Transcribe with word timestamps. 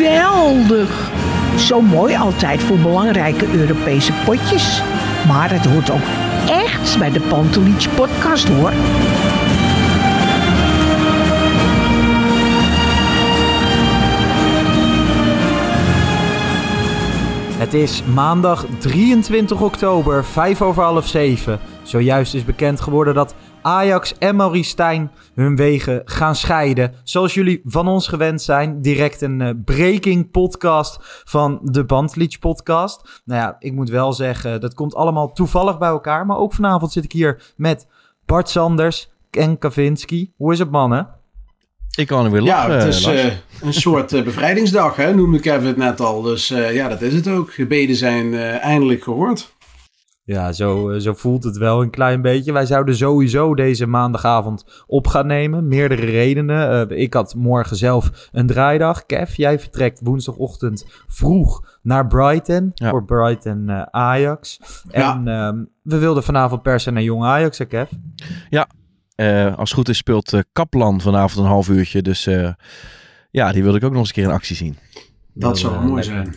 Geweldig. 0.00 1.10
Zo 1.56 1.80
mooi 1.80 2.16
altijd 2.16 2.62
voor 2.62 2.78
belangrijke 2.78 3.46
Europese 3.52 4.12
potjes. 4.24 4.82
Maar 5.26 5.50
het 5.50 5.66
hoort 5.66 5.90
ook 5.90 6.06
echt 6.48 6.98
bij 6.98 7.10
de 7.10 7.20
Pantelich 7.20 7.94
podcast 7.94 8.48
hoor. 8.48 8.72
Het 17.58 17.74
is 17.74 18.02
maandag 18.14 18.66
23 18.78 19.60
oktober, 19.60 20.24
5 20.24 20.62
over 20.62 20.82
half 20.82 21.06
7. 21.06 21.60
Zojuist 21.82 22.34
is 22.34 22.44
bekend 22.44 22.80
geworden 22.80 23.14
dat 23.14 23.34
Ajax 23.62 24.18
en 24.18 24.36
Maurice 24.36 24.70
Stijn 24.70 25.10
hun 25.34 25.56
wegen 25.56 26.02
gaan 26.04 26.36
scheiden. 26.36 26.94
Zoals 27.04 27.34
jullie 27.34 27.60
van 27.64 27.88
ons 27.88 28.08
gewend 28.08 28.42
zijn, 28.42 28.82
direct 28.82 29.20
een 29.20 29.40
uh, 29.40 29.50
breaking 29.64 30.30
podcast 30.30 30.98
van 31.24 31.58
de 31.62 31.84
Bandleach 31.84 32.38
podcast. 32.38 33.22
Nou 33.24 33.40
ja, 33.40 33.56
ik 33.58 33.72
moet 33.72 33.88
wel 33.90 34.12
zeggen, 34.12 34.60
dat 34.60 34.74
komt 34.74 34.94
allemaal 34.94 35.32
toevallig 35.32 35.78
bij 35.78 35.88
elkaar. 35.88 36.26
Maar 36.26 36.38
ook 36.38 36.54
vanavond 36.54 36.92
zit 36.92 37.04
ik 37.04 37.12
hier 37.12 37.52
met 37.56 37.86
Bart 38.26 38.48
Sanders 38.48 39.10
en 39.30 39.58
Kavinski. 39.58 40.32
Hoe 40.36 40.52
is 40.52 40.58
het 40.58 40.70
mannen? 40.70 41.08
Ik 41.96 42.06
kan 42.06 42.24
er 42.24 42.30
weer 42.30 42.42
lachen. 42.42 42.72
Ja, 42.72 42.78
het 42.78 42.94
is 42.94 43.06
uh, 43.06 43.24
een 43.62 43.72
soort 43.72 44.12
uh, 44.12 44.22
bevrijdingsdag, 44.22 44.96
hè, 44.96 45.14
noemde 45.14 45.40
Kevin 45.40 45.66
het 45.66 45.76
net 45.76 46.00
al. 46.00 46.22
Dus 46.22 46.50
uh, 46.50 46.74
ja, 46.74 46.88
dat 46.88 47.00
is 47.00 47.14
het 47.14 47.28
ook. 47.28 47.52
Gebeden 47.52 47.96
zijn 47.96 48.34
eindelijk 48.58 49.02
gehoord. 49.02 49.54
Ja, 50.30 50.52
zo, 50.52 50.98
zo 50.98 51.14
voelt 51.14 51.44
het 51.44 51.56
wel 51.56 51.82
een 51.82 51.90
klein 51.90 52.22
beetje. 52.22 52.52
Wij 52.52 52.66
zouden 52.66 52.96
sowieso 52.96 53.54
deze 53.54 53.86
maandagavond 53.86 54.84
op 54.86 55.06
gaan 55.06 55.26
nemen. 55.26 55.68
Meerdere 55.68 56.06
redenen. 56.06 56.90
ik 56.98 57.14
had 57.14 57.34
morgen 57.34 57.76
zelf 57.76 58.28
een 58.32 58.46
draaidag. 58.46 59.06
Kev, 59.06 59.34
jij 59.34 59.58
vertrekt 59.58 60.00
woensdagochtend 60.02 60.86
vroeg 61.06 61.78
naar 61.82 62.06
Brighton. 62.06 62.70
Ja. 62.74 62.90
Voor 62.90 63.04
Brighton 63.04 63.70
Ajax. 63.90 64.60
En 64.90 65.00
ja. 65.00 65.48
Ehm, 65.48 65.64
we 65.82 65.98
wilden 65.98 66.22
vanavond 66.22 66.62
per 66.62 66.80
se 66.80 66.90
naar 66.90 67.02
Jong 67.02 67.24
Ajax, 67.24 67.58
hè 67.58 67.64
Kev? 67.64 67.90
Ja, 68.48 68.68
uh, 69.16 69.56
als 69.56 69.70
het 69.70 69.78
goed 69.78 69.88
is 69.88 69.96
speelt 69.96 70.32
uh, 70.32 70.40
Kaplan 70.52 71.00
vanavond 71.00 71.44
een 71.44 71.50
half 71.50 71.68
uurtje. 71.68 72.02
Dus 72.02 72.26
uh, 72.26 72.52
ja, 73.30 73.52
die 73.52 73.62
wil 73.62 73.74
ik 73.74 73.84
ook 73.84 73.90
nog 73.90 74.00
eens 74.00 74.08
een 74.08 74.14
keer 74.14 74.24
in 74.24 74.30
actie 74.30 74.56
zien. 74.56 74.76
Dat 75.34 75.58
zou 75.58 75.72
wel 75.72 75.82
mooi 75.82 76.02
zijn. 76.02 76.34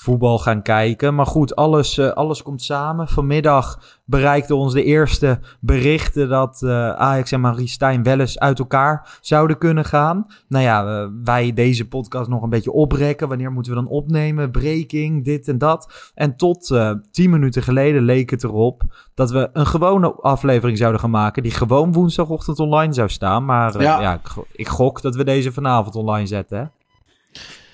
Voetbal 0.00 0.38
gaan 0.38 0.62
kijken. 0.62 1.14
Maar 1.14 1.26
goed, 1.26 1.56
alles, 1.56 2.00
alles 2.00 2.42
komt 2.42 2.62
samen. 2.62 3.08
Vanmiddag 3.08 3.98
bereikten 4.04 4.56
ons 4.56 4.72
de 4.72 4.84
eerste 4.84 5.38
berichten 5.60 6.28
dat 6.28 6.62
Ajax 6.96 7.32
en 7.32 7.40
Marie 7.40 7.68
Stijn 7.68 8.02
wel 8.02 8.20
eens 8.20 8.38
uit 8.38 8.58
elkaar 8.58 9.18
zouden 9.20 9.58
kunnen 9.58 9.84
gaan. 9.84 10.26
Nou 10.48 10.64
ja, 10.64 11.10
wij 11.24 11.52
deze 11.52 11.88
podcast 11.88 12.28
nog 12.28 12.42
een 12.42 12.50
beetje 12.50 12.72
oprekken. 12.72 13.28
Wanneer 13.28 13.52
moeten 13.52 13.72
we 13.72 13.78
dan 13.78 13.88
opnemen? 13.88 14.50
Breaking, 14.50 15.24
dit 15.24 15.48
en 15.48 15.58
dat. 15.58 16.10
En 16.14 16.36
tot 16.36 16.74
tien 17.10 17.30
minuten 17.30 17.62
geleden 17.62 18.02
leek 18.02 18.30
het 18.30 18.44
erop 18.44 18.82
dat 19.14 19.30
we 19.30 19.50
een 19.52 19.66
gewone 19.66 20.12
aflevering 20.12 20.78
zouden 20.78 21.00
gaan 21.00 21.10
maken. 21.10 21.42
Die 21.42 21.52
gewoon 21.52 21.92
woensdagochtend 21.92 22.58
online 22.58 22.92
zou 22.92 23.08
staan. 23.08 23.44
Maar 23.44 23.76
uh, 23.76 23.82
ja, 23.82 24.00
ja 24.00 24.14
ik, 24.14 24.44
ik, 24.52 24.68
gok 24.68 25.02
dat 25.02 25.14
we 25.14 25.24
deze 25.24 25.52
vanavond 25.52 25.94
online 25.94 26.26
zetten. 26.26 26.58
Hè? 26.58 26.64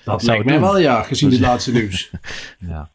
Dat 0.05 0.23
lijkt 0.23 0.45
mij 0.45 0.59
wel, 0.59 0.77
ja, 0.77 1.03
gezien 1.03 1.31
het 1.31 1.39
laatste 1.39 1.71
nieuws. 1.71 2.09
ja. 2.69 2.89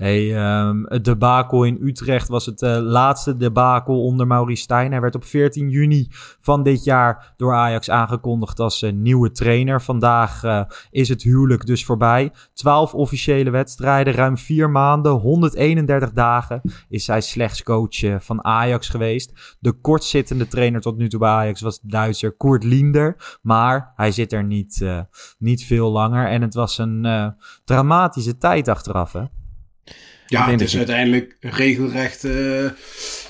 Hey, 0.00 0.52
um, 0.66 0.86
het 0.88 1.04
debakel 1.04 1.64
in 1.64 1.78
Utrecht 1.82 2.28
was 2.28 2.46
het 2.46 2.62
uh, 2.62 2.78
laatste 2.78 3.36
debakel 3.36 4.04
onder 4.04 4.26
Maurice 4.26 4.62
Stijn. 4.62 4.90
Hij 4.90 5.00
werd 5.00 5.14
op 5.14 5.24
14 5.24 5.68
juni 5.68 6.06
van 6.40 6.62
dit 6.62 6.84
jaar 6.84 7.34
door 7.36 7.54
Ajax 7.54 7.90
aangekondigd 7.90 8.60
als 8.60 8.82
uh, 8.82 8.92
nieuwe 8.92 9.30
trainer. 9.30 9.82
Vandaag 9.82 10.44
uh, 10.44 10.62
is 10.90 11.08
het 11.08 11.22
huwelijk 11.22 11.66
dus 11.66 11.84
voorbij. 11.84 12.32
12 12.52 12.94
officiële 12.94 13.50
wedstrijden, 13.50 14.14
ruim 14.14 14.38
4 14.38 14.70
maanden, 14.70 15.12
131 15.12 16.12
dagen 16.12 16.60
is 16.88 17.06
hij 17.06 17.20
slechts 17.20 17.62
coach 17.62 18.22
van 18.22 18.44
Ajax 18.44 18.88
geweest. 18.88 19.56
De 19.58 19.72
kortzittende 19.72 20.48
trainer 20.48 20.80
tot 20.80 20.96
nu 20.96 21.08
toe 21.08 21.20
bij 21.20 21.30
Ajax 21.30 21.60
was 21.60 21.80
Duitser 21.82 22.36
Kurt 22.36 22.64
Linder. 22.64 23.38
Maar 23.42 23.92
hij 23.96 24.12
zit 24.12 24.32
er 24.32 24.44
niet, 24.44 24.84
niet 25.38 25.64
veel 25.64 25.90
langer 25.90 26.28
en 26.28 26.42
het 26.42 26.54
was 26.54 26.78
een 26.78 27.34
dramatische 27.64 28.36
tijd 28.36 28.68
achteraf 28.68 29.12
hè. 29.12 29.22
Ja, 30.26 30.50
het 30.50 30.60
is 30.60 30.76
uiteindelijk 30.76 31.36
regelrecht 31.40 32.24
uh, 32.24 32.70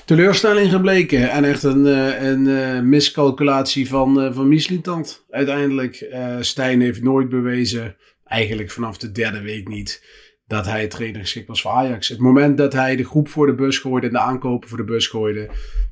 teleurstelling 0.05 0.71
gebleken. 0.71 1.29
En 1.29 1.43
echt 1.43 1.63
een, 1.63 1.85
uh, 1.85 2.21
een 2.21 2.45
uh, 2.45 2.79
miscalculatie 2.79 3.87
van, 3.87 4.33
van 4.33 4.47
Mislintant. 4.47 5.25
Uiteindelijk, 5.29 6.05
Stijn 6.39 6.81
heeft 6.81 7.01
nooit 7.01 7.29
bewezen, 7.29 7.95
eigenlijk 8.25 8.71
vanaf 8.71 8.97
de 8.97 9.11
derde 9.11 9.41
week 9.41 9.67
niet, 9.67 10.05
dat 10.47 10.65
hij 10.65 10.87
trainerschik 10.87 11.47
was 11.47 11.61
voor 11.61 11.71
Ajax. 11.71 12.07
Het 12.07 12.19
moment 12.19 12.57
dat 12.57 12.73
hij 12.73 12.95
de 12.95 13.05
groep 13.05 13.29
voor 13.29 13.45
de 13.45 13.55
bus 13.55 13.77
gooide 13.77 14.07
en 14.07 14.13
de 14.13 14.19
aankopen 14.19 14.69
voor 14.69 14.77
de 14.77 14.83
bus 14.83 15.07
gooide, 15.07 15.49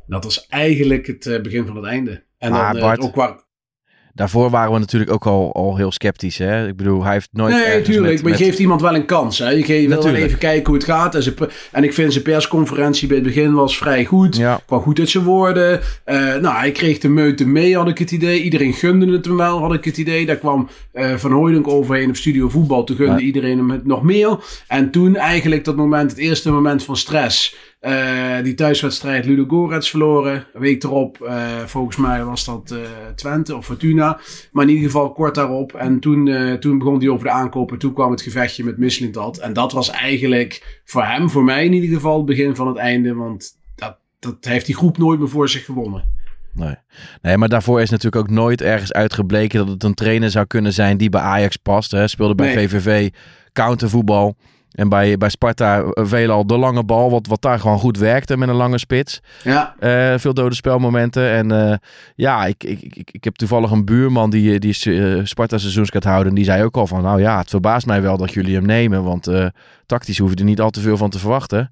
dat 0.07 0.23
was 0.23 0.47
eigenlijk 0.47 1.07
het 1.07 1.41
begin 1.41 1.65
van 1.65 1.75
het 1.75 1.85
einde. 1.85 2.23
En 2.37 2.51
maar 2.51 2.73
dan 2.73 2.81
Bart, 2.81 2.99
ook 2.99 3.13
qua, 3.13 3.43
Daarvoor 4.19 4.49
waren 4.49 4.73
we 4.73 4.79
natuurlijk 4.79 5.11
ook 5.11 5.25
al, 5.25 5.53
al 5.53 5.77
heel 5.77 5.91
sceptisch. 5.91 6.37
Hè? 6.37 6.67
Ik 6.67 6.75
bedoel, 6.75 7.03
hij 7.03 7.13
heeft 7.13 7.29
nooit. 7.31 7.53
Nee, 7.53 7.77
natuurlijk. 7.77 8.13
Met, 8.13 8.23
maar 8.23 8.31
je 8.31 8.37
met... 8.37 8.47
geeft 8.47 8.59
iemand 8.59 8.81
wel 8.81 8.95
een 8.95 9.05
kans. 9.05 9.37
Hè? 9.37 9.49
Je 9.49 9.63
geeft, 9.63 9.87
wil 9.87 10.03
wel 10.03 10.13
even 10.13 10.37
kijken 10.37 10.65
hoe 10.65 10.75
het 10.75 10.83
gaat. 10.83 11.15
En, 11.15 11.23
ze, 11.23 11.33
en 11.71 11.83
ik 11.83 11.93
vind 11.93 12.11
zijn 12.11 12.23
persconferentie 12.23 13.07
bij 13.07 13.17
het 13.17 13.25
begin 13.25 13.53
was 13.53 13.77
vrij 13.77 14.05
goed. 14.05 14.35
Ja. 14.35 14.61
Kwam 14.65 14.81
goed 14.81 14.99
uit 14.99 15.09
zijn 15.09 15.23
woorden. 15.23 15.79
Uh, 16.05 16.15
nou, 16.15 16.57
hij 16.57 16.71
kreeg 16.71 16.97
de 16.97 17.07
meute 17.07 17.47
mee, 17.47 17.75
had 17.75 17.87
ik 17.87 17.97
het 17.97 18.11
idee. 18.11 18.41
Iedereen 18.41 18.73
gunde 18.73 19.11
het 19.11 19.25
hem 19.25 19.37
wel, 19.37 19.59
had 19.59 19.73
ik 19.73 19.85
het 19.85 19.97
idee. 19.97 20.25
Daar 20.25 20.35
kwam 20.35 20.69
uh, 20.93 21.15
Van 21.15 21.31
Hooydonk 21.31 21.67
overheen 21.67 22.09
op 22.09 22.15
Studio 22.15 22.49
Voetbal. 22.49 22.83
Toen 22.83 22.95
gunde 22.95 23.19
ja. 23.19 23.25
iedereen 23.25 23.57
hem 23.57 23.69
het 23.71 23.85
nog 23.85 24.03
meer. 24.03 24.37
En 24.67 24.91
toen 24.91 25.15
eigenlijk 25.15 25.65
dat 25.65 25.75
moment, 25.75 26.11
het 26.11 26.19
eerste 26.19 26.51
moment 26.51 26.83
van 26.83 26.97
stress. 26.97 27.55
Uh, 27.81 28.43
die 28.43 28.53
thuiswedstrijd 28.53 29.25
Ludo 29.25 29.45
Gorets 29.47 29.89
verloren. 29.89 30.45
Een 30.53 30.61
week 30.61 30.83
erop, 30.83 31.17
uh, 31.21 31.59
volgens 31.65 31.97
mij 31.97 32.23
was 32.23 32.45
dat 32.45 32.71
uh, 32.71 32.79
Twente 33.15 33.55
of 33.55 33.65
Fortuna. 33.65 34.19
Maar 34.51 34.63
in 34.63 34.69
ieder 34.69 34.85
geval 34.85 35.11
kort 35.11 35.35
daarop. 35.35 35.73
En 35.73 35.99
toen, 35.99 36.57
toen 36.59 36.77
begon 36.77 36.99
hij 36.99 37.09
over 37.09 37.25
de 37.25 37.31
aankopen. 37.31 37.77
Toen 37.77 37.93
kwam 37.93 38.11
het 38.11 38.21
gevechtje 38.21 38.63
met 38.63 38.77
Mislintat. 38.77 39.37
En 39.37 39.53
dat 39.53 39.71
was 39.71 39.89
eigenlijk 39.89 40.81
voor 40.85 41.03
hem, 41.03 41.29
voor 41.29 41.43
mij 41.43 41.65
in 41.65 41.73
ieder 41.73 41.89
geval, 41.89 42.17
het 42.17 42.25
begin 42.25 42.55
van 42.55 42.67
het 42.67 42.77
einde. 42.77 43.13
Want 43.13 43.57
dat, 43.75 43.97
dat 44.19 44.37
heeft 44.39 44.65
die 44.65 44.75
groep 44.75 44.97
nooit 44.97 45.19
meer 45.19 45.29
voor 45.29 45.49
zich 45.49 45.65
gewonnen. 45.65 46.03
Nee. 46.53 46.75
nee, 47.21 47.37
maar 47.37 47.49
daarvoor 47.49 47.81
is 47.81 47.89
natuurlijk 47.89 48.23
ook 48.23 48.35
nooit 48.35 48.61
ergens 48.61 48.93
uitgebleken 48.93 49.59
dat 49.59 49.67
het 49.67 49.83
een 49.83 49.93
trainer 49.93 50.29
zou 50.29 50.45
kunnen 50.45 50.73
zijn 50.73 50.97
die 50.97 51.09
bij 51.09 51.21
Ajax 51.21 51.55
past. 51.55 51.91
Hè. 51.91 52.07
Speelde 52.07 52.35
bij 52.35 52.55
nee. 52.55 52.69
VVV 52.69 53.09
countervoetbal. 53.53 54.35
En 54.71 54.89
bij, 54.89 55.17
bij 55.17 55.29
Sparta 55.29 55.83
veelal 55.93 56.47
de 56.47 56.57
lange 56.57 56.83
bal, 56.83 57.11
wat, 57.11 57.27
wat 57.27 57.41
daar 57.41 57.59
gewoon 57.59 57.79
goed 57.79 57.97
werkte 57.97 58.37
met 58.37 58.49
een 58.49 58.55
lange 58.55 58.77
spits. 58.77 59.21
Ja. 59.43 59.75
Uh, 59.79 60.13
veel 60.17 60.33
dode 60.33 60.55
spelmomenten. 60.55 61.29
En 61.31 61.51
uh, 61.51 61.73
ja, 62.15 62.45
ik, 62.45 62.63
ik, 62.63 62.81
ik, 62.81 63.11
ik 63.11 63.23
heb 63.23 63.35
toevallig 63.35 63.71
een 63.71 63.85
buurman 63.85 64.29
die, 64.29 64.59
die 64.59 64.73
Sparta 65.23 65.57
seizoenskaart 65.57 66.03
houden. 66.03 66.29
En 66.29 66.35
die 66.35 66.45
zei 66.45 66.63
ook 66.63 66.77
al 66.77 66.87
van, 66.87 67.01
nou 67.01 67.21
ja, 67.21 67.37
het 67.37 67.49
verbaast 67.49 67.85
mij 67.85 68.01
wel 68.01 68.17
dat 68.17 68.33
jullie 68.33 68.55
hem 68.55 68.65
nemen. 68.65 69.03
Want 69.03 69.27
tactisch 69.89 70.17
hoef 70.17 70.29
je 70.29 70.35
er 70.35 70.43
niet 70.43 70.61
al 70.61 70.69
te 70.69 70.79
veel 70.79 70.97
van 70.97 71.09
te 71.09 71.19
verwachten. 71.19 71.71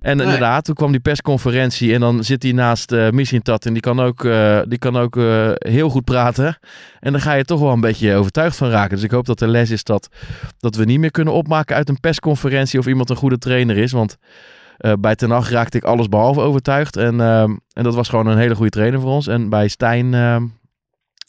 En 0.00 0.16
Nee. 0.16 0.26
inderdaad, 0.26 0.64
toen 0.64 0.74
kwam 0.74 0.90
die 0.90 1.00
persconferentie 1.00 1.94
en 1.94 2.00
dan 2.00 2.24
zit 2.24 2.42
hij 2.42 2.52
naast 2.52 2.92
eh 2.92 3.10
Mislintat 3.10 3.66
en 3.66 3.72
die 3.72 3.82
kan 3.82 4.00
ook, 4.00 4.24
eh, 4.24 4.60
die 4.68 4.78
kan 4.78 4.96
ook 4.96 5.16
eh, 5.16 5.50
heel 5.58 5.88
goed 5.88 6.04
praten. 6.04 6.58
En 7.00 7.12
dan 7.12 7.20
ga 7.20 7.32
je 7.32 7.44
toch 7.44 7.60
wel 7.60 7.72
een 7.72 7.80
beetje 7.80 8.14
overtuigd 8.14 8.56
van 8.56 8.68
raken. 8.70 8.94
Dus 8.94 9.04
ik 9.04 9.10
hoop 9.10 9.26
dat 9.26 9.38
de 9.38 9.46
les 9.48 9.70
is 9.70 9.84
dat, 9.84 10.08
dat 10.58 10.76
we 10.76 10.84
niet 10.84 10.98
meer 10.98 11.10
kunnen 11.10 11.34
opmaken 11.34 11.76
uit 11.76 11.88
een 11.88 12.00
persconferentie 12.00 12.78
of 12.78 12.86
iemand 12.86 13.10
een 13.10 13.16
goede 13.16 13.38
trainer 13.38 13.76
is. 13.76 13.92
Want 13.92 14.16
bij 15.00 15.14
Ten 15.14 15.30
Hag 15.30 15.50
raakte 15.50 15.76
ik 15.76 15.84
alles 15.84 16.08
behalve 16.08 16.40
overtuigd. 16.40 16.96
En, 16.96 17.20
ehm, 17.20 17.56
en 17.72 17.82
dat 17.82 17.94
was 17.94 18.08
gewoon 18.08 18.26
een 18.26 18.38
hele 18.38 18.54
goede 18.54 18.70
trainer 18.70 19.00
voor 19.00 19.10
ons. 19.10 19.26
En 19.26 19.48
bij 19.48 19.68
Stijn, 19.68 20.14
ehm, 20.14 20.44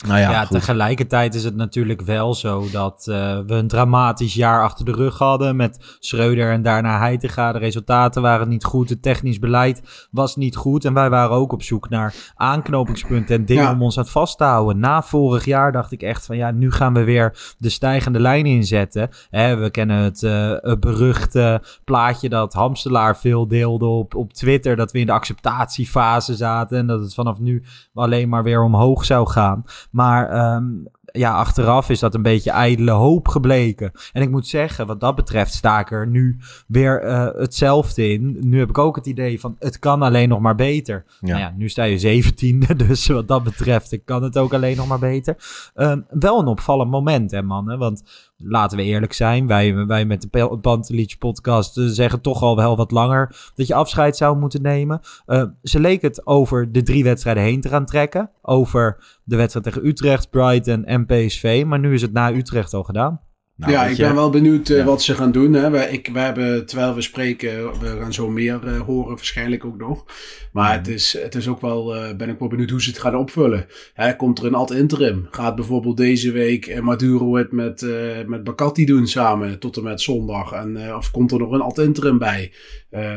nou 0.08 0.20
ja, 0.20 0.46
tegelijkertijd 0.46 1.36
is 1.36 1.44
het 1.44 1.56
natuurlijk 1.56 2.02
wel 2.02 2.34
zo 2.34 2.66
dat 2.72 3.08
eh, 3.08 3.40
we 3.48 3.54
een 3.54 3.68
dramatisch 3.68 4.34
jaar 4.34 4.64
achter 4.64 4.86
de 4.86 4.92
rug 4.92 5.18
hadden 5.18 5.56
met 5.56 5.98
Schreuder 6.00 6.52
en 6.52 6.62
daarna 6.62 6.98
Heitinga. 6.98 7.52
De 7.52 7.60
resultaten 7.60 8.22
waren 8.22 8.48
niet 8.50 8.64
goed, 8.64 8.90
het 8.90 9.02
technisch 9.02 9.40
beleid 9.40 10.08
was 10.12 10.36
niet 10.36 10.56
goed 10.56 10.86
en 10.86 10.94
wij 10.94 11.10
waren 11.10 11.36
ook 11.36 11.52
op 11.52 11.64
zoek 11.64 11.90
naar 11.90 12.14
aanknopingspunten 12.36 13.36
en 13.36 13.46
dingen 13.46 13.64
Ja. 13.64 13.72
om 13.72 13.82
ons 13.82 13.98
aan 13.98 14.06
vast 14.06 14.38
te 14.38 14.44
houden. 14.44 14.80
Na 14.80 15.02
vorig 15.04 15.46
jaar 15.46 15.72
dacht 15.72 15.92
ik 15.92 16.02
echt 16.02 16.26
van 16.26 16.38
ja, 16.38 16.52
nu 16.52 16.72
gaan 16.72 16.94
we 16.94 17.04
weer 17.04 17.56
de 17.58 17.70
stijgende 17.70 18.20
lijn 18.20 18.46
inzetten. 18.46 19.10
Hè, 19.30 19.56
we 19.56 19.70
kennen 19.70 19.98
het, 19.98 20.24
eh, 20.24 20.52
het 20.60 20.80
beruchte 20.80 21.62
plaatje 21.84 22.30
dat 22.30 22.54
Hamstelaar 22.54 23.18
veel 23.18 23.48
deelde 23.48 23.86
op, 23.86 24.16
op 24.16 24.34
Twitter, 24.34 24.76
dat 24.76 24.92
we 24.92 25.00
in 25.00 25.06
de 25.06 25.12
acceptatiefase 25.12 26.36
zaten 26.36 26.78
en 26.78 26.88
dat 26.88 27.02
het 27.02 27.14
vanaf 27.14 27.40
nu 27.40 27.64
alleen 27.94 28.30
maar 28.30 28.44
weer 28.44 28.64
omhoog 28.64 29.06
zou 29.06 29.28
gaan. 29.30 29.64
Maar 29.90 30.30
ehm, 30.30 30.66
ja, 31.12 31.34
achteraf 31.34 31.90
is 31.90 32.00
dat 32.00 32.16
een 32.16 32.22
beetje 32.22 32.52
ijdele 32.52 32.92
hoop 32.92 33.28
gebleken. 33.28 33.92
En 34.14 34.22
ik 34.22 34.30
moet 34.30 34.48
zeggen, 34.48 34.88
wat 34.88 35.00
dat 35.00 35.16
betreft 35.16 35.54
sta 35.54 35.80
ik 35.80 35.92
er 35.92 36.08
nu 36.08 36.38
weer 36.68 37.02
eh, 37.02 37.28
hetzelfde 37.34 38.10
in. 38.10 38.38
Nu 38.40 38.60
heb 38.60 38.70
ik 38.70 38.78
ook 38.78 38.96
het 38.96 39.06
idee 39.06 39.40
van 39.40 39.56
het 39.60 39.80
kan 39.80 40.02
alleen 40.02 40.30
nog 40.30 40.40
maar 40.40 40.56
beter. 40.56 41.06
Ja. 41.20 41.28
Nou 41.28 41.40
ja, 41.40 41.54
nu 41.58 41.70
sta 41.70 41.84
je 41.84 42.00
zeventiende, 42.00 42.76
dus 42.88 43.08
wat 43.08 43.28
dat 43.28 43.44
betreft 43.44 43.92
ik 43.92 44.06
kan 44.06 44.24
het 44.24 44.38
ook 44.38 44.54
alleen 44.54 44.78
nog 44.78 44.88
maar 44.88 45.00
beter. 45.00 45.36
Ehm, 45.76 46.02
wel 46.10 46.40
een 46.40 46.48
opvallend 46.48 46.92
moment, 46.92 47.32
hè 47.32 47.42
mannen. 47.42 47.80
Want 47.80 48.04
laten 48.44 48.78
we 48.78 48.84
eerlijk 48.84 49.14
zijn, 49.14 49.48
wij, 49.48 49.86
wij 49.86 50.06
met 50.06 50.22
de 50.22 50.58
Pantelic 50.62 51.16
podcast 51.20 51.78
eh, 51.78 51.86
zeggen 51.86 52.22
toch 52.22 52.42
al 52.42 52.56
wel 52.56 52.76
wat 52.76 52.92
langer 52.92 53.52
dat 53.56 53.68
je 53.68 53.74
afscheid 53.74 54.18
zou 54.18 54.38
moeten 54.38 54.62
nemen. 54.62 55.00
Eh, 55.26 55.44
ze 55.64 55.80
leek 55.80 56.02
het 56.02 56.28
over 56.28 56.72
de 56.72 56.82
drie 56.82 57.04
wedstrijden 57.04 57.44
heen 57.44 57.62
te 57.62 57.70
gaan 57.70 57.86
trekken. 57.86 58.30
Over 58.42 59.20
de 59.24 59.36
wedstrijd 59.36 59.66
tegen 59.66 59.88
Utrecht, 59.88 60.30
Brighton 60.30 60.86
en 60.86 61.06
PSV. 61.06 61.64
Maar 61.68 61.80
nu 61.80 61.94
is 61.94 62.02
het 62.02 62.14
na 62.14 62.34
Utrecht 62.34 62.74
al 62.74 62.84
gedaan. 62.84 63.22
Nou, 63.60 63.72
ja, 63.72 63.86
ik 63.86 63.96
je, 63.96 64.04
ben 64.04 64.16
wel 64.16 64.30
benieuwd 64.30 64.70
eh, 64.70 64.78
Ja. 64.78 64.84
wat 64.84 65.02
ze 65.02 65.16
gaan 65.16 65.32
doen. 65.32 65.54
Hè. 65.54 65.70
We, 65.70 65.78
ik, 65.78 66.10
we 66.14 66.20
hebben, 66.20 66.66
terwijl 66.66 66.96
we 66.96 67.02
spreken, 67.02 67.80
we 67.80 67.98
gaan 68.00 68.14
zo 68.14 68.30
meer 68.30 68.68
eh, 68.68 68.80
horen, 68.80 69.16
waarschijnlijk 69.16 69.66
ook 69.66 69.78
nog. 69.78 70.06
Maar 70.52 70.74
het 70.74 70.88
is, 70.88 71.18
het 71.22 71.36
is 71.36 71.48
ook 71.48 71.62
wel, 71.62 71.96
eh, 71.96 72.16
ben 72.16 72.30
ik 72.30 72.40
wel 72.40 72.48
benieuwd 72.48 72.70
hoe 72.70 72.82
ze 72.82 72.90
het 72.90 73.00
gaan 73.00 73.16
opvullen. 73.16 73.66
Hè, 73.94 74.16
komt 74.16 74.40
er 74.40 74.46
een 74.46 74.54
ad 74.54 74.72
interim? 74.72 75.28
Gaat 75.32 75.56
bijvoorbeeld 75.56 75.98
deze 75.98 76.32
week 76.32 76.82
Maduro 76.82 77.36
het 77.36 77.52
met, 77.52 77.86
met 78.28 78.44
Bakati 78.44 78.86
doen 78.86 79.08
samen 79.08 79.60
tot 79.60 79.78
en 79.78 79.84
met 79.84 80.02
zondag? 80.02 80.52
En, 80.52 80.96
of 80.96 81.12
komt 81.12 81.32
er 81.32 81.40
nog 81.40 81.52
een 81.52 81.62
ad 81.62 81.78
interim 81.78 82.18
bij? 82.18 82.52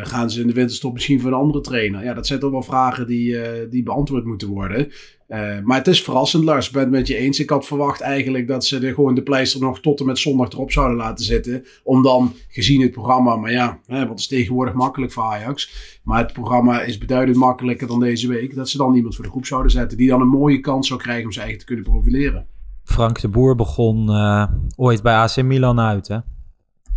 Gaan 0.02 0.30
ze 0.30 0.40
in 0.40 0.46
de 0.46 0.52
winterstop 0.52 0.92
misschien 0.92 1.20
voor 1.20 1.30
een 1.30 1.36
andere 1.36 1.60
trainer? 1.60 2.04
Ja, 2.04 2.14
dat 2.14 2.26
zijn 2.26 2.38
toch 2.40 2.50
wel 2.50 2.62
vragen 2.62 3.06
die, 3.06 3.36
die 3.68 3.82
beantwoord 3.82 4.24
moeten 4.24 4.48
worden. 4.48 4.92
Eh, 5.32 5.58
maar 5.64 5.78
het 5.78 5.86
is 5.86 6.02
verrassend, 6.02 6.44
Lars. 6.44 6.66
Ik 6.66 6.72
ben 6.72 6.82
het 6.82 6.90
met 6.90 7.06
je 7.06 7.16
eens. 7.16 7.40
Ik 7.40 7.50
had 7.50 7.66
verwacht 7.66 8.00
eigenlijk 8.00 8.48
dat 8.48 8.64
ze 8.64 8.78
er 8.78 8.94
gewoon 8.94 9.14
de 9.14 9.22
pleister 9.22 9.60
nog 9.60 9.80
tot 9.80 10.00
en 10.00 10.06
met 10.06 10.18
zondag 10.18 10.48
erop 10.48 10.72
zouden 10.72 10.96
laten 10.96 11.24
zitten. 11.24 11.64
Om 11.82 12.02
dan, 12.02 12.32
gezien 12.48 12.80
het 12.80 12.90
programma, 12.90 13.36
maar 13.36 13.50
ja, 13.50 13.78
hè, 13.86 14.06
wat 14.06 14.18
is 14.18 14.26
tegenwoordig 14.26 14.74
makkelijk 14.74 15.12
voor 15.12 15.22
Ajax. 15.22 15.72
Maar 16.02 16.18
het 16.18 16.32
programma 16.32 16.82
is 16.82 16.98
beduidend 16.98 17.36
makkelijker 17.36 17.86
dan 17.86 18.00
deze 18.00 18.28
week. 18.28 18.54
Dat 18.54 18.68
ze 18.68 18.76
dan 18.76 18.94
iemand 18.94 19.14
voor 19.14 19.24
de 19.24 19.30
groep 19.30 19.46
zouden 19.46 19.70
zetten. 19.70 19.98
Die 19.98 20.08
dan 20.08 20.20
een 20.20 20.28
mooie 20.28 20.60
kans 20.60 20.88
zou 20.88 21.00
krijgen 21.00 21.24
om 21.24 21.32
ze 21.32 21.40
eigen 21.40 21.58
te 21.58 21.64
kunnen 21.64 21.84
profileren. 21.84 22.46
Frank 22.84 23.20
de 23.20 23.28
Boer 23.28 23.54
begon 23.54 24.08
eh, 24.08 24.44
ooit 24.76 25.02
bij 25.02 25.14
AC 25.14 25.42
Milan 25.42 25.80
uit, 25.80 26.08
hè? 26.08 26.18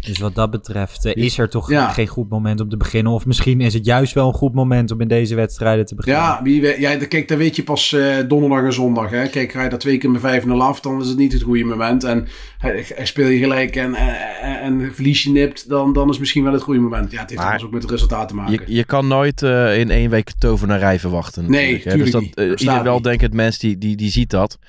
Dus 0.06 0.20
wat 0.20 0.36
dat 0.36 0.52
betreft 0.52 1.06
eh, 1.06 1.24
is 1.24 1.38
er 1.38 1.50
toch 1.50 1.70
Ja. 1.70 1.90
geen 1.90 2.08
goed 2.08 2.30
moment 2.30 2.60
om 2.60 2.70
te 2.70 2.78
beginnen. 2.78 3.12
Of 3.14 3.26
misschien 3.26 3.62
is 3.62 3.74
het 3.74 3.86
juist 3.86 4.14
wel 4.14 4.28
een 4.28 4.34
goed 4.34 4.54
moment 4.54 4.92
om 4.92 5.02
in 5.02 5.08
deze 5.08 5.36
wedstrijden 5.36 5.86
te 5.86 5.96
beginnen. 5.96 6.22
Ja, 6.22 6.40
wie 6.44 6.62
we, 6.62 6.76
ja, 6.80 6.96
kijk, 6.96 7.28
dat 7.28 7.38
weet 7.38 7.56
je 7.56 7.64
pas 7.64 7.94
eh, 7.94 8.16
donderdag 8.28 8.64
en 8.64 8.74
zondag. 8.74 9.10
Hè. 9.10 9.28
Kijk, 9.28 9.52
ga 9.52 9.64
je 9.64 9.70
dat 9.70 9.80
twee 9.80 9.98
keer 9.98 10.10
met 10.12 10.22
5-0 10.22 10.62
af, 10.62 10.80
dan 10.80 11.02
is 11.02 11.08
het 11.08 11.18
niet 11.18 11.34
het 11.34 11.42
goede 11.42 11.64
moment. 11.64 12.04
En 12.04 12.28
eh, 12.60 12.72
speel 13.04 13.28
je 13.28 13.38
gelijk 13.40 13.76
en, 13.76 13.94
en, 13.94 14.62
en 14.62 14.94
verlies 14.94 15.24
je 15.24 15.30
nipt, 15.30 15.70
dan, 15.70 15.94
dan 15.94 16.04
is 16.04 16.10
het 16.10 16.20
misschien 16.20 16.44
wel 16.44 16.54
het 16.54 16.62
goede 16.62 16.80
moment. 16.80 17.12
Ja, 17.12 17.20
het 17.20 17.30
heeft 17.30 17.42
Maar 17.42 17.52
alles 17.52 17.64
ook 17.64 17.72
met 17.72 17.82
het 17.82 17.92
resultaat 17.92 18.28
te 18.28 18.36
maken. 18.36 18.54
Je, 18.66 18.76
je 18.76 18.84
kan 18.84 19.08
nooit 19.08 19.42
eh, 19.42 19.80
in 19.80 19.90
één 19.90 20.10
week 20.10 20.32
tovenarij 20.38 21.00
verwachten. 21.00 21.52
Nee, 21.52 21.72
natuurlijk, 21.86 22.04
dus 22.04 22.12
dat, 22.36 22.60
ieder 22.62 22.84
wel 22.84 22.94
niet. 22.96 23.04
denkt 23.04 23.22
het 23.22 23.34
mens 23.34 23.58
die, 23.60 23.78
die, 23.78 23.96
die 23.96 24.10
ziet 24.10 24.30
dat. 24.30 24.60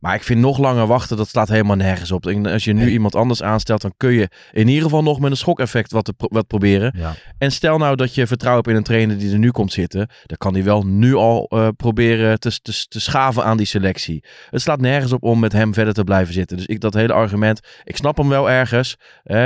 Maar 0.00 0.14
ik 0.14 0.22
vind 0.22 0.40
nog 0.40 0.58
langer 0.58 0.86
wachten, 0.86 1.16
dat 1.16 1.28
slaat 1.28 1.48
helemaal 1.48 1.76
nergens 1.76 2.12
op. 2.12 2.26
En 2.26 2.46
als 2.46 2.64
je 2.64 2.72
nu 2.72 2.80
Nee. 2.82 2.90
iemand 2.92 3.14
anders 3.14 3.42
aanstelt, 3.42 3.80
dan 3.80 3.92
kun 3.96 4.12
je 4.12 4.28
in 4.52 4.68
ieder 4.68 4.82
geval 4.82 5.02
nog 5.02 5.20
met 5.20 5.30
een 5.30 5.36
schokeffect 5.36 5.92
wat, 5.92 6.04
te 6.04 6.12
pro- 6.12 6.28
wat 6.30 6.46
proberen. 6.46 6.94
Ja. 6.96 7.14
En 7.38 7.52
stel 7.52 7.78
nou 7.78 7.96
dat 7.96 8.14
je 8.14 8.26
vertrouwen 8.26 8.62
hebt 8.64 8.74
in 8.76 8.82
een 8.82 8.88
trainer 8.88 9.18
die 9.18 9.32
er 9.32 9.38
nu 9.38 9.50
komt 9.50 9.72
zitten. 9.72 10.08
Dan 10.26 10.36
kan 10.36 10.54
hij 10.54 10.64
wel 10.64 10.82
nu 10.86 11.14
al 11.14 11.46
eh, 11.48 11.68
proberen 11.76 12.40
te, 12.40 12.60
te, 12.62 12.86
te 12.88 13.00
schaven 13.00 13.44
aan 13.44 13.56
die 13.56 13.66
selectie. 13.66 14.24
Het 14.50 14.60
slaat 14.60 14.80
nergens 14.80 15.12
op 15.12 15.22
om 15.22 15.38
met 15.38 15.52
hem 15.52 15.74
verder 15.74 15.94
te 15.94 16.04
blijven 16.04 16.34
zitten. 16.34 16.56
Dus 16.56 16.66
ik, 16.66 16.80
dat 16.80 16.94
hele 16.94 17.12
argument, 17.12 17.60
ik 17.84 17.96
snap 17.96 18.16
hem 18.16 18.28
wel 18.28 18.50
ergens. 18.50 18.96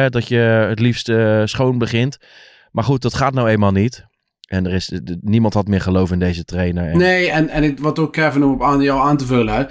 Dat 0.09 0.29
je 0.29 0.37
het 0.69 0.79
liefst 0.81 1.09
eh, 1.09 1.43
schoon 1.45 1.79
begint. 1.79 2.17
Maar 2.71 2.85
goed, 2.85 3.03
dat 3.03 3.15
gaat 3.15 3.35
nou 3.35 3.49
eenmaal 3.49 3.73
niet. 3.73 4.07
En 4.51 4.67
er 4.67 4.73
is, 4.73 4.87
de- 4.87 5.19
niemand 5.21 5.55
had 5.55 5.69
meer 5.69 5.81
geloof 5.81 6.11
in 6.13 6.19
deze 6.19 6.45
trainer. 6.45 6.85
En, 6.89 6.99
Nee, 6.99 7.31
en, 7.31 7.49
en 7.49 7.63
ik, 7.63 7.79
wat 7.79 7.99
ook 7.99 8.13
Kevin 8.13 8.45
om 8.45 8.53
op 8.53 8.63
aan 8.63 8.81
jou 8.81 9.01
aan 9.01 9.17
te 9.17 9.27
vullen. 9.27 9.55
Hè. 9.55 9.65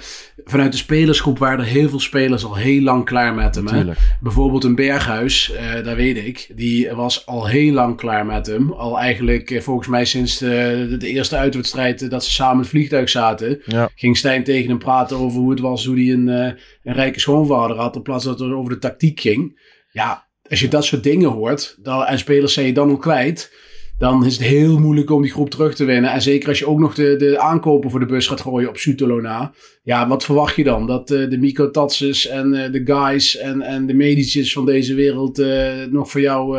Vanuit 0.44 0.72
de 0.72 0.78
spelersgroep 0.78 1.38
waren 1.38 1.58
er 1.58 1.64
heel 1.64 1.88
veel 1.88 2.00
spelers 2.00 2.44
al 2.44 2.54
heel 2.56 2.82
lang 2.82 3.04
klaar 3.04 3.34
met 3.34 3.54
hem. 3.54 3.66
Hè. 3.66 3.84
Bijvoorbeeld 4.20 4.64
een 4.64 4.74
Berghuis, 4.74 5.52
eh 5.52 5.84
dat 5.84 5.96
weet 5.96 6.16
ik. 6.16 6.50
Die 6.54 6.90
was 6.90 7.26
al 7.26 7.46
heel 7.46 7.72
lang 7.72 7.96
klaar 7.96 8.26
met 8.26 8.46
hem. 8.46 8.72
Al 8.72 8.98
eigenlijk 8.98 9.50
eh, 9.50 9.60
volgens 9.60 9.88
mij 9.88 10.04
sinds 10.04 10.38
de, 10.38 10.96
de 10.98 11.08
eerste 11.08 11.36
uitwedstrijd 11.36 12.02
eh, 12.02 12.10
dat 12.10 12.24
ze 12.24 12.30
samen 12.30 12.54
in 12.54 12.60
het 12.60 12.68
vliegtuig 12.68 13.08
zaten. 13.08 13.60
Ja. 13.64 13.88
Ging 13.94 14.16
Stijn 14.16 14.44
tegen 14.44 14.68
hem 14.68 14.78
praten 14.78 15.16
over 15.16 15.38
hoe 15.40 15.50
het 15.50 15.60
was, 15.60 15.84
hoe 15.86 15.96
hij 15.96 16.12
een, 16.12 16.28
eh, 16.28 16.52
een 16.82 16.94
rijke 16.94 17.20
schoonvader 17.20 17.76
had. 17.76 17.96
In 17.96 18.02
plaats 18.02 18.24
dat 18.24 18.38
het 18.38 18.52
over 18.52 18.72
de 18.72 18.78
tactiek 18.78 19.20
ging. 19.20 19.60
Ja, 19.90 20.26
als 20.50 20.60
je 20.60 20.68
dat 20.68 20.84
soort 20.84 21.02
dingen 21.02 21.28
hoort 21.30 21.76
dan, 21.82 22.04
en 22.04 22.18
spelers 22.18 22.52
zijn 22.52 22.66
je 22.66 22.72
dan 22.72 22.90
al 22.90 22.96
kwijt. 22.96 23.68
Dan 24.00 24.26
is 24.26 24.32
het 24.32 24.46
heel 24.46 24.78
moeilijk 24.78 25.10
om 25.10 25.22
die 25.22 25.30
groep 25.30 25.50
terug 25.50 25.74
te 25.74 25.84
winnen. 25.84 26.12
En 26.12 26.22
zeker 26.22 26.48
als 26.48 26.58
je 26.58 26.66
ook 26.66 26.78
nog 26.78 26.94
de, 26.94 27.16
de 27.16 27.38
aankopen 27.38 27.90
voor 27.90 28.00
de 28.00 28.06
bus 28.06 28.26
gaat 28.26 28.40
gooien 28.40 28.68
op 28.68 28.76
Sutolo 28.76 29.20
na. 29.20 29.52
Ja, 29.82 30.08
wat 30.08 30.24
verwacht 30.24 30.56
je 30.56 30.64
dan? 30.64 30.86
Dat 30.86 31.10
eh, 31.10 31.30
de 31.30 31.38
Miko 31.38 31.70
Tatses 31.70 32.26
en 32.26 32.54
eh, 32.54 32.72
de 32.72 32.82
Guys 32.84 33.36
en, 33.36 33.62
en 33.62 33.86
de 33.86 33.94
Medic's 33.94 34.52
van 34.52 34.66
deze 34.66 34.94
wereld 34.94 35.38
eh, 35.38 35.72
nog 35.90 36.10
voor 36.10 36.20
jou 36.20 36.58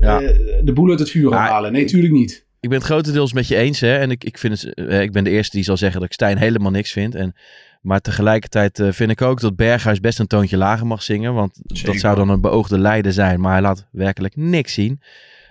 Ja. 0.00 0.18
de 0.62 0.72
boel 0.74 0.90
uit 0.90 0.98
het 0.98 1.10
vuur 1.10 1.30
gaan 1.30 1.48
halen? 1.48 1.72
Nee, 1.72 1.84
tuurlijk 1.84 2.12
niet. 2.12 2.46
Ik 2.60 2.68
ben 2.68 2.78
het 2.78 2.86
grotendeels 2.86 3.32
met 3.32 3.48
je 3.48 3.56
eens. 3.56 3.80
Hè? 3.80 3.96
En 3.96 4.10
ik, 4.10 4.24
ik, 4.24 4.38
vind 4.38 4.62
het, 4.62 4.78
ik 5.02 5.12
ben 5.12 5.24
de 5.24 5.30
eerste 5.30 5.56
die 5.56 5.64
zal 5.64 5.76
zeggen 5.76 6.00
dat 6.00 6.08
ik 6.08 6.14
Stijn 6.14 6.38
helemaal 6.38 6.70
niks 6.70 6.92
vind. 6.92 7.14
En, 7.14 7.34
maar 7.80 8.00
tegelijkertijd 8.00 8.82
vind 8.90 9.10
ik 9.10 9.22
ook 9.22 9.40
dat 9.40 9.56
Berghuis 9.56 10.00
best 10.00 10.18
een 10.18 10.26
toontje 10.26 10.56
lager 10.56 10.86
mag 10.86 11.02
zingen. 11.02 11.34
Want 11.34 11.60
Zeker. 11.66 11.92
dat 11.92 12.00
zou 12.00 12.16
dan 12.16 12.28
een 12.28 12.40
beoogde 12.40 12.78
leider 12.78 13.12
zijn. 13.12 13.40
Maar 13.40 13.52
hij 13.52 13.62
laat 13.62 13.86
werkelijk 13.90 14.36
niks 14.36 14.72
zien. 14.72 15.00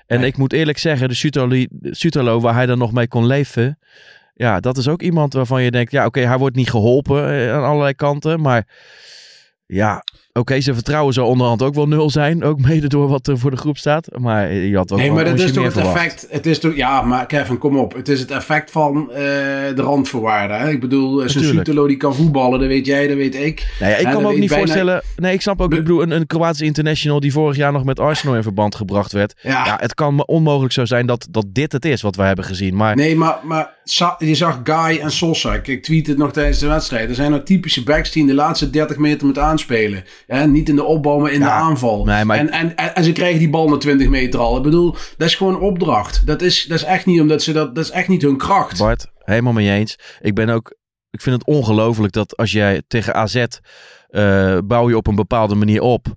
En 0.10 0.20
Nee. 0.20 0.28
ik 0.28 0.38
moet 0.38 0.54
eerlijk 0.54 0.78
zeggen, 0.78 1.08
de 1.08 1.14
Sutalo, 1.14 1.64
Sutalo 1.82 2.40
waar 2.40 2.54
hij 2.54 2.66
dan 2.66 2.78
nog 2.78 2.92
mee 2.92 3.08
kon 3.08 3.26
leven. 3.26 3.80
Ja, 4.34 4.60
dat 4.60 4.78
is 4.78 4.88
ook 4.88 5.02
iemand 5.02 5.34
waarvan 5.34 5.64
je 5.64 5.72
denkt, 5.72 5.92
ja 5.92 6.06
oké, 6.06 6.20
hij 6.20 6.38
wordt 6.38 6.56
niet 6.56 6.70
geholpen 6.70 7.30
eh, 7.30 7.54
aan 7.54 7.64
allerlei 7.64 7.94
kanten. 7.94 8.42
Maar 8.42 8.68
ja, 9.66 10.04
oké, 10.40 10.62
zijn 10.62 10.76
vertrouwen 10.76 11.14
zal 11.14 11.28
onderhand 11.28 11.62
ook 11.62 11.74
wel 11.74 11.88
nul 11.88 12.10
zijn. 12.10 12.44
Ook 12.44 12.60
mede 12.62 12.88
door 12.88 13.08
wat 13.08 13.28
er 13.28 13.38
voor 13.38 13.52
de 13.52 13.58
groep 13.58 13.78
staat. 13.78 14.08
Maar 14.20 14.54
je 14.54 14.76
had 14.78 14.92
ook 14.92 14.98
Nee, 15.00 15.12
maar 15.12 15.26
dat 15.26 15.40
is 15.40 15.52
toch 15.52 15.64
het 15.64 15.74
verwacht. 15.74 15.96
effect. 15.96 16.28
Het 16.30 16.46
is 16.46 16.60
toch, 16.60 16.76
ja, 16.76 17.02
maar 17.02 17.26
Kevin, 17.26 17.58
kom 17.58 17.78
op. 17.78 17.94
Het 17.94 18.08
is 18.10 18.20
het 18.20 18.32
effect 18.32 18.72
van 18.72 19.12
eh, 19.12 19.18
de 19.76 19.82
randvoorwaarden. 19.82 20.60
Hè? 20.60 20.70
Ik 20.70 20.80
bedoel, 20.80 21.22
eh, 21.24 21.28
zo'n 21.28 21.42
Natuurlijk. 21.42 21.68
Sutelo 21.68 21.88
die 21.88 21.98
kan 21.98 22.16
voetballen, 22.16 22.60
dat 22.60 22.68
weet 22.68 22.86
jij, 22.86 23.08
dat 23.08 23.18
weet 23.18 23.36
ik. 23.36 23.68
Nou 23.80 23.92
ja, 23.92 23.98
ik 23.98 24.04
kan 24.06 24.22
me 24.22 24.28
ook 24.28 24.38
niet 24.38 24.50
bijna- 24.50 24.56
voorstellen. 24.66 25.02
Nee, 25.16 25.34
ik 25.34 25.42
snap 25.42 25.62
ook. 25.62 25.74
Ik 25.74 25.80
bedoel, 25.80 26.02
een, 26.02 26.12
een 26.12 26.28
Kroatische 26.28 26.66
international 26.66 27.20
die 27.20 27.32
vorig 27.32 27.56
jaar 27.58 27.72
nog 27.72 27.84
met 27.84 28.00
Arsenal 28.00 28.36
in 28.36 28.44
verband 28.44 28.76
gebracht 28.76 29.12
werd. 29.12 29.34
Ja, 29.42 29.66
Ja, 29.66 29.78
het 29.82 29.94
kan 29.94 30.26
onmogelijk 30.26 30.74
zo 30.74 30.86
zijn 30.86 31.06
dat, 31.06 31.28
dat 31.32 31.46
dit 31.50 31.72
het 31.72 31.86
is 31.86 32.02
wat 32.02 32.16
we 32.16 32.24
hebben 32.24 32.46
gezien. 32.46 32.76
Maar 32.76 32.96
Nee, 32.96 33.16
maar, 33.16 33.38
maar 33.44 33.78
je 34.18 34.36
zag 34.36 34.60
Guy 34.64 35.00
en 35.00 35.12
Sosa. 35.12 35.60
Ik, 35.64 35.84
tweet 35.84 36.08
het 36.08 36.18
nog 36.18 36.32
tijdens 36.32 36.60
de 36.60 36.68
wedstrijd. 36.68 37.10
Er 37.10 37.16
zijn 37.16 37.32
nog 37.32 37.44
typische 37.44 37.84
backs 37.84 38.12
die 38.12 38.22
in 38.22 38.28
de 38.28 38.34
laatste 38.34 38.70
30 38.70 38.98
meter 38.98 39.26
moeten 39.26 39.44
aanspelen. 39.44 40.04
Hè? 40.30 40.48
Niet 40.48 40.70
in 40.70 40.76
de 40.76 40.84
opbouw, 40.84 41.18
maar 41.20 41.32
in 41.32 41.40
de 41.40 41.50
aanval. 41.50 42.06
nee, 42.06 42.26
maar- 42.26 42.38
en, 42.38 42.50
en, 42.50 42.76
en, 42.76 42.96
en 42.96 43.04
ze 43.04 43.12
krijgen 43.12 43.40
die 43.40 43.50
bal 43.50 43.70
naar 43.70 43.78
20 43.80 44.10
meter 44.10 44.40
al. 44.40 44.58
Ik 44.58 44.64
bedoel, 44.64 44.92
dat 45.18 45.28
is 45.28 45.36
gewoon 45.36 45.60
opdracht. 45.60 46.26
Dat 46.26 46.42
is, 46.42 46.66
dat 46.66 46.78
is 46.78 46.84
echt 46.84 47.06
niet 47.06 47.22
omdat 47.22 47.42
ze 47.44 47.52
dat. 47.54 47.76
Dat 47.76 47.84
is 47.84 47.92
echt 47.92 48.08
niet 48.08 48.22
hun 48.22 48.38
kracht. 48.38 48.78
Bart, 48.78 49.08
helemaal 49.18 49.54
mee 49.54 49.70
eens. 49.72 50.00
Ik 50.22 50.34
ben 50.36 50.50
ook. 50.50 50.76
Ik 51.12 51.22
vind 51.22 51.36
het 51.36 51.48
ongelooflijk 51.48 52.14
dat 52.14 52.38
als 52.38 52.52
jij 52.52 52.82
tegen 52.88 53.14
AZ 53.16 53.46
eh, 54.08 54.58
bouw 54.66 54.90
je 54.90 54.98
op 54.98 55.08
een 55.08 55.16
bepaalde 55.16 55.56
manier 55.56 55.82
op. 55.82 56.08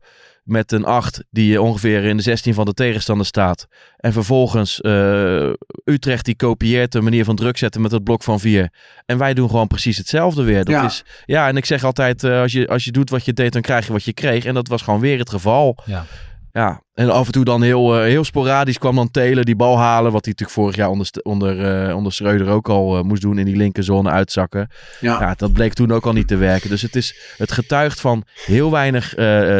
Met 0.43 0.73
een 0.73 0.85
8 0.85 1.25
die 1.31 1.63
ongeveer 1.63 2.05
in 2.05 2.17
de 2.17 2.23
16 2.23 2.55
van 2.55 2.65
de 2.65 2.75
tegenstander 2.75 3.27
staat. 3.27 3.67
En 3.97 4.13
vervolgens 4.13 4.81
uh, 4.81 5.51
Utrecht 5.85 6.25
die 6.25 6.37
kopieert 6.37 6.93
de 6.93 7.01
manier 7.01 7.25
van 7.25 7.37
druk 7.37 7.57
zetten 7.59 7.81
met 7.81 7.91
het 7.91 8.05
blok 8.05 8.23
van 8.23 8.41
4. 8.41 8.73
En 9.07 9.19
wij 9.19 9.35
doen 9.35 9.51
gewoon 9.51 9.67
precies 9.67 9.97
hetzelfde 9.97 10.43
weer. 10.43 10.65
Dat 10.65 10.75
Ja. 10.75 10.85
Is, 10.85 11.05
ja, 11.25 11.49
en 11.49 11.57
ik 11.57 11.65
zeg 11.65 11.85
altijd, 11.85 12.25
eh, 12.25 12.41
als, 12.41 12.53
je, 12.53 12.69
als 12.69 12.85
je 12.85 12.93
doet 12.93 13.11
wat 13.11 13.25
je 13.25 13.33
deed, 13.33 13.53
dan 13.53 13.63
krijg 13.63 13.87
je 13.87 13.93
wat 13.93 14.05
je 14.05 14.13
kreeg. 14.13 14.45
En 14.45 14.55
dat 14.55 14.69
was 14.69 14.83
gewoon 14.83 15.01
weer 15.01 15.19
het 15.19 15.31
geval. 15.31 15.79
Ja. 15.85 16.07
Ja, 16.53 16.83
en 16.95 17.11
af 17.11 17.27
en 17.27 17.33
toe 17.33 17.45
dan 17.45 17.63
heel, 17.63 17.97
eh, 17.97 18.03
heel 18.03 18.25
sporadisch 18.25 18.79
kwam 18.79 18.95
dan 18.95 19.11
Telen 19.11 19.45
die 19.45 19.57
bal 19.57 19.79
halen. 19.79 20.13
Wat 20.13 20.25
hij 20.25 20.35
natuurlijk 20.37 20.59
vorig 20.59 20.77
jaar 20.77 20.89
onder, 20.89 21.09
onder, 21.23 21.87
eh, 21.89 21.97
onder 21.97 22.13
Schreuder 22.13 22.49
ook 22.49 22.69
al 22.69 22.97
eh, 22.97 23.03
moest 23.03 23.23
doen 23.23 23.39
in 23.39 23.45
die 23.45 23.57
linkerzone 23.57 24.11
uitzakken. 24.11 24.69
Ja. 25.01 25.21
Ja, 25.21 25.35
dat 25.37 25.53
bleek 25.53 25.73
toen 25.73 25.93
ook 25.93 26.07
al 26.07 26.13
niet 26.13 26.29
te 26.29 26.37
werken. 26.37 26.71
Dus 26.71 26.83
het, 26.83 26.97
is, 26.97 27.35
het 27.37 27.53
getuigt 27.53 28.01
van 28.01 28.25
heel 28.45 28.71
weinig 28.71 29.15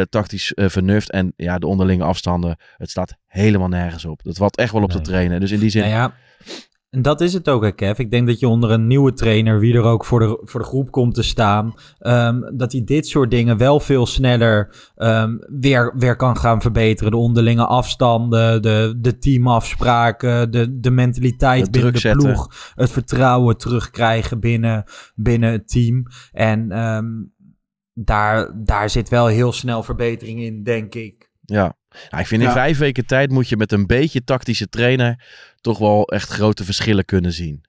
tactisch 0.09 0.51
vernuft. 0.55 1.11
En 1.11 1.33
ja, 1.35 1.57
de 1.57 1.67
onderlinge 1.67 2.03
afstanden, 2.03 2.57
het 2.77 2.89
staat 2.89 3.13
helemaal 3.27 3.67
nergens 3.67 4.05
op. 4.05 4.19
Dat 4.23 4.37
valt 4.37 4.57
echt 4.57 4.73
wel 4.73 4.83
op 4.83 4.91
te 4.91 5.01
trainen. 5.01 5.39
Dus 5.39 5.51
in 5.51 5.59
die 5.59 5.69
zin, 5.69 5.81
Nou 5.81 5.93
ja, 5.93 6.13
en 6.93 7.01
dat 7.01 7.21
is 7.21 7.33
het 7.33 7.49
ook, 7.49 7.63
hè, 7.63 7.71
Kev. 7.71 7.97
Ik 7.99 8.11
denk 8.11 8.27
dat 8.27 8.39
je 8.39 8.47
onder 8.47 8.71
een 8.71 8.87
nieuwe 8.87 9.13
trainer, 9.13 9.59
wie 9.59 9.73
er 9.75 9.83
ook 9.83 10.05
voor 10.05 10.19
de, 10.19 10.41
voor 10.43 10.59
de 10.59 10.65
groep 10.65 10.91
komt 10.91 11.13
te 11.13 11.23
staan, 11.23 11.73
ehm, 11.99 12.41
dat 12.57 12.71
hij 12.71 12.83
dit 12.83 13.07
soort 13.07 13.31
dingen 13.31 13.57
wel 13.57 13.79
veel 13.79 14.05
sneller 14.05 14.75
ehm, 14.95 15.35
weer, 15.59 15.93
weer 15.97 16.15
kan 16.15 16.37
gaan 16.37 16.61
verbeteren. 16.61 17.11
De 17.11 17.17
onderlinge 17.17 17.65
afstanden, 17.65 18.61
de, 18.61 18.93
de 18.97 19.17
teamafspraken, 19.17 20.51
de, 20.51 20.79
de 20.79 20.91
mentaliteit 20.91 21.61
Het 21.61 21.71
binnen 21.71 21.93
de 21.93 21.99
zetten. 21.99 22.31
ploeg, 22.31 22.71
het 22.75 22.91
vertrouwen 22.91 23.57
terugkrijgen 23.57 24.39
binnen, 24.39 24.83
binnen 25.15 25.51
het 25.51 25.67
team. 25.67 26.03
En 26.31 26.71
ehm, 26.71 27.05
daar, 27.93 28.51
daar 28.63 28.89
zit 28.89 29.09
wel 29.09 29.27
heel 29.27 29.51
snel 29.53 29.83
verbetering 29.83 30.41
in, 30.41 30.63
denk 30.63 30.95
ik. 30.95 31.31
ja. 31.41 31.75
Nou, 32.09 32.21
ik 32.21 32.27
vind 32.27 32.41
in 32.41 32.47
Ja. 32.47 32.53
vijf 32.53 32.77
weken 32.77 33.05
tijd 33.05 33.31
moet 33.31 33.49
je 33.49 33.57
met 33.57 33.71
een 33.71 33.85
beetje 33.87 34.23
tactische 34.23 34.67
trainer 34.69 35.23
toch 35.63 35.77
wel 35.77 36.07
echt 36.07 36.29
grote 36.29 36.63
verschillen 36.63 37.05
kunnen 37.05 37.33
zien. 37.33 37.63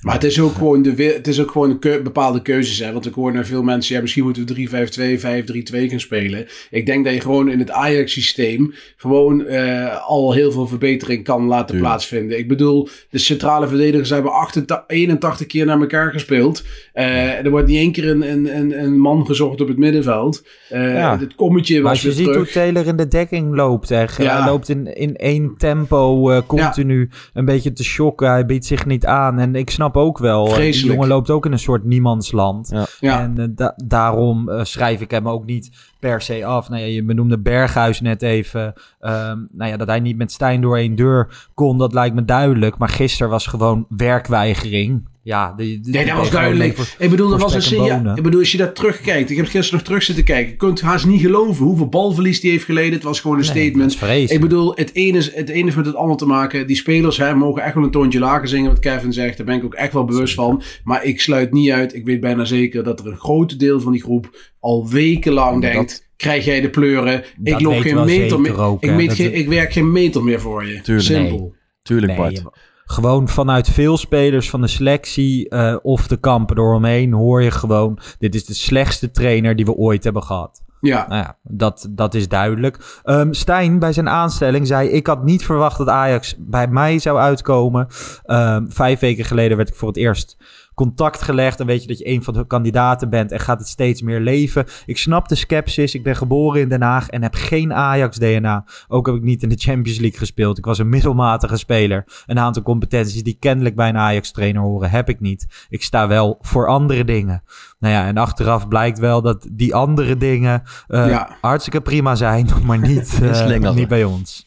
Maar 0.00 0.14
het 0.14 0.24
is 0.24 0.40
ook 0.40 0.54
gewoon, 0.54 0.82
de, 0.82 1.02
het 1.16 1.26
is 1.26 1.40
ook 1.40 1.50
gewoon 1.50 1.70
een 1.70 1.78
keu- 1.78 2.02
bepaalde 2.02 2.42
keuzes. 2.42 2.78
Hè? 2.78 2.92
Want 2.92 3.06
ik 3.06 3.14
hoor 3.14 3.32
naar 3.32 3.46
veel 3.46 3.62
mensen, 3.62 3.94
ja, 3.94 4.00
misschien 4.00 4.24
moeten 4.24 4.46
we 4.46 4.54
3-5-2, 4.54 5.20
5-3-2 5.20 5.90
gaan 5.90 6.00
spelen. 6.00 6.46
Ik 6.70 6.86
denk 6.86 7.04
dat 7.04 7.14
je 7.14 7.20
gewoon 7.20 7.50
in 7.50 7.58
het 7.58 7.70
Ajax-systeem 7.70 8.74
gewoon 8.96 9.46
eh, 9.46 10.06
al 10.08 10.32
heel 10.32 10.52
veel 10.52 10.66
verbetering 10.66 11.24
kan 11.24 11.44
laten 11.46 11.78
plaatsvinden. 11.78 12.38
Ik 12.38 12.48
bedoel, 12.48 12.88
de 13.10 13.18
centrale 13.18 13.68
verdedigers 13.68 14.10
hebben 14.10 14.32
88, 14.32 14.84
81 14.86 15.46
keer 15.46 15.66
naar 15.66 15.80
elkaar 15.80 16.12
gespeeld. 16.12 16.64
Eh, 16.92 17.44
er 17.44 17.50
wordt 17.50 17.66
niet 17.66 17.76
één 17.76 17.92
keer 17.92 18.08
een, 18.08 18.30
een, 18.30 18.56
een, 18.56 18.82
een 18.82 18.98
man 18.98 19.26
gezocht 19.26 19.60
op 19.60 19.68
het 19.68 19.78
middenveld. 19.78 20.46
Eh, 20.68 20.92
Ja. 20.94 21.18
Het 21.18 21.34
kommetje 21.34 21.74
Maar 21.74 21.82
was 21.82 22.06
als 22.06 22.16
je 22.16 22.24
ziet 22.24 22.34
hoe. 22.34 22.46
Taylor 22.46 22.86
in 22.86 22.96
de 22.96 23.08
dekking 23.08 23.54
loopt, 23.54 23.88
hè. 23.88 24.00
Ja. 24.00 24.06
hij 24.16 24.50
loopt 24.50 24.68
in, 24.68 24.94
in 24.96 25.16
één 25.16 25.54
tempo 25.58 26.42
continu 26.46 27.08
een 27.32 27.44
beetje 27.44 27.72
te 27.72 27.84
shocken. 27.84 28.30
Hij 28.30 28.46
biedt 28.46 28.66
zich 28.66 28.86
niet 28.86 29.06
aan. 29.06 29.38
En 29.38 29.54
ik 29.54 29.70
snap 29.70 29.87
ook 29.96 30.18
wel, 30.18 30.40
eh, 30.42 30.46
die 30.46 30.54
Vreselijk. 30.54 30.92
jongen 30.94 31.08
loopt 31.08 31.30
ook 31.30 31.46
in 31.46 31.52
een 31.52 31.58
soort 31.58 31.84
niemandsland. 31.84 32.68
Ja. 32.72 32.86
Ja. 33.00 33.20
En 33.20 33.38
eh, 33.38 33.44
da- 33.50 33.74
daarom 33.84 34.48
eh, 34.48 34.64
schrijf 34.64 35.00
ik 35.00 35.10
hem 35.10 35.28
ook 35.28 35.44
niet 35.44 35.70
per 36.00 36.20
se 36.22 36.44
af. 36.44 36.68
Nou 36.68 36.80
ja, 36.80 36.86
je 36.86 37.04
benoemde 37.04 37.38
Berghuis 37.38 38.00
net 38.00 38.22
even. 38.22 38.72
Ehm, 39.00 39.38
nou 39.52 39.70
ja, 39.70 39.76
dat 39.76 39.86
hij 39.88 40.00
niet 40.00 40.16
met 40.16 40.32
Stijn 40.32 40.60
door 40.60 40.76
één 40.76 40.94
deur 40.94 41.46
kon, 41.54 41.78
dat 41.78 41.92
lijkt 41.92 42.14
me 42.14 42.24
duidelijk. 42.24 42.78
Maar 42.78 42.88
gisteren 42.88 43.30
was 43.30 43.46
gewoon 43.46 43.86
werkweigering. 43.88 45.08
Ja, 45.28 45.52
die, 45.56 45.80
die- 45.80 45.92
Nee, 45.92 46.04
dat 46.06 46.16
was 46.16 46.30
duidelijk. 46.30 46.78
ik 46.98 47.10
bedoel, 47.10 47.28
dat 47.28 47.40
was 47.40 47.54
een 47.54 47.62
signaal. 47.62 48.16
Ik 48.16 48.22
bedoel, 48.22 48.40
als 48.40 48.52
je 48.52 48.58
dat 48.58 48.74
terugkijkt. 48.74 49.30
Ik 49.30 49.36
heb 49.36 49.46
gisteren 49.46 49.74
nog 49.74 49.82
terug 49.82 50.02
zitten 50.02 50.24
kijken. 50.24 50.50
Je 50.50 50.56
kunt 50.56 50.80
haast 50.80 51.06
niet 51.06 51.20
geloven 51.20 51.64
hoeveel 51.64 51.88
balverlies 51.88 52.40
die 52.40 52.50
heeft 52.50 52.64
geleden. 52.64 52.92
Het 52.92 53.02
was 53.02 53.20
gewoon 53.20 53.36
een 53.38 53.42
Nee, 53.42 53.50
statement. 53.50 54.30
Ik 54.30 54.40
bedoel, 54.40 54.72
het 54.74 54.94
ene, 54.94 55.18
is, 55.18 55.34
het 55.34 55.48
ene 55.48 55.64
heeft 55.64 55.76
met 55.76 55.86
het 55.86 55.94
ander 55.94 56.16
te 56.16 56.26
maken. 56.26 56.66
Die 56.66 56.76
spelers 56.76 57.16
hè, 57.16 57.34
mogen 57.34 57.62
echt 57.62 57.74
wel 57.74 57.84
een 57.84 57.90
toontje 57.90 58.18
lager 58.18 58.48
zingen, 58.48 58.70
wat 58.70 58.78
Kevin 58.78 59.12
zegt. 59.12 59.36
Daar 59.36 59.46
ben 59.46 59.56
ik 59.56 59.64
ook 59.64 59.74
echt 59.74 59.92
wel 59.92 60.04
bewust 60.04 60.34
van. 60.34 60.62
Maar 60.84 61.04
ik 61.04 61.20
sluit 61.20 61.52
niet 61.52 61.70
uit. 61.70 61.94
Ik 61.94 62.04
weet 62.04 62.20
bijna 62.20 62.44
zeker 62.44 62.82
dat 62.84 63.00
er 63.00 63.06
een 63.06 63.16
groot 63.16 63.58
deel 63.58 63.80
van 63.80 63.92
die 63.92 64.02
groep 64.02 64.52
al 64.60 64.88
wekenlang 64.88 65.62
Dat- 65.62 65.72
denkt. 65.72 66.06
Krijg 66.16 66.44
jij 66.44 66.60
de 66.60 66.70
pleuren? 66.70 67.24
Ik 67.42 67.50
Dat 67.52 67.60
loop 67.62 67.80
geen 67.80 67.94
meter 68.04 68.14
zeker 68.14 68.40
meer. 68.40 68.76
ik, 68.80 68.90
meet 68.94 69.18
ik 69.18 69.48
werk 69.48 69.72
geen 69.72 69.92
meter 69.92 70.24
meer 70.24 70.40
voor 70.40 70.66
je. 70.66 70.80
Tuurlijk. 70.80 71.06
Simpel. 71.06 71.54
Tuurlijk, 71.82 72.12
Nee, 72.18 72.20
Bart. 72.20 72.42
Gewoon 72.90 73.28
vanuit 73.28 73.68
veel 73.68 73.96
spelers 73.96 74.50
van 74.50 74.60
de 74.60 74.68
selectie 74.68 75.48
eh, 75.48 75.76
of 75.82 76.06
de 76.06 76.16
kampen 76.16 76.58
eromheen 76.58 77.12
hoor 77.12 77.42
je 77.42 77.50
gewoon... 77.50 77.98
dit 78.18 78.34
is 78.34 78.44
de 78.44 78.54
slechtste 78.54 79.10
trainer 79.10 79.56
die 79.56 79.64
we 79.64 79.74
ooit 79.74 80.04
hebben 80.04 80.22
gehad. 80.22 80.62
Ja. 80.80 81.06
Nou 81.08 81.22
ja, 81.22 81.36
dat, 81.42 81.88
dat 81.90 82.14
is 82.14 82.28
duidelijk. 82.28 83.00
Ehm 83.02 83.32
Stijn 83.32 83.78
bij 83.78 83.92
zijn 83.92 84.08
aanstelling 84.08 84.66
zei... 84.66 84.88
ik 84.88 85.06
had 85.06 85.24
niet 85.24 85.44
verwacht 85.44 85.78
dat 85.78 85.88
Ajax 85.88 86.34
bij 86.38 86.68
mij 86.68 86.98
zou 86.98 87.18
uitkomen. 87.18 87.86
Ehm, 88.22 88.66
vijf 88.68 89.00
weken 89.00 89.24
geleden 89.24 89.56
werd 89.56 89.68
ik 89.68 89.74
voor 89.74 89.88
het 89.88 89.96
eerst 89.96 90.36
contact 90.78 91.22
gelegd. 91.22 91.58
Dan 91.58 91.66
weet 91.66 91.82
je 91.82 91.88
dat 91.88 91.98
je 91.98 92.08
een 92.08 92.22
van 92.22 92.34
de 92.34 92.46
kandidaten 92.46 93.10
bent 93.10 93.32
en 93.32 93.40
gaat 93.40 93.58
het 93.58 93.68
steeds 93.68 94.02
meer 94.02 94.20
leven. 94.20 94.64
Ik 94.86 94.98
snap 94.98 95.28
de 95.28 95.34
sceptisch. 95.34 95.94
Ik 95.94 96.02
ben 96.02 96.16
geboren 96.16 96.60
in 96.60 96.68
Den 96.68 96.82
Haag 96.82 97.08
en 97.08 97.22
heb 97.22 97.34
geen 97.34 97.72
Ajax-DNA. 97.72 98.64
Ook 98.88 99.06
heb 99.06 99.14
ik 99.14 99.22
niet 99.22 99.42
in 99.42 99.48
de 99.48 99.56
Champions 99.56 99.98
League 99.98 100.18
gespeeld. 100.18 100.58
Ik 100.58 100.64
was 100.64 100.78
een 100.78 100.88
middelmatige 100.88 101.56
speler. 101.56 102.04
Een 102.26 102.38
aantal 102.38 102.62
competenties 102.62 103.22
die 103.22 103.36
kennelijk 103.40 103.76
bij 103.76 103.88
een 103.88 103.96
Ajax-trainer 103.96 104.62
horen, 104.62 104.90
heb 104.90 105.08
ik 105.08 105.20
niet. 105.20 105.46
Ik 105.68 105.82
sta 105.82 106.08
wel 106.08 106.38
voor 106.40 106.68
andere 106.68 107.04
dingen. 107.04 107.42
Nou 107.78 107.94
ja, 107.94 108.06
en 108.06 108.16
achteraf 108.16 108.68
blijkt 108.68 108.98
wel 108.98 109.22
dat 109.22 109.48
die 109.52 109.74
andere 109.74 110.16
dingen 110.16 110.62
eh, 110.88 111.08
Ja. 111.08 111.36
hartstikke 111.40 111.80
prima 111.80 112.14
zijn, 112.14 112.48
maar 112.66 112.78
niet, 112.78 113.18
eh, 113.22 113.72
niet 113.74 113.88
bij 113.88 114.04
ons. 114.04 114.46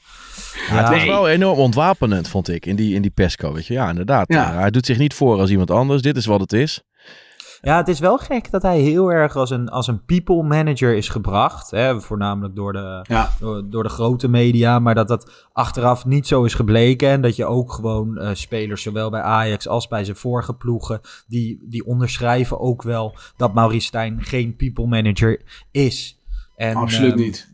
Ja, 0.69 0.75
het 0.75 0.89
was 0.89 1.05
wel 1.05 1.29
enorm 1.29 1.59
ontwapenend, 1.59 2.27
vond 2.27 2.49
ik, 2.49 2.65
in 2.65 2.75
die, 2.75 2.95
in 2.95 3.01
die 3.01 3.11
Pesco. 3.11 3.53
Weet 3.53 3.67
je? 3.67 3.73
Ja, 3.73 3.89
inderdaad. 3.89 4.33
Ja. 4.33 4.51
Eh, 4.51 4.59
hij 4.59 4.71
doet 4.71 4.85
zich 4.85 4.97
niet 4.97 5.13
voor 5.13 5.39
als 5.39 5.49
iemand 5.49 5.71
anders. 5.71 6.01
Dit 6.01 6.17
is 6.17 6.25
wat 6.25 6.39
het 6.39 6.53
is. 6.53 6.83
Ja, 7.61 7.77
het 7.77 7.87
is 7.87 7.99
wel 7.99 8.17
gek 8.17 8.51
dat 8.51 8.61
hij 8.61 8.79
heel 8.79 9.11
erg 9.11 9.35
als 9.35 9.49
een, 9.49 9.69
als 9.69 9.87
een 9.87 10.05
people 10.05 10.43
manager 10.43 10.95
is 10.95 11.09
gebracht. 11.09 11.71
Hè, 11.71 12.01
voornamelijk 12.01 12.55
door 12.55 12.73
de, 12.73 12.99
Ja. 13.07 13.29
door, 13.39 13.69
door 13.69 13.83
de 13.83 13.89
grote 13.89 14.27
media. 14.27 14.79
Maar 14.79 14.95
dat 14.95 15.07
dat 15.07 15.47
achteraf 15.53 16.05
niet 16.05 16.27
zo 16.27 16.43
is 16.43 16.53
gebleken. 16.53 17.09
En 17.09 17.21
dat 17.21 17.35
je 17.35 17.45
ook 17.45 17.71
gewoon 17.71 18.17
eh, 18.17 18.29
spelers, 18.33 18.81
zowel 18.81 19.09
bij 19.09 19.21
Ajax 19.21 19.67
als 19.67 19.87
bij 19.87 20.03
zijn 20.03 20.17
vorige 20.17 20.53
ploegen. 20.53 21.01
Die, 21.27 21.65
die 21.69 21.85
onderschrijven 21.85 22.59
ook 22.59 22.83
wel 22.83 23.15
dat 23.37 23.53
Maurice 23.53 23.85
Stijn 23.87 24.21
geen 24.21 24.55
people 24.55 24.85
manager 24.87 25.41
is. 25.71 26.19
En, 26.55 26.75
Absoluut 26.75 27.11
ehm, 27.11 27.21
niet. 27.21 27.50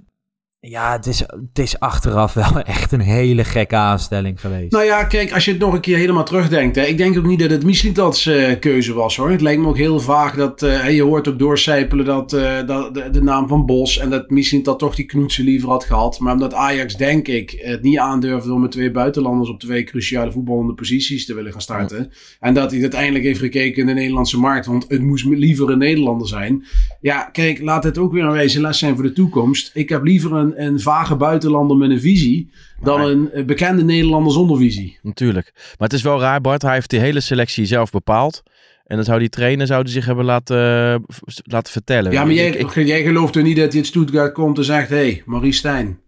Ja, 0.70 0.92
het 0.92 1.06
is, 1.06 1.20
het 1.20 1.60
is 1.60 1.80
achteraf 1.80 2.34
wel 2.34 2.62
echt 2.76 2.92
een 2.92 3.00
hele 3.00 3.44
gekke 3.44 3.76
aanstelling 3.76 4.42
geweest. 4.42 4.72
Nou 4.72 4.86
ja, 4.86 5.04
kijk, 5.04 5.34
als 5.34 5.46
je 5.46 5.52
het 5.52 5.60
nog 5.60 5.74
een 5.74 5.80
keer 5.80 5.98
helemaal 5.98 6.24
terugdenkt. 6.24 6.76
Hè, 6.76 6.84
ik 6.84 6.98
denk 6.98 7.18
ook 7.18 7.26
niet 7.26 7.40
dat 7.40 7.50
het 7.50 7.64
Mislintats 7.64 8.26
eh 8.26 8.60
keuze 8.60 8.94
was 8.94 9.16
hoor. 9.16 9.30
Het 9.30 9.42
lijkt 9.42 9.62
me 9.62 9.68
ook 9.68 9.78
heel 9.78 10.00
vaag 10.00 10.36
dat. 10.36 10.62
eh, 10.62 10.96
je 10.96 11.04
hoort 11.04 11.28
ook 11.28 11.40
doorcijpelen 11.40 12.06
dat, 12.06 12.34
eh, 12.34 12.66
dat 12.66 12.94
de, 12.94 13.10
de 13.10 13.22
naam 13.22 13.48
van 13.48 13.66
Bos. 13.66 13.98
En 13.98 14.10
dat 14.10 14.30
Mislintat 14.30 14.80
toch 14.80 14.96
die 14.96 15.06
knoetsen 15.06 15.44
liever 15.44 15.70
had 15.70 15.84
gehad. 15.84 16.20
Maar 16.20 16.34
omdat 16.34 16.54
Ajax, 16.54 16.96
denk 16.96 17.28
ik, 17.28 17.56
het 17.58 17.82
niet 17.82 17.98
aandurfde 17.98 18.54
om 18.54 18.62
met 18.62 18.72
twee 18.72 18.92
buitenlanders 18.92 19.50
op 19.50 19.60
twee 19.60 19.84
cruciale 19.84 20.32
voetballende 20.32 20.74
posities 20.74 21.26
te 21.26 21.34
willen 21.34 21.52
gaan 21.52 21.62
starten. 21.62 22.12
En 22.40 22.54
dat 22.54 22.72
hij 22.72 22.82
uiteindelijk 22.82 23.24
heeft 23.24 23.40
gekeken 23.40 23.82
in 23.82 23.88
de 23.88 23.94
Nederlandse 23.94 24.40
markt. 24.40 24.66
Want 24.66 24.86
het 24.88 25.02
moest 25.02 25.26
liever 25.26 25.70
een 25.70 25.78
Nederlander 25.78 26.28
zijn. 26.28 26.66
Ja, 27.02 27.24
kijk, 27.24 27.62
laat 27.62 27.84
het 27.84 27.98
ook 27.98 28.12
weer 28.12 28.24
een 28.24 28.32
wijze 28.32 28.62
les 28.62 28.80
zijn 28.80 28.96
voor 28.96 29.04
de 29.04 29.14
toekomst. 29.14 29.72
Ik 29.74 29.90
heb 29.90 30.04
liever 30.04 30.34
een, 30.34 30.57
een 30.58 30.80
vage 30.80 31.16
buitenlander 31.16 31.78
met 31.78 31.90
een 31.90 32.00
visie. 32.00 32.50
dan 32.82 33.02
een 33.02 33.32
eh, 33.32 33.46
bekende 33.46 33.84
Nederlander 33.84 34.34
zonder 34.34 34.58
visie. 34.58 35.00
Natuurlijk. 35.02 35.52
Maar 35.56 35.88
het 35.88 35.94
is 35.94 36.02
wel 36.02 36.20
raar, 36.20 36.42
Bart. 36.42 36.62
Hij 36.62 36.74
heeft 36.74 36.90
die 36.90 37.00
hele 37.00 37.20
selectie 37.20 37.66
zelf 37.66 37.92
bepaald. 37.92 38.44
En 38.86 38.96
dan 38.96 39.06
zou 39.06 39.20
die 39.20 39.30
trainer 39.30 39.68
zouden 39.68 39.92
zich 39.92 40.06
hebben 40.06 40.26
laten, 40.26 40.58
eh, 40.58 41.00
laten 41.44 41.72
vertellen. 41.72 42.12
Ja, 42.12 42.24
maar 42.26 42.34
jij, 42.34 42.48
Ik- 42.50 42.76
ik- 42.76 42.86
jij 42.88 43.04
gelooft 43.04 43.36
er 43.36 43.44
niet 43.44 43.58
dat 43.58 43.70
hij 43.72 43.78
het 43.78 43.88
Stuttgart 43.90 44.34
komt 44.34 44.58
en 44.58 44.64
zegt... 44.64 44.90
Hé, 44.90 44.96
hey, 44.96 45.24
Maurice 45.26 45.58
Stijn. 45.58 46.00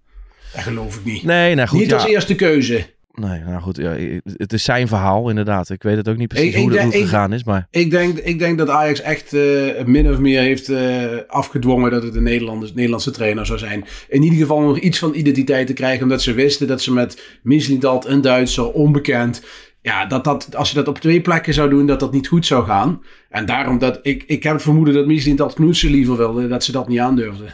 Dat 0.54 0.64
geloof 0.64 0.96
ik 0.96 1.06
niet. 1.06 1.24
nee, 1.24 1.56
nou 1.56 1.68
goed. 1.68 1.80
niet 1.80 1.90
ja. 1.90 1.96
als 1.96 2.06
eerste 2.06 2.36
keuze. 2.36 2.86
Nee, 3.20 3.40
nou 3.40 3.62
goed. 3.62 3.78
Ja, 3.78 3.96
het 4.24 4.54
is 4.54 4.64
zijn 4.64 4.88
verhaal, 4.88 5.30
inderdaad. 5.30 5.70
Ik 5.70 5.84
weet 5.84 5.98
het 5.98 6.10
ook 6.10 6.18
niet 6.18 6.28
precies 6.28 6.54
Ik- 6.54 6.62
hoe, 6.62 6.70
dat- 6.70 6.78
hoe 6.80 6.86
het 6.88 6.96
ik- 6.96 7.02
gegaan 7.04 7.34
is. 7.34 7.44
Maar 7.44 7.68
Ik 7.72 7.92
denk, 7.92 8.18
ik 8.18 8.40
denk 8.40 8.58
dat 8.58 8.70
Ajax 8.70 9.02
echt 9.02 9.34
eh, 9.34 9.84
min 9.86 10.10
of 10.12 10.20
meer 10.20 10.42
heeft 10.42 10.70
eh, 10.70 11.06
afgedwongen... 11.28 11.92
dat 11.92 12.04
het 12.04 12.16
een 12.16 12.24
Nederlandse, 12.24 12.74
Nederlandse 12.74 13.12
trainer 13.12 13.46
zou 13.46 13.60
zijn. 13.60 13.86
In 14.10 14.24
ieder 14.24 14.40
geval 14.40 14.62
nog 14.62 14.80
iets 14.80 15.00
van 15.00 15.14
identiteit 15.16 15.68
te 15.68 15.74
krijgen... 15.74 16.04
omdat 16.04 16.22
ze 16.22 16.34
wisten 16.34 16.68
dat 16.68 16.82
ze 16.82 16.94
met 16.94 17.40
Mislintat, 17.44 18.08
een 18.08 18.22
Duitser, 18.22 18.72
onbekend... 18.72 19.42
Ja, 19.82 20.06
dat 20.06 20.24
dat, 20.24 20.56
als 20.56 20.70
je 20.70 20.76
dat 20.76 20.88
op 20.88 20.98
twee 20.98 21.22
plekken 21.22 21.54
zou 21.54 21.70
doen, 21.70 21.86
dat 21.88 22.00
dat 22.00 22.12
niet 22.12 22.28
goed 22.28 22.46
zou 22.46 22.66
gaan. 22.66 23.02
En 23.30 23.46
daarom 23.46 23.78
dat 23.80 24.00
ik, 24.02 24.24
ik 24.28 24.44
heb 24.44 24.54
het 24.54 24.62
vermoeden 24.62 24.94
dat 24.94 25.06
Mislintat 25.06 25.54
Knoetsen 25.54 25.90
liever 25.92 26.18
wilde, 26.18 26.48
dat 26.48 26.64
ze 26.64 26.72
dat 26.72 26.88
niet 26.88 27.00
aandurfden. 27.00 27.54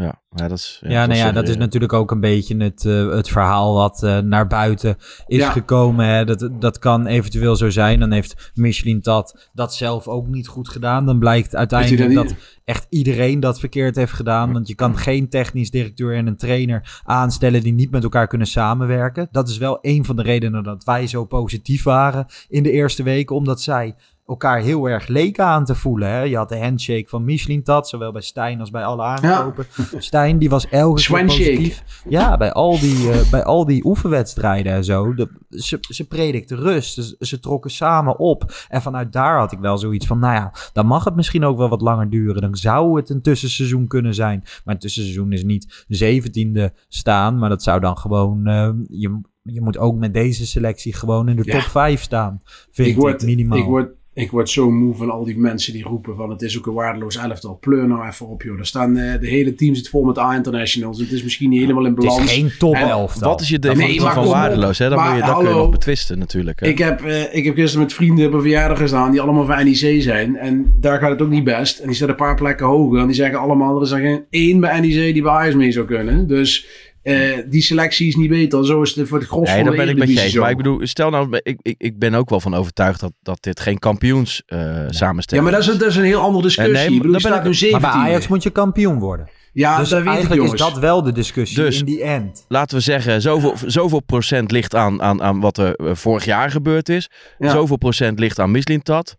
Ja, 0.00 0.20
ja, 0.30 0.48
dat 0.48 0.58
is, 0.58 0.78
Ja, 0.82 1.06
nou 1.06 1.18
ja, 1.18 1.32
dat 1.32 1.42
is 1.42 1.48
zeker- 1.48 1.64
natuurlijk 1.64 1.92
ook 1.92 2.10
een 2.10 2.20
beetje 2.20 2.56
het, 2.56 2.84
eh, 2.84 3.08
het 3.10 3.28
verhaal 3.28 3.74
wat 3.74 4.02
eh, 4.02 4.18
naar 4.18 4.46
buiten 4.46 4.96
is 5.26 5.38
Ja. 5.38 5.50
gekomen. 5.50 6.06
Hè. 6.06 6.24
Dat, 6.24 6.48
dat 6.60 6.78
kan 6.78 7.06
eventueel 7.06 7.56
zo 7.56 7.70
zijn. 7.70 8.00
Dan 8.00 8.10
heeft 8.12 8.50
Michelin 8.54 8.98
dat, 9.02 9.48
dat 9.52 9.74
zelf 9.74 10.08
ook 10.08 10.26
niet 10.26 10.48
goed 10.48 10.68
gedaan. 10.68 11.06
Dan 11.06 11.18
blijkt 11.18 11.56
uiteindelijk 11.56 12.14
dat 12.14 12.34
echt 12.64 12.86
iedereen 12.88 13.40
dat 13.40 13.60
verkeerd 13.60 13.96
heeft 13.96 14.12
gedaan. 14.12 14.52
Want 14.52 14.68
je 14.68 14.74
kan 14.74 14.96
geen 14.98 15.28
technisch 15.28 15.70
directeur 15.70 16.14
en 16.14 16.26
een 16.26 16.36
trainer 16.36 17.00
aanstellen 17.04 17.62
die 17.62 17.72
niet 17.72 17.90
met 17.90 18.02
elkaar 18.02 18.26
kunnen 18.26 18.46
samenwerken. 18.46 19.28
Dat 19.30 19.48
is 19.48 19.58
wel 19.58 19.78
een 19.80 20.04
van 20.04 20.16
de 20.16 20.22
redenen 20.22 20.62
dat 20.62 20.84
wij 20.84 21.06
zo 21.06 21.24
positief 21.24 21.82
waren 21.82 22.26
in 22.48 22.62
de 22.62 22.70
eerste 22.70 23.02
weken. 23.02 23.36
Omdat 23.36 23.60
zij 23.60 23.94
elkaar 24.28 24.60
heel 24.60 24.88
erg 24.88 25.06
leken 25.06 25.44
aan 25.44 25.64
te 25.64 25.74
voelen. 25.74 26.08
Hè? 26.08 26.20
Je 26.22 26.36
had 26.36 26.48
de 26.48 26.58
handshake 26.58 27.08
van 27.08 27.24
Michelin 27.24 27.62
Tat, 27.62 27.88
zowel 27.88 28.12
bij 28.12 28.20
Stijn 28.22 28.60
als 28.60 28.70
bij 28.70 28.84
alle 28.84 29.02
aankopen. 29.02 29.66
Stijn, 29.98 30.38
die 30.38 30.48
was 30.50 30.68
elke 30.68 31.02
keer 31.02 31.24
positief. 31.24 32.02
Ja, 32.08 32.36
bij 32.36 32.52
al 32.52 32.78
die, 32.80 33.10
eh, 33.10 33.30
bij 33.30 33.44
al 33.44 33.64
die 33.64 33.84
oefenwedstrijden 33.84 34.72
en 34.72 34.84
zo. 34.84 35.14
De, 35.14 35.28
ze, 35.50 35.78
ze 35.80 36.06
predikten 36.06 36.56
rust. 36.56 36.94
Ze, 36.94 37.16
ze 37.18 37.40
trokken 37.40 37.70
samen 37.70 38.18
op. 38.18 38.52
En 38.68 38.82
vanuit 38.82 39.12
daar 39.12 39.38
had 39.38 39.52
ik 39.52 39.58
wel 39.58 39.78
zoiets 39.78 40.06
van, 40.06 40.18
nou 40.18 40.34
ja, 40.34 40.52
dan 40.72 40.86
mag 40.86 41.04
het 41.04 41.14
misschien 41.16 41.44
ook 41.44 41.56
wel 41.58 41.68
wat 41.68 41.80
langer 41.80 42.10
duren. 42.10 42.42
Dan 42.42 42.56
zou 42.56 42.96
het 42.96 43.10
een 43.10 43.22
tussenseizoen 43.22 43.86
kunnen 43.86 44.14
zijn. 44.14 44.42
Maar 44.64 44.74
een 44.74 44.80
tussenseizoen 44.80 45.32
is 45.32 45.44
niet 45.44 45.84
zeventiende 45.88 46.72
staan, 46.88 47.38
maar 47.38 47.48
dat 47.48 47.62
zou 47.62 47.80
dan 47.80 47.98
gewoon... 47.98 48.46
eh, 48.46 48.70
je, 48.88 49.20
je 49.42 49.60
moet 49.60 49.78
ook 49.78 49.96
met 49.96 50.14
deze 50.14 50.46
selectie 50.46 50.94
gewoon 50.94 51.28
in 51.28 51.36
de 51.36 51.42
Ja. 51.44 51.52
top 51.52 51.62
5 51.70 52.02
staan. 52.02 52.40
Vind 52.70 52.88
ik, 52.88 52.94
ik, 52.94 53.00
word, 53.00 53.22
minimaal. 53.22 53.58
ik, 53.58 53.64
word, 53.64 53.90
ik 54.18 54.30
word 54.30 54.50
zo 54.50 54.70
moe 54.70 54.94
van 54.94 55.10
al 55.10 55.24
die 55.24 55.38
mensen 55.38 55.72
die 55.72 55.82
roepen 55.82 56.16
van 56.16 56.30
het 56.30 56.42
is 56.42 56.58
ook 56.58 56.66
een 56.66 56.72
waardeloos 56.74 57.16
elftal. 57.16 57.58
Pleur 57.60 57.88
nou 57.88 58.06
even 58.06 58.28
op 58.28 58.42
joh. 58.42 58.58
Er 58.58 58.66
staan, 58.66 58.96
eh, 58.96 59.20
de 59.20 59.28
hele 59.28 59.54
team 59.54 59.74
zit 59.74 59.88
vol 59.88 60.04
met 60.04 60.18
A-internationals. 60.18 60.98
Het 60.98 61.12
is 61.12 61.22
misschien 61.22 61.50
niet 61.50 61.60
helemaal 61.60 61.84
in 61.86 61.94
het 61.94 62.02
is 62.02 62.08
balans. 62.08 62.32
geen 62.32 62.52
top 62.58 62.74
11 62.74 63.18
Wat 63.18 63.40
is 63.40 63.48
je 63.48 63.58
definitie 63.58 64.00
van 64.00 64.26
waardeloos? 64.26 64.78
Hè? 64.78 64.88
Dan, 64.88 64.98
Maar 64.98 65.08
moet 65.08 65.18
je, 65.18 65.24
dat 65.26 65.34
kun 65.34 65.44
je 65.44 65.50
hallo. 65.50 65.62
nog 65.62 65.70
betwisten 65.70 66.18
natuurlijk. 66.18 66.60
Hè? 66.60 66.66
Ik 66.66 66.78
heb, 66.78 67.04
eh, 67.04 67.34
ik 67.34 67.44
heb 67.44 67.54
gisteren 67.54 67.84
met 67.86 67.94
vrienden 67.94 68.26
op 68.26 68.32
een 68.32 68.40
verjaardag 68.40 68.78
gestaan 68.78 69.10
die 69.10 69.20
allemaal 69.20 69.44
van 69.46 69.64
NEC 69.64 70.02
zijn. 70.02 70.36
En 70.36 70.74
daar 70.80 70.98
gaat 70.98 71.10
het 71.10 71.22
ook 71.22 71.30
niet 71.30 71.44
best. 71.44 71.78
En 71.78 71.86
die 71.86 71.96
zitten 71.96 72.16
een 72.18 72.24
paar 72.24 72.36
plekken 72.36 72.66
hoger. 72.66 73.00
En 73.00 73.06
die 73.06 73.16
zeggen 73.16 73.38
allemaal, 73.38 73.76
er 73.76 73.82
is 73.82 73.90
er 73.90 74.00
geen 74.00 74.24
één 74.30 74.60
bij 74.60 74.80
NEC 74.80 75.12
die 75.12 75.22
bij 75.22 75.32
Ajax 75.32 75.54
mee 75.54 75.72
zou 75.72 75.86
kunnen. 75.86 76.28
Dus 76.28 76.66
eh, 77.02 77.38
die 77.46 77.62
selectie 77.62 78.08
is 78.08 78.16
niet 78.16 78.28
beter. 78.28 78.66
Zo 78.66 78.82
is 78.82 78.94
het 78.94 79.08
voor 79.08 79.18
het 79.18 79.28
gros 79.28 79.46
Nee, 79.46 79.54
van 79.54 79.64
daar 79.64 79.72
de 79.72 79.78
ben 79.78 79.88
ik 79.88 79.98
met 79.98 80.08
je 80.12 80.20
eens. 80.20 80.34
Maar 80.34 80.50
ik 80.50 80.56
bedoel, 80.56 80.86
stel 80.86 81.10
nou, 81.10 81.38
ik, 81.42 81.58
ik, 81.62 81.74
ik 81.78 81.98
ben 81.98 82.14
ook 82.14 82.30
wel 82.30 82.40
van 82.40 82.54
overtuigd 82.54 83.00
dat, 83.00 83.12
dat 83.22 83.42
dit 83.42 83.60
geen 83.60 83.78
kampioens 83.78 84.42
eh 84.46 84.58
Ja, 84.58 84.92
samenstelling 84.92 85.46
maar 85.46 85.54
dat 85.56 85.66
is, 85.66 85.72
een- 85.72 85.78
dat 85.78 85.88
is 85.88 85.96
een 85.96 86.04
heel 86.04 86.20
andere 86.20 86.42
discussie. 86.44 86.74
Nee, 86.74 86.84
ik 86.84 86.96
bedoel, 86.96 87.04
je 87.06 87.10
ben 87.12 87.20
staat 87.20 87.38
ik- 87.38 87.44
nu 87.46 87.54
17. 87.54 87.80
Maar 87.80 87.90
bij 88.00 88.08
Ajax 88.10 88.28
moet 88.28 88.42
je 88.42 88.50
kampioen 88.50 88.98
worden. 88.98 89.28
Ja, 89.52 89.78
dus 89.78 89.88
dat 89.88 89.98
weet 89.98 90.00
ik 90.08 90.12
eigenlijk 90.12 90.40
jongens. 90.42 90.60
is 90.62 90.68
dat 90.72 90.78
wel 90.78 91.02
de 91.02 91.12
discussie 91.12 91.56
Dus- 91.62 91.78
in 91.78 91.84
die 91.84 92.02
end. 92.02 92.44
Laten 92.48 92.76
we 92.76 92.82
zeggen, 92.82 93.20
zoveel, 93.22 93.54
zoveel 93.66 94.00
procent 94.00 94.50
ligt 94.50 94.74
aan, 94.74 95.02
aan, 95.02 95.22
aan 95.22 95.40
wat 95.40 95.58
er 95.58 95.74
eh, 95.74 95.94
vorig 95.94 96.24
jaar 96.24 96.50
gebeurd 96.50 96.88
is. 96.88 97.10
Ja. 97.38 97.50
Zoveel 97.50 97.76
procent 97.76 98.18
ligt 98.18 98.38
aan 98.38 98.50
Mislintat. 98.50 99.16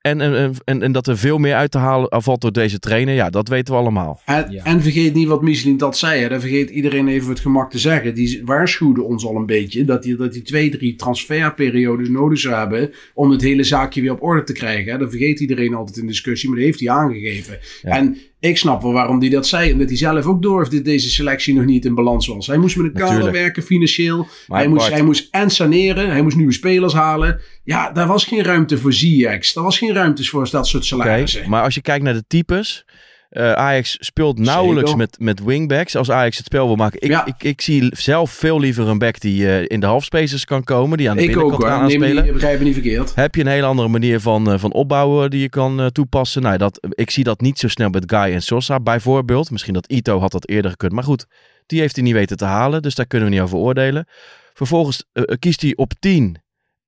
En, 0.00 0.20
en, 0.20 0.54
en, 0.64 0.82
en 0.82 0.92
dat 0.92 1.06
er 1.06 1.18
veel 1.18 1.38
meer 1.38 1.54
uit 1.54 1.70
te 1.70 1.78
halen 1.78 2.22
valt 2.22 2.40
door 2.40 2.52
deze 2.52 2.78
trainer, 2.78 3.14
ja, 3.14 3.30
dat 3.30 3.48
weten 3.48 3.74
we 3.74 3.80
allemaal. 3.80 4.20
En, 4.24 4.46
Ja. 4.50 4.64
en 4.64 4.82
vergeet 4.82 5.14
niet 5.14 5.28
wat 5.28 5.42
Michelin 5.42 5.76
dat 5.76 5.98
zei. 5.98 6.22
Hè. 6.22 6.28
Dat 6.28 6.40
vergeet 6.40 6.70
iedereen 6.70 7.08
even 7.08 7.28
het 7.28 7.40
gemak 7.40 7.70
te 7.70 7.78
zeggen. 7.78 8.14
Die 8.14 8.42
waarschuwde 8.44 9.02
ons 9.02 9.24
al 9.24 9.36
een 9.36 9.46
beetje 9.46 9.84
dat 9.84 10.02
die, 10.02 10.16
dat 10.16 10.32
die 10.32 10.42
twee, 10.42 10.70
drie 10.70 10.96
transferperiodes 10.96 12.08
nodig 12.08 12.38
zou 12.38 12.54
hebben 12.54 12.90
om 13.14 13.30
het 13.30 13.42
hele 13.42 13.64
zaakje 13.64 14.00
weer 14.00 14.12
op 14.12 14.22
orde 14.22 14.42
te 14.42 14.52
krijgen. 14.52 14.92
Hè. 14.92 14.98
Dat 14.98 15.10
vergeet 15.10 15.40
iedereen 15.40 15.74
altijd 15.74 15.96
in 15.96 16.06
discussie, 16.06 16.48
maar 16.48 16.58
dat 16.58 16.66
heeft 16.66 16.80
hij 16.80 16.90
aangegeven. 16.90 17.58
Ja. 17.82 17.96
En 17.96 18.16
ik 18.40 18.58
snap 18.58 18.82
wel 18.82 18.92
waarom 18.92 19.20
hij 19.20 19.28
dat 19.28 19.46
zei. 19.46 19.72
Omdat 19.72 19.88
hij 19.88 19.96
zelf 19.96 20.26
ook 20.26 20.42
doorhefde 20.42 20.76
dat 20.76 20.84
deze 20.84 21.10
selectie 21.10 21.54
nog 21.54 21.64
niet 21.64 21.84
in 21.84 21.94
balans 21.94 22.26
was. 22.26 22.46
Hij 22.46 22.56
moest 22.56 22.76
met 22.76 22.86
een 22.86 22.92
kader 22.92 23.32
werken 23.32 23.62
financieel. 23.62 24.28
Maar 24.46 24.58
hij, 24.58 24.68
moest, 24.68 24.88
hij 24.88 25.02
moest 25.02 25.28
en 25.30 25.50
saneren. 25.50 26.10
Hij 26.10 26.22
moest 26.22 26.36
nieuwe 26.36 26.52
spelers 26.52 26.92
halen. 26.92 27.40
Ja, 27.64 27.90
daar 27.90 28.06
was 28.06 28.24
geen 28.24 28.42
ruimte 28.42 28.78
voor 28.78 28.92
ZX. 28.92 29.52
Daar 29.52 29.64
was 29.64 29.78
geen 29.78 29.92
ruimte 29.92 30.24
voor 30.24 30.48
dat 30.50 30.66
soort 30.66 30.84
salarissen. 30.84 31.48
maar 31.48 31.62
als 31.62 31.74
je 31.74 31.82
kijkt 31.82 32.04
naar 32.04 32.14
de 32.14 32.24
types. 32.26 32.84
Eh, 33.30 33.52
Ajax 33.52 33.96
speelt 34.00 34.38
nauwelijks 34.38 34.90
Zeker. 34.90 35.06
met, 35.06 35.18
met 35.18 35.44
wingbacks. 35.44 35.96
Als 35.96 36.10
Ajax 36.10 36.36
het 36.36 36.46
spel 36.46 36.66
wil 36.66 36.76
maken. 36.76 37.00
Ik, 37.00 37.10
Ja. 37.10 37.26
ik, 37.26 37.42
ik 37.42 37.60
zie 37.60 37.96
zelf 37.96 38.30
veel 38.30 38.60
liever 38.60 38.88
een 38.88 38.98
back 38.98 39.20
die 39.20 39.46
eh, 39.48 39.64
in 39.66 39.80
de 39.80 39.86
halfspaces 39.86 40.44
kan 40.44 40.64
komen. 40.64 40.98
Die 40.98 41.10
aan 41.10 41.16
de 41.16 41.22
Ik 41.22 41.28
binnenkant 41.28 41.62
kan 41.62 41.70
aanspelen. 41.72 42.24
niet, 42.24 42.32
begrijp 42.32 42.58
me 42.58 42.64
niet 42.64 42.74
verkeerd. 42.74 43.14
Heb 43.14 43.34
je 43.34 43.40
een 43.40 43.46
hele 43.46 43.66
andere 43.66 43.88
manier 43.88 44.20
van, 44.20 44.50
eh, 44.52 44.58
van 44.58 44.72
opbouwen 44.72 45.30
die 45.30 45.40
je 45.40 45.48
kan 45.48 45.90
toepassen? 45.92 46.42
Nou, 46.42 46.56
dat, 46.56 46.86
ik 46.90 47.10
zie 47.10 47.24
dat 47.24 47.40
niet 47.40 47.58
zo 47.58 47.68
snel 47.68 47.88
met 47.88 48.04
Guy 48.06 48.32
en 48.32 48.42
Sosa 48.42 48.80
bijvoorbeeld. 48.80 49.50
Misschien 49.50 49.74
dat 49.74 49.90
Ito 49.90 50.18
had 50.20 50.32
dat 50.32 50.48
eerder 50.48 50.70
gekund. 50.70 50.92
Maar 50.92 51.04
goed, 51.04 51.26
die 51.66 51.80
heeft 51.80 51.94
hij 51.94 52.04
niet 52.04 52.14
weten 52.14 52.36
te 52.36 52.44
halen. 52.44 52.82
Dus 52.82 52.94
daar 52.94 53.06
kunnen 53.06 53.28
we 53.28 53.34
niet 53.34 53.42
over 53.42 53.58
oordelen. 53.58 54.06
Vervolgens 54.54 55.04
kiest 55.38 55.60
hij 55.62 55.72
op 55.76 55.92
10 55.98 56.36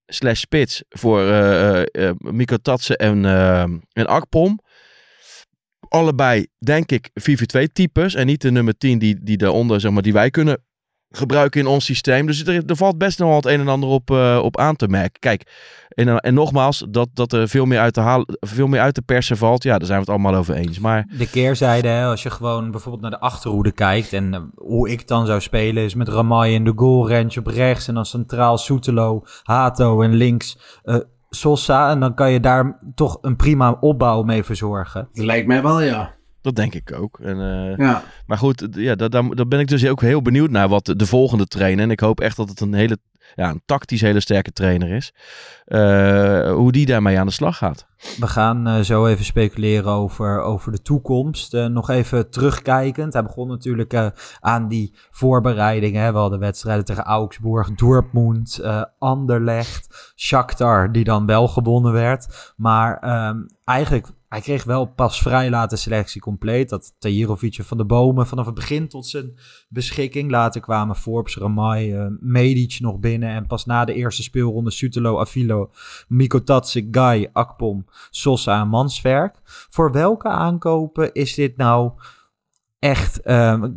slash 0.06 0.40
spits 0.40 0.82
voor 0.88 1.20
Miko 2.18 2.56
Tatsen 2.56 2.96
en, 2.96 3.24
en 3.92 4.06
Akpom. 4.06 4.60
Allebei, 5.92 6.46
denk 6.58 6.90
ik, 6.90 7.10
4-4-2 7.58 7.62
types. 7.72 8.14
En 8.14 8.26
niet 8.26 8.40
de 8.40 8.50
nummer 8.50 8.78
10 8.78 8.98
die, 8.98 9.18
die 9.22 9.36
daaronder, 9.36 9.80
zeg 9.80 9.90
maar, 9.90 10.02
die 10.02 10.12
wij 10.12 10.30
kunnen 10.30 10.62
gebruiken 11.10 11.60
in 11.60 11.66
ons 11.66 11.84
systeem. 11.84 12.26
Dus 12.26 12.46
er, 12.46 12.62
er 12.66 12.76
valt 12.76 12.98
best 12.98 13.18
nog 13.18 13.28
wel 13.28 13.36
het 13.36 13.46
een 13.46 13.60
en 13.60 13.68
ander 13.68 13.88
op, 13.88 14.10
eh, 14.10 14.40
op 14.42 14.58
aan 14.58 14.76
te 14.76 14.88
merken. 14.88 15.20
Kijk, 15.20 15.50
en, 15.88 16.08
eh, 16.08 16.16
en 16.18 16.34
nogmaals, 16.34 16.84
dat, 16.88 17.08
dat 17.14 17.32
er 17.32 17.48
veel 17.48 17.66
meer, 17.66 17.78
uit 17.78 17.94
te 17.94 18.00
halen, 18.00 18.26
veel 18.40 18.66
meer 18.66 18.80
uit 18.80 18.94
te 18.94 19.02
persen 19.02 19.36
valt. 19.36 19.62
Ja, 19.62 19.78
daar 19.78 19.86
zijn 19.86 19.98
we 19.98 20.04
het 20.04 20.14
allemaal 20.14 20.40
over 20.40 20.54
eens. 20.54 20.78
Maar 20.78 21.06
De 21.18 21.30
keerzijde, 21.30 21.88
hè, 21.88 22.04
als 22.04 22.22
je 22.22 22.30
gewoon 22.30 22.70
bijvoorbeeld 22.70 23.02
naar 23.02 23.20
de 23.20 23.20
achterhoede 23.20 23.72
kijkt 23.72 24.12
en 24.12 24.34
eh, 24.34 24.40
hoe 24.54 24.90
ik 24.90 25.08
dan 25.08 25.26
zou 25.26 25.40
spelen, 25.40 25.84
is 25.84 25.94
met 25.94 26.08
Ramai 26.08 26.54
in 26.54 26.64
de 26.64 26.72
goal, 26.76 27.24
op 27.38 27.46
rechts 27.46 27.88
en 27.88 27.94
dan 27.94 28.06
centraal 28.06 28.58
Soetelo, 28.58 29.24
Hato 29.42 30.02
en 30.02 30.14
links 30.14 30.58
Sosa. 31.34 31.90
En 31.90 32.00
dan 32.00 32.14
kan 32.14 32.30
je 32.30 32.40
daar 32.40 32.78
toch 32.94 33.18
een 33.20 33.36
prima 33.36 33.76
opbouw 33.80 34.22
mee 34.22 34.44
verzorgen. 34.44 35.08
Dat 35.12 35.24
lijkt 35.24 35.46
mij 35.46 35.62
wel, 35.62 35.82
ja. 35.82 36.14
dat 36.40 36.56
denk 36.56 36.74
ik 36.74 36.92
ook. 36.92 37.18
En, 37.20 37.40
eh, 37.40 37.76
ja. 37.86 38.02
Maar 38.26 38.38
goed, 38.38 38.68
ja, 38.70 38.94
daar, 38.94 39.10
daar, 39.10 39.48
ben 39.48 39.60
ik 39.60 39.68
dus 39.68 39.86
ook 39.86 40.00
heel 40.00 40.22
benieuwd 40.22 40.50
naar 40.50 40.68
wat 40.68 40.86
de, 40.86 40.96
de 40.96 41.06
volgende 41.06 41.46
trainer. 41.46 41.84
En 41.84 41.90
ik 41.90 42.00
hoop 42.00 42.20
echt 42.20 42.36
dat 42.36 42.48
het 42.48 42.60
een 42.60 42.74
hele, 42.74 42.98
ja, 43.34 43.50
een 43.50 43.62
tactisch 43.66 44.00
hele 44.00 44.20
sterke 44.20 44.52
trainer 44.52 44.90
is. 44.90 45.12
Eh, 45.64 46.52
hoe 46.52 46.72
die 46.72 46.86
daarmee 46.86 47.18
aan 47.18 47.26
de 47.26 47.32
slag 47.32 47.56
gaat. 47.56 47.86
We 48.18 48.26
gaan 48.26 48.66
eh, 48.66 48.80
zo 48.80 49.06
even 49.06 49.24
speculeren 49.24 49.90
over, 49.90 50.40
over 50.40 50.72
de 50.72 50.82
toekomst. 50.82 51.54
Eh, 51.54 51.66
nog 51.66 51.90
even 51.90 52.30
terugkijkend. 52.30 53.12
Hij 53.12 53.22
begon 53.22 53.48
natuurlijk 53.48 54.12
aan 54.40 54.68
die 54.68 54.94
voorbereidingen. 55.10 56.02
Hè. 56.02 56.12
We 56.12 56.18
hadden 56.18 56.38
wedstrijden 56.38 56.84
tegen 56.84 57.04
Augsburg, 57.04 57.74
Dortmund, 57.74 58.60
Anderlecht, 58.98 60.12
Shakhtar, 60.16 60.92
die 60.92 61.04
dan 61.04 61.26
wel 61.26 61.48
gewonnen 61.48 61.92
werd. 61.92 62.52
Maar 62.56 62.98
ehm, 62.98 63.36
eigenlijk, 63.64 64.08
hij 64.28 64.40
kreeg 64.40 64.64
wel 64.64 64.84
pas 64.84 65.22
vrij 65.22 65.50
laat 65.50 65.70
de 65.70 65.76
selectie 65.76 66.20
compleet. 66.20 66.68
Dat 66.68 66.94
Tahirovic 66.98 67.58
en 67.58 67.64
van 67.64 67.76
de 67.76 67.84
Bomen 67.84 68.26
vanaf 68.26 68.46
het 68.46 68.54
begin 68.54 68.88
tot 68.88 69.06
zijn 69.06 69.38
beschikking. 69.68 70.30
Later 70.30 70.60
kwamen 70.60 70.96
Forbes, 70.96 71.36
Ramai, 71.36 71.92
eh, 71.92 72.06
Medic 72.20 72.80
nog 72.80 72.98
binnen. 72.98 73.28
En 73.28 73.46
pas 73.46 73.64
na 73.64 73.84
de 73.84 73.94
eerste 73.94 74.22
speelronde 74.22 74.70
Sutelo, 74.70 75.20
Avilo, 75.20 75.70
Miko 76.08 76.42
Tatsik, 76.42 76.88
Guy, 76.90 77.28
Akpom, 77.32 77.86
Sosa 78.10 78.60
en 78.60 78.68
Manswerk. 78.68 79.36
Voor 79.44 79.92
welke 79.92 80.28
aankopen 80.28 81.12
is 81.12 81.34
dit 81.34 81.56
nou 81.56 81.92
echt... 82.78 83.20
ehm, 83.20 83.70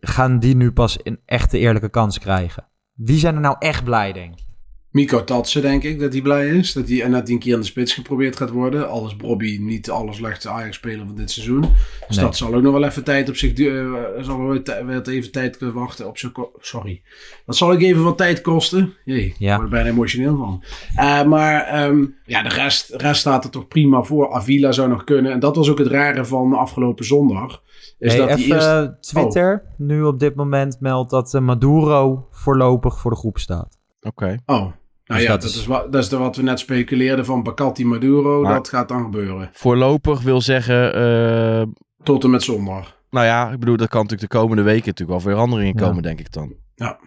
gaan 0.00 0.38
die 0.38 0.56
nu 0.56 0.72
pas 0.72 0.98
een 1.02 1.20
echte 1.24 1.58
eerlijke 1.58 1.88
kans 1.88 2.18
krijgen? 2.18 2.66
Wie 2.92 3.18
zijn 3.18 3.34
er 3.34 3.40
nou 3.40 3.56
echt 3.58 3.84
blij, 3.84 4.12
denk 4.12 4.38
je? 4.38 4.51
Miko 4.92 5.24
Tatsen, 5.24 5.62
denk 5.62 5.82
ik, 5.82 6.00
dat 6.00 6.12
hij 6.12 6.22
blij 6.22 6.48
is. 6.48 6.72
Dat 6.72 6.88
hij, 6.88 7.02
en 7.02 7.10
dat 7.10 7.22
hij 7.26 7.32
een 7.34 7.38
keer 7.38 7.54
aan 7.54 7.60
de 7.60 7.66
spits 7.66 7.94
geprobeerd 7.94 8.36
gaat 8.36 8.50
worden. 8.50 8.88
Alles 8.88 9.16
Bobby, 9.16 9.58
niet 9.60 9.84
de 9.84 9.92
allerslechtste 9.92 10.48
Ajax-speler 10.48 11.06
van 11.06 11.14
dit 11.14 11.30
seizoen. 11.30 11.60
Dus 12.08 12.16
Nee. 12.16 12.24
dat 12.24 12.36
zal 12.36 12.54
ook 12.54 12.62
nog 12.62 12.72
wel 12.72 12.84
even 12.84 13.04
tijd 13.04 13.28
op 13.28 13.36
zich... 13.36 13.52
du- 13.52 13.94
eh, 13.94 14.22
zal 14.24 14.38
wel 14.44 14.56
even 15.04 15.32
tijd 15.32 15.56
kunnen 15.56 15.74
wachten 15.76 16.06
op 16.08 16.18
zijn... 16.18 16.32
Sorry. 16.58 17.02
Dat 17.46 17.56
zal 17.56 17.72
ook 17.72 17.80
even 17.80 18.02
wat 18.04 18.16
tijd 18.16 18.40
kosten. 18.40 18.92
Jee, 19.04 19.34
Ja. 19.38 19.50
ik 19.52 19.60
word 19.60 19.72
er 19.72 19.74
bijna 19.74 19.88
emotioneel 19.90 20.36
van. 20.36 20.62
Eh, 20.96 21.22
maar 21.24 21.62
ehm, 21.64 22.04
ja, 22.24 22.42
de 22.42 22.48
rest, 22.48 22.94
rest 22.94 23.20
staat 23.20 23.44
er 23.44 23.50
toch 23.50 23.68
prima 23.68 24.02
voor. 24.02 24.32
Avila 24.32 24.72
zou 24.72 24.88
nog 24.88 25.04
kunnen. 25.04 25.32
En 25.32 25.40
dat 25.40 25.56
was 25.56 25.70
ook 25.70 25.78
het 25.78 25.86
rare 25.88 26.24
van 26.24 26.52
afgelopen 26.52 27.04
zondag. 27.04 27.62
Is 27.98 28.14
Hey, 28.14 28.26
dat 28.26 28.36
die 28.36 28.44
even 28.44 28.54
eerste... 28.56 28.70
eh, 28.94 29.00
Twitter 29.22 29.62
nu 29.76 30.02
op 30.02 30.18
dit 30.18 30.34
moment 30.34 30.76
meldt 30.80 31.10
dat 31.10 31.34
eh, 31.34 31.40
Maduro 31.40 32.26
voorlopig 32.30 32.98
voor 33.00 33.10
de 33.10 33.16
groep 33.16 33.38
staat. 33.38 33.78
Oké. 34.00 34.36
Oh, 34.46 34.66
nou 35.12 35.24
Dus 35.24 35.30
ja, 35.32 35.32
dat 35.32 35.42
dat, 35.42 35.50
is- 35.50 35.56
is, 35.56 35.66
wat, 35.66 35.92
dat 35.92 36.02
is 36.02 36.08
de, 36.08 36.16
wat 36.16 36.36
we 36.36 36.42
net 36.42 36.58
speculeerden 36.58 37.24
van 37.24 37.42
Bacatti 37.42 37.84
Maduro. 37.86 38.42
Maar- 38.42 38.54
Dat 38.54 38.68
gaat 38.68 38.88
dan 38.88 39.02
gebeuren. 39.02 39.50
Voorlopig 39.52 40.20
wil 40.22 40.40
zeggen... 40.40 40.94
eh, 40.94 41.62
Tot 42.02 42.24
en 42.24 42.30
met 42.30 42.42
zondag. 42.42 43.00
nou 43.10 43.26
ja, 43.26 43.50
ik 43.52 43.58
bedoel, 43.58 43.76
dat 43.76 43.88
kan 43.88 44.02
natuurlijk 44.02 44.32
de 44.32 44.38
komende 44.38 44.62
weken 44.62 44.86
natuurlijk 44.86 45.22
wel 45.24 45.32
veranderingen 45.34 45.74
Ja. 45.80 45.86
komen, 45.86 46.02
denk 46.02 46.18
ik 46.20 46.32
dan. 46.32 46.54
Ja. 46.74 46.98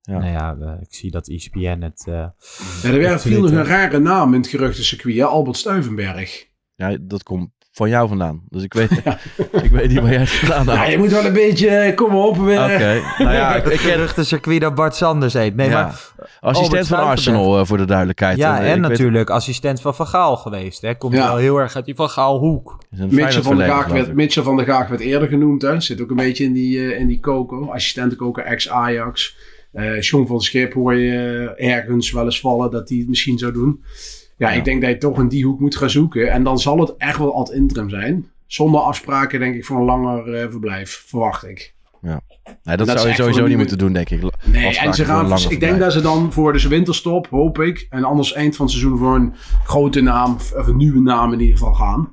Ja. 0.00 0.18
Nou 0.18 0.30
ja, 0.32 0.56
eh, 0.60 0.80
ik 0.82 0.94
zie 0.94 1.10
dat 1.10 1.28
ESPN 1.28 1.78
het... 1.80 2.04
eh, 2.08 2.14
Ja, 2.14 2.34
er 2.84 2.98
werd 2.98 3.24
nog 3.24 3.50
een 3.50 3.64
rare 3.64 3.98
naam 3.98 4.34
in 4.34 4.40
het 4.40 4.48
geruchtencircuit. 4.48 5.16
hè? 5.16 5.24
Albert 5.24 5.56
Stuivenberg. 5.56 6.46
Ja, 6.74 6.96
dat 7.00 7.22
komt 7.22 7.50
van 7.76 7.88
jou 7.88 8.08
vandaan. 8.08 8.42
Dus 8.48 8.62
ik 8.62 8.72
weet, 8.74 8.90
ik 9.62 9.70
weet 9.70 9.88
niet 9.88 10.00
waar 10.00 10.10
jij 10.10 10.20
het 10.20 10.28
vandaan 10.30 10.74
Ja, 10.74 10.74
haalt. 10.80 10.90
je 10.90 10.98
moet 10.98 11.10
wel 11.10 11.24
een 11.24 11.32
beetje, 11.32 11.68
eh, 11.68 11.96
kom 11.96 12.14
op. 12.14 12.38
Oké, 12.38 12.50
eh. 12.52 13.18
nou 13.18 13.32
ja, 13.34 13.54
ik, 13.56 13.64
ik 13.64 13.70
ken 13.70 13.78
geruchte 13.78 14.24
circuit 14.24 14.60
dat 14.60 14.74
Bart 14.74 14.94
Sanders 14.94 15.32
heet. 15.34 15.56
Nee, 15.56 15.68
ja. 15.68 15.82
maar 15.82 16.28
assistent 16.40 16.86
van. 16.86 16.98
Arsenal 16.98 17.58
eh, 17.58 17.64
voor 17.66 17.76
de 17.78 17.84
duidelijkheid. 17.84 18.38
Ja, 18.38 18.58
en 18.60 18.64
weet- 18.64 18.90
natuurlijk 18.90 19.30
assistent 19.30 19.80
van 19.80 19.94
Van 19.94 20.06
Gaal 20.06 20.36
geweest. 20.36 20.80
Hè. 20.82 20.94
Komt 20.96 21.14
Ja. 21.14 21.26
wel 21.28 21.36
heel 21.36 21.56
erg 21.56 21.76
uit 21.76 21.84
die 21.84 21.94
Van 21.94 22.08
Gaal 22.10 22.38
hoek. 22.38 22.78
Mitchell 22.90 23.16
van, 23.16 23.30
der 23.32 23.42
verleden, 23.42 23.74
Gaag 23.74 23.86
werd. 23.86 24.14
Mitchell 24.14 24.42
van 24.42 24.56
der 24.56 24.66
Gaag 24.66 24.88
werd 24.88 25.00
eerder 25.00 25.28
genoemd. 25.28 25.62
Hè. 25.62 25.80
Zit 25.80 26.00
ook 26.00 26.10
een 26.10 26.16
beetje 26.16 26.44
in 26.44 26.52
die, 26.52 26.78
eh, 26.92 27.00
in 27.00 27.06
die 27.06 27.20
koker. 27.20 27.70
Assistentenkoker, 27.70 28.44
ex-Ajax. 28.44 29.36
Eh 29.72 30.00
John 30.00 30.26
van 30.26 30.40
Schip 30.40 30.72
hoor 30.72 30.94
je 30.94 31.52
ergens 31.56 32.10
wel 32.12 32.24
eens 32.24 32.40
vallen 32.40 32.70
dat 32.70 32.88
hij 32.88 32.98
het 32.98 33.08
misschien 33.08 33.38
zou 33.38 33.52
doen. 33.52 33.82
Ja, 34.36 34.50
ik 34.50 34.64
denk 34.64 34.80
dat 34.80 34.90
je 34.90 34.98
toch 34.98 35.18
in 35.18 35.28
die 35.28 35.44
hoek 35.44 35.60
moet 35.60 35.76
gaan 35.76 35.90
zoeken. 35.90 36.32
En 36.32 36.42
dan 36.42 36.58
zal 36.58 36.78
het 36.78 36.96
echt 36.96 37.18
wel 37.18 37.36
ad 37.36 37.52
interim 37.52 37.90
zijn. 37.90 38.30
Zonder 38.46 38.80
afspraken 38.80 39.40
denk 39.40 39.54
ik 39.54 39.64
voor 39.64 39.78
een 39.78 39.84
langer 39.84 40.34
eh, 40.34 40.50
verblijf, 40.50 41.04
verwacht 41.06 41.44
ik. 41.44 41.74
Nee, 42.62 42.76
Dat 42.76 42.88
zou 42.88 43.08
je 43.08 43.14
sowieso 43.14 43.46
niet 43.46 43.56
moeten 43.56 43.78
doen, 43.78 43.92
denk 43.92 44.10
ik. 44.10 44.20
Nee, 44.20 44.30
Afspraken 44.66 44.88
en 44.88 44.94
ze 44.94 45.04
gaan, 45.04 45.50
ik 45.50 45.60
denk 45.60 45.78
dat 45.78 45.92
ze 45.92 46.00
dan 46.00 46.32
voor 46.32 46.52
de 46.52 46.68
winterstop, 46.68 47.26
hoop 47.30 47.58
ik, 47.58 47.86
en 47.90 48.04
anders 48.04 48.32
eind 48.32 48.56
van 48.56 48.66
het 48.66 48.74
seizoen 48.74 48.98
voor 48.98 49.14
een 49.14 49.34
grote 49.64 50.00
naam, 50.00 50.34
of 50.34 50.66
een 50.66 50.76
nieuwe 50.76 51.00
naam 51.00 51.32
in 51.32 51.40
ieder 51.40 51.56
geval 51.58 51.74
gaan. 51.74 52.08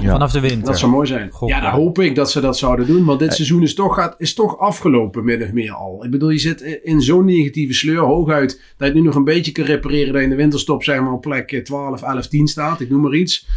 Ja. 0.00 0.10
Vanaf 0.12 0.32
de 0.32 0.40
winter. 0.40 0.64
Dat 0.64 0.78
zou 0.78 0.90
mooi 0.92 1.06
zijn. 1.06 1.30
Ja, 1.46 1.60
dan 1.60 1.70
hoop 1.70 1.98
ik 1.98 2.14
dat 2.14 2.30
ze 2.30 2.40
dat 2.40 2.58
zouden 2.58 2.86
doen. 2.86 3.04
Want 3.04 3.18
dit 3.18 3.34
seizoen 3.34 3.62
is 3.62 3.74
toch, 3.74 3.94
gaat, 3.94 4.14
is 4.18 4.34
toch 4.34 4.58
afgelopen, 4.58 5.24
min 5.24 5.42
of 5.42 5.52
meer 5.52 5.72
al. 5.72 6.04
Ik 6.04 6.10
bedoel, 6.10 6.28
je 6.30 6.38
zit 6.38 6.60
in 6.82 7.00
zo'n 7.00 7.24
negatieve 7.24 7.72
sleur. 7.72 8.00
Hooguit 8.00 8.50
dat 8.50 8.60
je 8.76 8.84
het 8.84 8.94
nu 8.94 9.00
nog 9.00 9.14
een 9.14 9.24
beetje 9.24 9.52
kan 9.52 9.64
repareren. 9.64 10.06
Dat 10.12 10.16
je 10.16 10.22
in 10.22 10.30
de 10.30 10.36
winterstop 10.36 10.82
zeg 10.82 11.00
maar 11.00 11.12
op 11.12 11.20
plek 11.20 11.60
12, 11.64 12.02
11, 12.02 12.26
10 12.28 12.46
staat. 12.46 12.80
Ik 12.80 12.90
noem 12.90 13.00
maar 13.00 13.14
iets. 13.14 13.48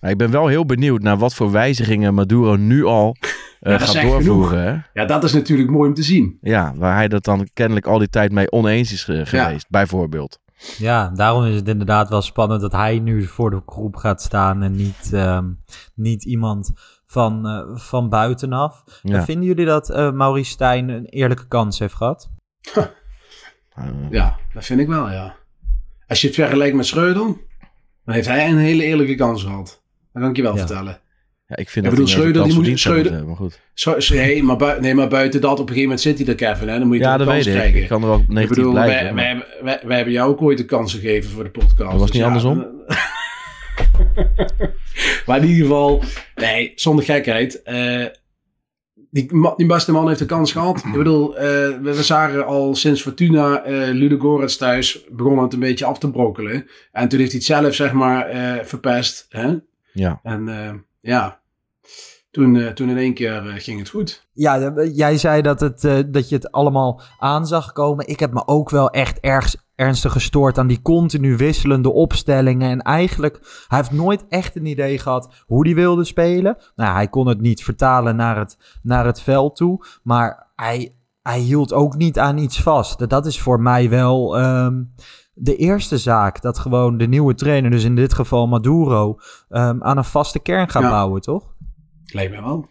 Ik 0.00 0.16
ben 0.16 0.30
wel 0.30 0.46
heel 0.46 0.66
benieuwd 0.66 1.02
naar 1.02 1.16
wat 1.18 1.34
voor 1.34 1.50
wijzigingen 1.50 2.14
Maduro 2.14 2.56
nu 2.56 2.84
al 2.84 3.16
eh, 3.20 3.70
dat 3.72 3.80
gaat 3.80 3.88
is 3.88 3.94
echt 3.94 4.06
doorvoeren. 4.10 4.62
Hè? 4.64 5.00
Ja, 5.00 5.06
dat 5.06 5.24
is 5.24 5.32
natuurlijk 5.32 5.70
mooi 5.70 5.88
om 5.88 5.94
te 5.94 6.02
zien. 6.02 6.38
Ja, 6.40 6.72
waar 6.76 6.94
hij 6.96 7.08
dat 7.08 7.24
dan 7.24 7.48
kennelijk 7.54 7.86
al 7.86 7.98
die 7.98 8.08
tijd 8.08 8.32
mee 8.32 8.52
oneens 8.52 8.92
is 8.92 9.04
ge- 9.04 9.26
geweest, 9.26 9.66
bijvoorbeeld. 9.68 10.38
Ja, 10.78 11.08
daarom 11.08 11.44
is 11.44 11.54
het 11.54 11.68
inderdaad 11.68 12.08
wel 12.08 12.22
spannend 12.22 12.60
dat 12.60 12.72
hij 12.72 12.98
nu 12.98 13.24
voor 13.26 13.50
de 13.50 13.62
groep 13.66 13.96
gaat 13.96 14.22
staan 14.22 14.62
en 14.62 14.72
niet, 14.72 15.10
ehm, 15.12 15.50
niet 15.94 16.24
iemand 16.24 16.72
van, 17.06 17.46
eh, 17.46 17.76
van 17.76 18.08
buitenaf. 18.08 18.84
Ja. 19.02 19.24
Vinden 19.24 19.44
jullie 19.46 19.66
dat 19.66 19.90
eh 19.90 20.10
Maurice 20.12 20.50
Stijn 20.50 20.88
een 20.88 21.04
eerlijke 21.04 21.46
kans 21.48 21.78
heeft 21.78 21.94
gehad? 21.94 22.30
Eh, 23.74 23.84
Ja, 24.10 24.36
dat 24.52 24.64
vind 24.64 24.80
ik 24.80 24.86
wel, 24.88 25.10
ja. 25.10 25.34
Als 26.06 26.20
je 26.20 26.26
het 26.26 26.36
vergelijkt 26.36 26.76
met 26.76 26.86
Schreuder, 26.86 27.22
dan 28.04 28.14
heeft 28.14 28.26
hij 28.28 28.48
een 28.50 28.58
hele 28.58 28.84
eerlijke 28.84 29.14
kans 29.14 29.42
gehad. 29.42 29.82
Dat 30.12 30.22
kan 30.22 30.30
ik 30.30 30.36
je 30.36 30.42
wel 30.42 30.52
Ja. 30.56 30.58
vertellen. 30.66 30.98
Ja, 31.46 31.56
ik 31.56 31.68
vind 31.68 31.74
Ik 31.76 31.82
dat 31.82 31.90
bedoel, 31.90 32.06
Schreuder, 32.06 32.44
die 32.44 32.54
moet- 32.54 32.78
Schreuder- 32.78 33.26
maar 33.26 33.36
goed. 33.36 33.60
Nee, 34.08 34.42
maar 34.42 34.56
bui- 34.56 34.80
nee, 34.80 34.94
maar 34.94 35.08
buiten 35.08 35.40
dat, 35.40 35.50
op 35.52 35.58
een 35.58 35.64
gegeven 35.74 35.82
moment 35.82 36.00
zit 36.00 36.18
hij 36.18 36.26
er, 36.26 36.34
Kevin. 36.34 36.68
Hè? 36.68 36.78
Dan 36.78 36.86
moet 36.86 36.96
je 36.96 37.02
Ja, 37.02 37.16
dat 37.16 37.26
weet 37.26 37.46
ik. 37.46 37.52
krijgen. 37.52 37.82
Ik 37.82 37.88
kan 37.88 38.02
er 38.02 38.08
wel 38.08 38.18
Ik 38.18 38.28
negatief 38.28 38.56
bedoel, 38.56 38.72
blijven. 38.72 38.94
wij, 38.94 39.04
maar- 39.04 39.14
wij, 39.14 39.26
hebben- 39.26 39.64
wij, 39.64 39.80
wij 39.84 39.96
hebben 39.96 40.14
jou 40.14 40.30
ook 40.30 40.42
ooit 40.42 40.58
de 40.58 40.64
kans 40.64 40.92
gegeven 40.94 41.30
voor 41.30 41.44
de 41.44 41.50
podcast. 41.50 41.76
Dat 41.90 42.00
was 42.00 42.10
niet 42.10 42.20
ja, 42.20 42.26
andersom? 42.26 42.66
maar 45.26 45.36
in 45.38 45.44
ieder 45.48 45.62
geval, 45.62 46.02
nee, 46.34 46.72
zonder 46.74 47.04
gekheid. 47.04 47.62
eh, 47.62 48.04
die, 49.10 49.28
die 49.56 49.66
beste 49.66 49.92
man 49.92 50.06
heeft 50.06 50.18
de 50.18 50.26
kans 50.26 50.52
gehad. 50.52 50.82
Ik 50.84 50.92
bedoel, 50.92 51.36
eh, 51.36 51.44
we, 51.44 51.78
we 51.82 52.02
zagen 52.02 52.46
al 52.46 52.74
sinds 52.74 53.02
Fortuna 53.02 53.62
eh 53.64 53.88
Ludogorets 53.92 54.56
thuis 54.56 55.04
begonnen 55.10 55.44
het 55.44 55.52
een 55.52 55.58
beetje 55.58 55.84
af 55.84 55.98
te 55.98 56.10
brokkelen. 56.10 56.66
En 56.92 57.08
toen 57.08 57.18
heeft 57.18 57.30
hij 57.32 57.40
het 57.40 57.48
zelf, 57.48 57.74
zeg 57.74 57.92
maar, 57.92 58.28
verpest. 58.66 59.26
Hè? 59.28 59.54
Ja. 59.92 60.20
En 60.22 60.48
ja, 61.04 61.40
toen, 62.30 62.56
eh, 62.56 62.68
toen 62.68 62.88
in 62.88 62.96
één 62.96 63.14
keer 63.14 63.48
eh, 63.48 63.54
ging 63.56 63.78
het 63.78 63.88
goed. 63.88 64.26
Ja, 64.32 64.72
jij 64.92 65.18
zei 65.18 65.42
dat, 65.42 65.60
het, 65.60 65.84
eh, 65.84 65.98
dat 66.06 66.28
je 66.28 66.34
het 66.34 66.52
allemaal 66.52 67.00
aan 67.18 67.46
zag 67.46 67.72
komen. 67.72 68.08
Ik 68.08 68.20
heb 68.20 68.32
me 68.32 68.46
ook 68.46 68.70
wel 68.70 68.90
echt 68.90 69.20
erg 69.20 69.54
ernstig 69.74 70.12
gestoord 70.12 70.58
aan 70.58 70.66
die 70.66 70.82
continu 70.82 71.36
wisselende 71.36 71.92
opstellingen. 71.92 72.70
En 72.70 72.82
eigenlijk, 72.82 73.64
hij 73.68 73.78
heeft 73.78 73.90
nooit 73.90 74.24
echt 74.28 74.56
een 74.56 74.66
idee 74.66 74.98
gehad 74.98 75.44
hoe 75.46 75.66
hij 75.66 75.74
wilde 75.74 76.04
spelen. 76.04 76.56
Nou, 76.76 76.94
hij 76.94 77.08
kon 77.08 77.26
het 77.26 77.40
niet 77.40 77.64
vertalen 77.64 78.16
naar 78.16 78.38
het, 78.38 78.80
naar 78.82 79.06
het 79.06 79.20
veld 79.20 79.56
toe. 79.56 79.86
Maar 80.02 80.52
hij, 80.56 80.94
hij 81.22 81.38
hield 81.38 81.72
ook 81.72 81.96
niet 81.96 82.18
aan 82.18 82.38
iets 82.38 82.62
vast. 82.62 83.08
Dat 83.08 83.26
is 83.26 83.40
voor 83.40 83.60
mij 83.60 83.88
wel 83.90 84.38
ehm, 84.38 84.82
de 85.34 85.56
eerste 85.56 85.98
zaak. 85.98 86.40
Dat 86.42 86.58
gewoon 86.58 86.96
de 86.98 87.06
nieuwe 87.06 87.34
trainer, 87.34 87.70
dus 87.70 87.84
in 87.84 87.94
dit 87.96 88.14
geval 88.14 88.46
Maduro, 88.46 89.18
ehm, 89.48 89.82
aan 89.82 89.96
een 89.96 90.04
vaste 90.04 90.38
kern 90.38 90.70
gaat 90.70 90.82
Ja. 90.82 90.90
bouwen, 90.90 91.20
toch? 91.20 91.54
Lijkt 92.12 92.32
mij 92.32 92.42
wel. 92.42 92.68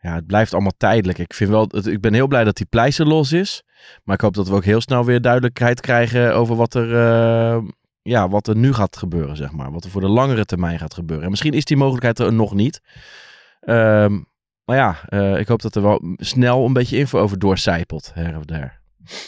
ja, 0.00 0.14
het 0.14 0.26
blijft 0.26 0.52
allemaal 0.52 0.72
tijdelijk. 0.76 1.18
Ik, 1.18 1.34
vind 1.34 1.50
wel, 1.50 1.66
het- 1.70 1.86
ik 1.86 2.00
ben 2.00 2.14
heel 2.14 2.26
blij 2.26 2.44
dat 2.44 2.56
die 2.56 2.66
pleister 2.66 3.06
los 3.06 3.32
is. 3.32 3.62
Maar 4.04 4.14
ik 4.14 4.20
hoop 4.20 4.34
dat 4.34 4.48
we 4.48 4.54
ook 4.54 4.64
heel 4.64 4.80
snel 4.80 5.04
weer 5.04 5.20
duidelijkheid 5.20 5.80
krijgen 5.80 6.34
over 6.34 6.56
wat 6.56 6.74
er, 6.74 6.94
eh, 6.96 7.62
ja, 8.02 8.28
wat 8.28 8.46
er 8.46 8.56
nu 8.56 8.72
gaat 8.72 8.96
gebeuren, 8.96 9.36
zeg 9.36 9.52
maar. 9.52 9.72
Wat 9.72 9.84
er 9.84 9.90
voor 9.90 10.00
de 10.00 10.08
langere 10.08 10.44
termijn 10.44 10.78
gaat 10.78 10.94
gebeuren. 10.94 11.24
En 11.24 11.30
misschien 11.30 11.52
is 11.52 11.64
die 11.64 11.76
mogelijkheid 11.76 12.18
er 12.18 12.32
nog 12.32 12.54
niet. 12.54 12.80
Ehm, 13.60 14.18
maar 14.64 14.76
ja, 14.76 14.96
eh, 15.06 15.38
ik 15.38 15.48
hoop 15.48 15.62
dat 15.62 15.74
er 15.74 15.82
wel 15.82 16.00
snel 16.16 16.64
een 16.66 16.72
beetje 16.72 16.96
info 16.98 17.18
over 17.18 17.38
doorcijpelt, 17.38 18.10
her 18.14 18.36
of 18.36 18.44
der. 18.44 18.77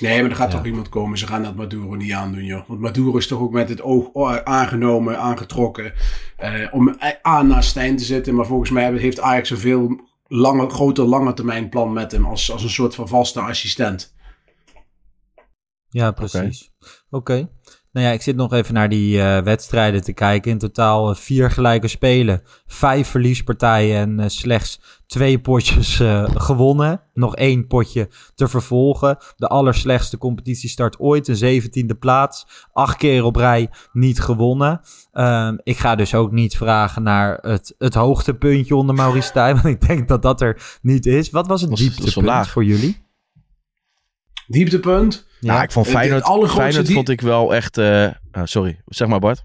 Nee, 0.01 0.21
maar 0.21 0.31
er 0.31 0.37
gaat 0.37 0.51
Ja. 0.51 0.57
toch 0.57 0.67
iemand 0.67 0.89
komen. 0.89 1.19
Ze 1.19 1.27
gaan 1.27 1.43
dat 1.43 1.57
Maduro 1.57 1.95
niet 1.95 2.13
aandoen, 2.13 2.45
joh. 2.45 2.69
Want 2.69 2.81
Maduro 2.81 3.17
is 3.17 3.27
toch 3.27 3.41
ook 3.41 3.53
met 3.53 3.69
het 3.69 3.83
oog 3.83 4.09
oh, 4.13 4.37
aangenomen, 4.37 5.19
aangetrokken. 5.19 5.93
eh, 6.37 6.67
om 6.71 6.97
aan 7.23 7.47
naar 7.47 7.63
Stijn 7.65 7.97
te 7.97 8.05
zitten. 8.05 8.35
Maar 8.35 8.47
volgens 8.47 8.71
mij 8.71 8.93
heeft 8.97 9.21
Ajax 9.21 9.51
een 9.51 9.59
veel 9.59 10.01
lange, 10.27 10.69
groter 10.71 11.05
lange 11.05 11.33
termijn 11.33 11.69
plan 11.69 11.93
met 11.93 12.13
hem. 12.13 12.25
Als, 12.25 12.53
als 12.53 12.63
een 12.63 12.71
soort 12.71 12.95
van 12.95 13.09
vaste 13.09 13.41
assistent. 13.41 14.15
Ja, 15.89 16.11
precies. 16.11 16.71
Oké. 17.11 17.49
Nou 17.93 18.07
ja, 18.07 18.13
ik 18.13 18.23
zit 18.23 18.37
nog 18.37 18.53
even 18.53 18.75
naar 18.75 18.89
die 18.89 19.23
eh, 19.23 19.43
wedstrijden 19.43 20.03
te 20.03 20.13
kijken. 20.13 20.51
In 20.51 20.59
totaal 20.59 21.11
eh, 21.11 21.17
vier 21.17 21.51
gelijke 21.51 21.89
spelen, 21.89 22.43
vijf 22.67 23.09
verliespartijen 23.09 23.97
en 23.97 24.21
eh, 24.21 24.29
slechts 24.29 24.81
twee 25.07 25.41
potjes 25.41 26.03
gewonnen. 26.35 27.03
Nog 27.15 27.37
één 27.37 27.67
potje 27.67 28.09
te 28.35 28.49
vervolgen. 28.49 29.17
De 29.37 29.47
allerslechtste 29.47 30.19
competitiestart 30.19 30.99
ooit, 30.99 31.29
een 31.29 31.37
zeventiende 31.37 31.95
plaats. 31.95 32.47
Acht 32.73 32.97
keer 32.97 33.25
op 33.25 33.37
rij 33.37 33.71
niet 33.93 34.21
gewonnen. 34.21 34.81
Ehm, 35.13 35.57
ik 35.63 35.79
ga 35.79 35.95
dus 35.95 36.15
ook 36.15 36.33
niet 36.33 36.57
vragen 36.57 37.03
naar 37.03 37.39
het, 37.41 37.75
het 37.79 37.95
hoogtepuntje 37.95 38.77
onder 38.77 38.95
Maurice 38.95 39.29
Stijn, 39.29 39.55
want 39.63 39.67
ik 39.67 39.87
denk 39.89 40.09
dat 40.09 40.23
dat 40.23 40.41
er 40.41 40.79
niet 40.83 41.07
is. 41.07 41.31
Wat 41.31 41.47
was 41.47 41.61
het 41.61 41.77
dieptepunt 41.77 42.49
voor 42.49 42.65
jullie? 42.65 43.09
Dieptepunt. 44.51 45.27
Ja, 45.41 45.53
Nou, 45.53 45.63
ik 45.65 45.71
vond 45.73 45.87
Feyenoord, 45.87 46.51
Feyenoord 46.51 46.87
die- 46.87 46.95
vond 46.95 47.09
ik 47.09 47.21
wel 47.21 47.55
echt... 47.55 47.79
eh, 47.79 48.07
ah, 48.33 48.43
sorry, 48.45 48.81
zeg 48.87 49.09
maar 49.09 49.19
Bart. 49.19 49.45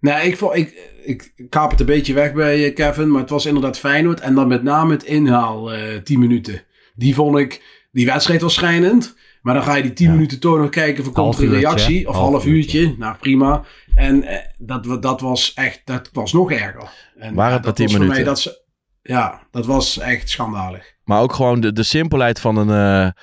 Nee, 0.00 0.26
ik, 0.26 0.36
vond, 0.36 0.54
ik, 0.56 0.90
ik, 1.04 1.32
ik 1.36 1.50
kaap 1.50 1.70
het 1.70 1.80
een 1.80 1.86
beetje 1.86 2.14
weg 2.14 2.32
bij 2.32 2.64
eh, 2.64 2.74
Kevin. 2.74 3.10
Maar 3.10 3.20
het 3.20 3.30
was 3.30 3.46
inderdaad 3.46 3.78
Feyenoord. 3.78 4.20
En 4.20 4.34
dan 4.34 4.48
met 4.48 4.62
name 4.62 4.92
het 4.92 5.02
inhaal 5.04 5.72
eh 5.72 5.96
10 5.96 6.18
minuten. 6.18 6.62
Die 6.94 7.14
vond 7.14 7.38
ik... 7.38 7.78
Die 7.92 8.06
wedstrijd 8.06 8.40
was 8.40 8.54
schijnend. 8.54 9.16
Maar 9.42 9.54
dan 9.54 9.62
ga 9.62 9.74
je 9.74 9.82
die 9.82 9.92
10 9.92 10.06
Ja. 10.06 10.12
minuten 10.12 10.40
toch 10.40 10.58
nog 10.58 10.68
kijken. 10.70 11.04
Of 11.06 11.12
komt 11.12 11.38
er 11.38 11.44
een 11.44 11.50
reactie? 11.50 12.08
Of 12.08 12.14
Half 12.14 12.30
half 12.30 12.46
uurtje. 12.46 12.94
Nou, 12.98 13.16
prima. 13.16 13.64
En 13.94 14.22
eh, 14.22 14.38
dat, 14.58 14.86
wa- 14.86 14.96
dat 14.96 15.20
was 15.20 15.54
echt... 15.54 15.80
Dat 15.84 16.10
was 16.12 16.32
nog 16.32 16.52
erger. 16.52 16.90
En, 17.16 17.34
Waren 17.34 17.50
ja, 17.50 17.56
het 17.56 17.64
dat 17.64 17.76
10 17.76 17.84
was 17.86 17.94
voor 17.96 18.04
mij 18.06 18.16
minuten? 18.18 18.42
dat 18.44 18.62
Ja, 19.02 19.46
dat 19.50 19.66
was 19.66 19.98
echt 19.98 20.28
schandalig. 20.30 20.94
Maar 21.04 21.20
ook 21.20 21.32
gewoon 21.32 21.60
de, 21.60 21.72
de 21.72 21.82
simpelheid 21.82 22.40
van 22.40 22.56
een... 22.56 23.14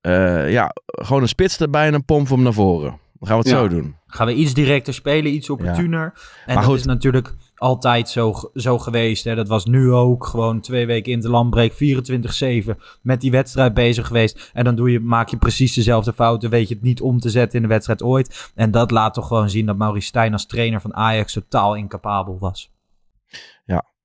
eh, 0.00 0.50
ja, 0.50 0.70
gewoon 0.86 1.22
een 1.22 1.28
spits 1.28 1.58
erbij 1.60 1.86
en 1.86 1.94
een 1.94 2.04
pomp 2.04 2.28
hem 2.28 2.42
naar 2.42 2.52
voren. 2.52 2.98
Dan 3.18 3.28
gaan 3.28 3.38
we 3.38 3.48
het 3.48 3.52
Ja. 3.52 3.60
zo 3.62 3.68
doen. 3.68 3.96
Gaan 4.06 4.26
we 4.26 4.34
iets 4.34 4.54
directer 4.54 4.94
spelen, 4.94 5.34
iets 5.34 5.50
opportuner. 5.50 6.02
En 6.04 6.20
Maar 6.46 6.54
dat 6.54 6.64
goed. 6.64 6.78
is 6.78 6.84
natuurlijk 6.84 7.34
altijd 7.56 8.08
zo, 8.08 8.34
zo 8.54 8.78
geweest. 8.78 9.24
Hè. 9.24 9.34
Dat 9.34 9.48
was 9.48 9.64
nu 9.64 9.92
ook 9.92 10.26
gewoon 10.26 10.60
twee 10.60 10.86
weken 10.86 11.12
in 11.12 11.20
de 11.20 11.28
landbreek, 11.30 11.72
24-7 11.72 12.78
met 13.02 13.20
die 13.20 13.30
wedstrijd 13.30 13.74
bezig 13.74 14.06
geweest. 14.06 14.50
En 14.52 14.64
dan 14.64 14.74
doe 14.74 14.90
je, 14.90 15.00
maak 15.00 15.28
je 15.28 15.36
precies 15.36 15.74
dezelfde 15.74 16.12
fouten, 16.12 16.50
weet 16.50 16.68
je 16.68 16.74
het 16.74 16.82
niet 16.82 17.00
om 17.00 17.18
te 17.20 17.30
zetten 17.30 17.56
in 17.56 17.62
de 17.62 17.68
wedstrijd 17.68 18.02
ooit. 18.02 18.50
En 18.54 18.70
dat 18.70 18.90
laat 18.90 19.14
toch 19.14 19.26
gewoon 19.26 19.50
zien 19.50 19.66
dat 19.66 19.76
Maurice 19.76 20.06
Stijn 20.06 20.32
als 20.32 20.46
trainer 20.46 20.80
van 20.80 20.94
Ajax 20.94 21.32
totaal 21.32 21.74
incapabel 21.74 22.38
was. 22.38 22.70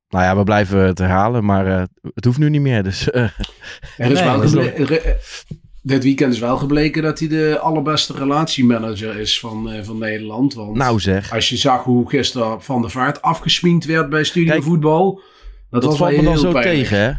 Nou 0.09 0.23
ja, 0.27 0.37
we 0.37 0.43
blijven 0.43 0.79
het 0.79 0.97
herhalen, 0.97 1.45
maar 1.45 1.67
eh, 1.67 1.83
het 2.13 2.25
hoeft 2.25 2.37
nu 2.37 2.49
niet 2.49 2.61
meer. 2.61 2.83
Dus 2.83 3.09
eh, 3.11 3.23
Er 3.97 4.11
is 4.11 4.19
Nee, 4.53 4.85
dat 4.85 4.89
dit 5.85 6.03
weekend 6.03 6.33
is 6.33 6.39
wel 6.39 6.57
gebleken 6.57 7.03
dat 7.03 7.19
hij 7.19 7.27
de 7.27 7.59
allerbeste 7.59 8.13
relatiemanager 8.13 9.19
is 9.19 9.39
van, 9.39 9.69
eh, 9.69 9.83
van 9.83 9.97
Nederland. 9.97 10.53
Want 10.53 10.75
nou 10.75 10.99
zeg. 10.99 11.33
als 11.33 11.49
je 11.49 11.57
zag 11.57 11.83
hoe 11.83 12.09
gisteren 12.09 12.61
Van 12.61 12.81
der 12.81 12.89
Vaart 12.89 13.21
afgesminkt 13.21 13.85
werd 13.85 14.09
bij 14.09 14.23
Studio 14.23 14.51
Kijk, 14.51 14.63
Voetbal. 14.63 15.21
Dat, 15.69 15.81
Dat, 15.81 15.83
was 15.83 15.97
valt 15.97 16.11
wel 16.11 16.19
me 16.19 16.25
dan 16.25 16.37
zo 16.37 16.51
pijnlijk. 16.51 16.87
tegen, 16.87 16.97
hè? 16.97 17.13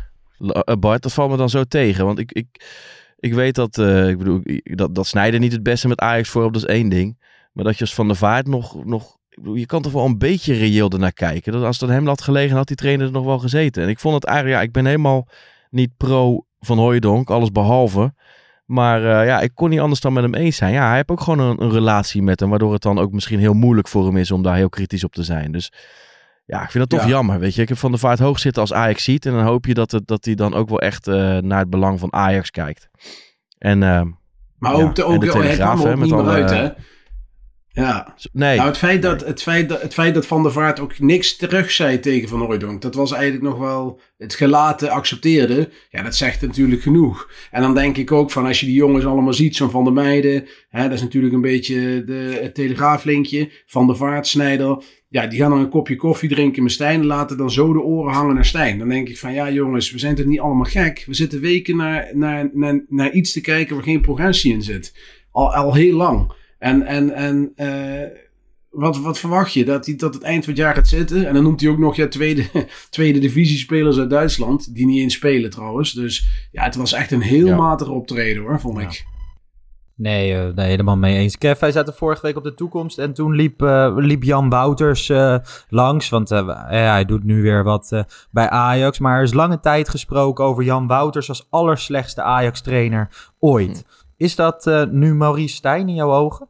Eh, 0.53 0.77
Bart, 0.77 1.03
dat 1.03 1.13
valt 1.13 1.31
me 1.31 1.37
dan 1.37 1.51
zo 1.51 1.65
tegen. 1.65 2.05
Want 2.05 2.19
ik, 2.19 2.33
ik, 2.33 2.47
ik 3.19 3.35
weet 3.35 3.55
dat, 3.55 3.79
eh, 3.79 4.09
ik 4.09 4.19
bedoel, 4.19 4.41
dat, 4.63 4.95
dat 4.95 5.07
Snijder 5.07 5.41
niet 5.41 5.53
het 5.53 5.63
beste 5.63 5.89
met 5.89 6.01
Ajax 6.01 6.29
voor 6.29 6.45
op, 6.45 6.53
dat 6.53 6.63
is 6.63 6.69
één 6.69 6.89
ding. 6.89 7.19
Maar 7.53 7.65
dat 7.65 7.75
je 7.75 7.81
als 7.81 7.95
Van 7.95 8.07
der 8.07 8.17
Vaart 8.17 8.47
nog, 8.47 8.85
nog 8.85 9.17
je 9.55 9.67
kan 9.67 9.83
toch 9.83 9.93
wel 9.93 10.05
een 10.05 10.19
beetje 10.19 10.55
reëel 10.55 10.91
ernaar 10.91 11.13
kijken. 11.13 11.53
Dat 11.53 11.63
als 11.63 11.81
het 11.81 11.89
aan 11.89 11.97
hem 11.97 12.07
had 12.07 12.23
gelegen, 12.23 12.57
had 12.57 12.67
die 12.67 12.77
trainer 12.77 13.07
er 13.07 13.13
nog 13.13 13.25
wel 13.25 13.39
gezeten. 13.39 13.83
En 13.83 13.89
ik 13.89 13.99
vond 13.99 14.15
het 14.15 14.25
eigenlijk, 14.25 14.57
ja, 14.57 14.63
ik 14.63 14.73
ben 14.73 14.87
helemaal 14.87 15.29
niet 15.71 15.97
pro 15.97 16.47
van 16.61 16.79
Hooijdonk, 16.79 17.31
alles 17.31 17.53
behalve. 17.53 18.15
Maar 18.67 19.03
uh, 19.03 19.27
ja, 19.27 19.41
ik 19.41 19.51
kon 19.55 19.71
niet 19.71 19.81
anders 19.81 20.01
dan 20.01 20.13
met 20.13 20.23
hem 20.23 20.35
eens 20.35 20.57
zijn. 20.57 20.73
Ja, 20.73 20.87
hij 20.87 20.97
heeft 20.97 21.09
ook 21.09 21.21
gewoon 21.21 21.39
een, 21.39 21.63
een, 21.63 21.71
relatie 21.71 22.23
met 22.23 22.41
hem, 22.41 22.51
waardoor 22.51 22.73
het 22.73 22.83
dan 22.83 22.99
ook 22.99 23.13
misschien 23.13 23.39
heel 23.39 23.55
moeilijk 23.55 23.89
voor 23.89 24.07
hem 24.07 24.17
is 24.17 24.31
om 24.31 24.43
daar 24.43 24.57
heel 24.57 24.69
kritisch 24.69 25.05
op 25.05 25.13
te 25.13 25.23
zijn. 25.23 25.53
Dus 25.53 25.73
ja, 26.47 26.63
ik 26.63 26.71
vind 26.71 26.91
dat 26.91 27.01
toch 27.01 27.09
jammer, 27.09 27.39
weet 27.39 27.55
je. 27.55 27.63
Ik 27.63 27.69
heb 27.69 27.79
Van 27.79 27.93
de 27.93 27.99
Vaart 27.99 28.19
hoog 28.19 28.39
zitten 28.39 28.63
als 28.63 28.73
Ajax 28.73 29.05
ziet 29.05 29.27
en 29.27 29.33
dan 29.33 29.45
hoop 29.45 29.67
je 29.67 29.75
dat, 29.75 29.91
het, 29.91 30.07
dat 30.07 30.25
hij 30.25 30.35
dan 30.35 30.55
ook 30.55 30.69
wel 30.69 30.81
echt 30.81 31.09
uh, 31.09 31.39
naar 31.39 31.59
het 31.59 31.71
belang 31.71 31.99
van 31.99 32.13
Ajax 32.13 32.51
kijkt. 32.51 32.89
En, 33.59 33.83
uh, 33.83 34.03
maar 34.59 34.75
ook 34.75 34.95
de, 34.95 35.05
ook, 35.05 35.21
de 35.21 35.31
Telegraaf, 35.31 35.83
hè, 35.83 35.97
met 35.97 36.13
alle, 36.13 36.31
uit, 36.31 36.51
hè? 36.51 36.69
Ja. 37.77 38.15
Nee. 38.33 38.57
Nou, 38.57 38.69
het 38.69 38.79
feit, 38.79 39.03
dat, 39.03 39.25
het, 39.25 39.43
feit 39.43 39.69
dat, 39.69 39.83
het 39.83 39.95
feit 39.95 40.15
dat 40.15 40.27
Van 40.27 40.43
der 40.43 40.53
Vaart 40.53 40.81
ook 40.81 40.99
niks 40.99 41.37
terug 41.37 41.71
zei 41.71 42.01
tegen 42.01 42.29
Van 42.29 42.41
Hooijdonk, 42.41 42.83
dat 42.83 42.95
was 42.95 43.13
eigenlijk 43.13 43.43
nog 43.43 43.59
wel 43.59 44.01
het 44.19 44.35
gelaten 44.35 44.91
accepteerde. 44.91 45.69
Ja, 45.91 46.03
dat 46.03 46.17
zegt 46.17 46.41
natuurlijk 46.41 46.83
genoeg. 46.83 47.31
En 47.51 47.63
dan 47.63 47.75
denk 47.75 47.97
ik 47.97 48.13
ook 48.13 48.31
van 48.31 48.47
als 48.47 48.61
je 48.61 48.67
die 48.67 48.75
jongens 48.75 49.05
allemaal 49.05 49.33
ziet, 49.33 49.57
zo'n 49.57 49.71
Van 49.71 49.85
der 49.85 49.93
Meijden, 49.93 50.47
hè, 50.69 50.83
dat 50.83 50.93
is 50.93 51.03
natuurlijk 51.03 51.35
een 51.35 51.41
beetje 51.41 52.05
de, 52.05 52.39
het 52.43 52.55
telegraaflinkje. 52.55 53.51
Van 53.67 53.87
der 53.87 53.97
Vaart, 53.97 54.27
Snijder, 54.27 54.83
ja, 55.09 55.27
die 55.27 55.39
gaan 55.39 55.51
dan 55.51 55.61
een 55.61 55.69
kopje 55.69 55.97
koffie 55.97 56.29
drinken 56.29 56.63
met 56.63 56.73
Stijn 56.73 57.01
en 57.01 57.07
laten 57.07 57.37
dan 57.37 57.51
zo 57.51 57.73
de 57.73 57.81
oren 57.81 58.13
hangen 58.13 58.35
naar 58.35 58.45
Stijn. 58.45 58.79
Dan 58.79 58.89
denk 58.89 59.09
ik 59.09 59.19
van 59.19 59.33
ja 59.33 59.51
jongens, 59.51 59.91
we 59.91 59.99
zijn 59.99 60.15
toch 60.15 60.27
niet 60.27 60.41
allemaal 60.41 60.65
gek. 60.65 61.05
We 61.07 61.15
zitten 61.15 61.41
weken 61.41 61.77
naar, 61.77 62.11
naar, 62.13 62.51
naar, 62.53 62.85
naar 62.89 63.13
iets 63.13 63.33
te 63.33 63.41
kijken 63.41 63.75
waar 63.75 63.85
geen 63.85 64.01
progressie 64.01 64.53
in 64.53 64.63
zit. 64.63 64.95
Al, 65.31 65.55
al 65.55 65.75
heel 65.75 65.97
lang. 65.97 66.33
En, 66.67 66.83
en, 66.83 67.13
en 67.15 67.53
uh, 67.57 68.19
wat, 68.71 68.99
wat 68.99 69.19
verwacht 69.19 69.53
je? 69.53 69.65
Dat 69.65 69.87
hij 69.87 69.95
tot 69.95 70.15
het 70.15 70.23
eind 70.23 70.45
van 70.45 70.53
het 70.53 70.63
jaar 70.63 70.75
gaat 70.75 70.89
zitten. 70.89 71.27
En 71.27 71.35
dan 71.35 71.43
noemt 71.43 71.61
hij 71.61 71.71
ook 71.71 71.79
nog 71.79 71.97
ja, 71.97 72.09
tweede, 72.09 72.47
tweede 72.91 73.19
divisiespelers 73.19 73.99
uit 73.99 74.11
Duitsland. 74.11 74.75
Die 74.75 74.87
niet 74.87 75.01
eens 75.01 75.15
spelen 75.15 75.51
trouwens. 75.51 75.93
Dus 75.93 76.49
ja, 76.53 76.63
het 76.63 76.75
was 76.75 76.93
echt 76.93 77.11
een 77.11 77.21
heel 77.21 77.47
ja. 77.47 77.57
matig 77.57 77.89
optreden 77.89 78.43
hoor, 78.43 78.61
vond 78.61 78.79
ik. 78.79 79.07
Nee, 79.95 80.33
uh, 80.33 80.55
nee, 80.55 80.69
helemaal 80.69 80.97
mee 80.97 81.17
eens. 81.17 81.39
Kev, 81.39 81.61
hij 81.61 81.73
zat 81.73 81.89
er 81.89 81.95
vorige 81.95 82.23
week 82.23 82.37
op 82.37 82.45
de 82.45 82.55
toekomst. 82.55 82.99
En 82.99 83.13
toen 83.13 83.35
liep, 83.35 83.63
uh, 83.63 83.93
liep 83.97 84.23
Jan 84.23 84.49
Wouters 84.49 85.09
uh, 85.09 85.37
langs. 85.69 86.09
Want 86.09 86.29
hij 86.29 87.05
doet 87.05 87.25
nu 87.25 87.43
weer 87.43 87.65
wat 87.65 88.05
bij 88.31 88.51
Ajax. 88.51 88.99
Maar 88.99 89.17
er 89.17 89.23
is 89.23 89.33
lange 89.33 89.61
tijd 89.61 89.89
gesproken 89.89 90.45
over 90.45 90.65
Jan 90.65 90.87
Wouters 90.87 91.29
als 91.29 91.47
allerslechtste 91.51 92.23
Ajax-trainer 92.23 93.31
ooit. 93.39 93.85
Hm. 93.87 93.95
Is 94.17 94.37
dat 94.37 94.67
uh, 94.67 94.83
nu 94.91 95.15
Maurice 95.15 95.55
Stijn 95.55 95.89
in 95.89 95.95
jouw 95.95 96.13
ogen? 96.13 96.49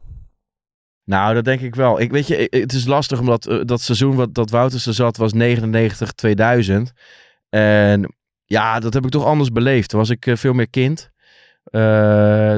Nou, 1.07 1.33
dat 1.33 1.45
denk 1.45 1.61
ik 1.61 1.75
wel. 1.75 1.99
Ik 1.99 2.11
weet 2.11 2.27
je, 2.27 2.47
het 2.49 2.73
is 2.73 2.85
lastig 2.85 3.19
omdat 3.19 3.47
uh, 3.49 3.61
dat 3.63 3.81
seizoen 3.81 4.15
wat 4.15 4.33
dat 4.33 4.49
Wouters 4.49 4.85
er 4.85 4.93
zat 4.93 5.17
was 5.17 5.33
99 5.33 6.11
2000. 6.11 6.91
En 7.49 8.15
ja, 8.45 8.79
dat 8.79 8.93
heb 8.93 9.05
ik 9.05 9.11
toch 9.11 9.25
anders 9.25 9.49
beleefd. 9.49 9.89
Toen 9.89 9.99
was 9.99 10.09
ik 10.09 10.25
uh, 10.25 10.35
veel 10.35 10.53
meer 10.53 10.69
kind. 10.69 11.11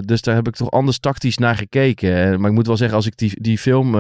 dus 0.06 0.22
daar 0.22 0.36
heb 0.36 0.48
ik 0.48 0.56
toch 0.56 0.72
anders 0.72 1.00
tactisch 1.00 1.38
naar 1.38 1.56
gekeken. 1.56 2.40
maar 2.40 2.50
ik 2.50 2.56
moet 2.56 2.68
wel 2.68 2.78
zeggen, 2.78 2.98
als 2.98 3.06
ik 3.06 3.18
die, 3.18 3.42
die 3.42 3.58
film 3.58 3.92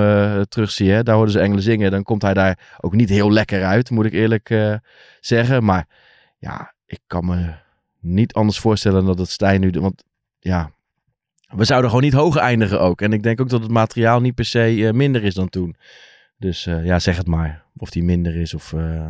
terugzie, 0.47 0.91
hè, 0.91 1.03
daar 1.03 1.15
hoorden 1.15 1.33
ze 1.33 1.39
Engelen 1.39 1.63
zingen, 1.63 1.91
dan 1.91 2.03
komt 2.03 2.21
hij 2.21 2.33
daar 2.33 2.77
ook 2.79 2.93
niet 2.93 3.09
heel 3.09 3.31
lekker 3.31 3.63
uit, 3.63 3.89
moet 3.89 4.05
ik 4.05 4.13
eerlijk 4.13 4.79
zeggen. 5.19 5.63
Maar 5.63 5.87
ja, 6.37 6.73
ik 6.85 6.99
kan 7.07 7.25
me 7.25 7.53
niet 7.99 8.33
anders 8.33 8.59
voorstellen 8.59 9.05
dat 9.05 9.17
het 9.17 9.29
Stijn 9.29 9.61
nu... 9.61 9.71
Want 9.71 10.03
ja, 10.39 10.71
we 11.55 11.65
zouden 11.65 11.89
gewoon 11.89 12.05
niet 12.05 12.13
hoger 12.13 12.41
eindigen 12.41 12.81
ook. 12.81 13.01
En 13.01 13.13
ik 13.13 13.23
denk 13.23 13.41
ook 13.41 13.49
dat 13.49 13.61
het 13.61 13.71
materiaal 13.71 14.19
niet 14.19 14.35
per 14.35 14.45
se 14.45 14.75
uh, 14.75 14.91
minder 14.91 15.23
is 15.23 15.33
dan 15.33 15.49
toen. 15.49 15.75
Dus 16.37 16.67
uh, 16.67 16.85
ja, 16.85 16.99
zeg 16.99 17.17
het 17.17 17.27
maar. 17.27 17.63
Of 17.77 17.89
die 17.89 18.03
minder 18.03 18.35
is 18.35 18.53
of... 18.53 18.71
Uh... 18.71 19.09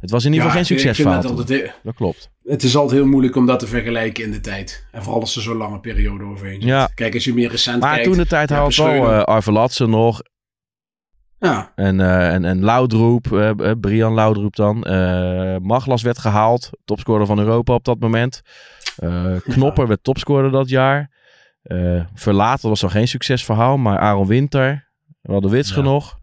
Het 0.00 0.10
was 0.10 0.24
in 0.24 0.32
ieder 0.32 0.46
geval 0.46 0.60
ja, 0.60 0.66
geen 0.66 0.76
succesverhaal. 0.76 1.34
Dat, 1.34 1.72
dat 1.82 1.94
klopt. 1.94 2.30
Het 2.44 2.62
is 2.62 2.76
altijd 2.76 3.00
heel 3.00 3.08
moeilijk 3.08 3.36
om 3.36 3.46
dat 3.46 3.58
te 3.58 3.66
vergelijken 3.66 4.24
in 4.24 4.30
de 4.30 4.40
tijd. 4.40 4.86
En 4.92 5.02
vooral 5.02 5.20
als 5.20 5.36
er 5.36 5.42
zo'n 5.42 5.56
lange 5.56 5.80
periode 5.80 6.24
overheen 6.24 6.60
zit. 6.60 6.70
Ja. 6.70 6.90
Kijk, 6.94 7.14
als 7.14 7.24
je 7.24 7.34
meer 7.34 7.50
recent 7.50 7.80
maar 7.80 7.90
kijkt... 7.90 8.06
Maar 8.06 8.14
toen 8.14 8.24
de 8.24 8.28
tijd 8.28 8.48
ja, 8.48 8.58
had 8.58 8.74
wel 8.74 9.10
uh, 9.10 9.22
Arvelatse 9.22 9.86
nog. 9.86 10.22
Ja. 11.38 11.72
En, 11.74 11.98
uh, 11.98 12.32
en, 12.34 12.44
en 12.44 12.60
Loudroep, 12.60 13.26
uh, 13.26 13.50
Brian 13.80 14.12
Loudroep 14.12 14.56
dan. 14.56 14.78
Maglas 15.62 16.02
werd 16.02 16.18
gehaald. 16.18 16.70
Topscorer 16.84 17.26
van 17.26 17.38
Europa 17.38 17.74
op 17.74 17.84
dat 17.84 17.98
moment. 17.98 18.40
Knopper 19.42 19.86
werd 19.86 20.04
topscorer 20.04 20.50
dat 20.50 20.68
jaar. 20.68 21.10
Uh, 21.68 22.04
Verlaten 22.14 22.68
was 22.68 22.82
al 22.82 22.88
geen 22.88 23.08
succesverhaal, 23.08 23.76
maar 23.76 23.98
Aaron 23.98 24.26
Winter, 24.26 24.90
we 25.20 25.32
hadden 25.32 25.50
Witsche 25.50 25.76
ja. 25.76 25.82
nog. 25.82 26.20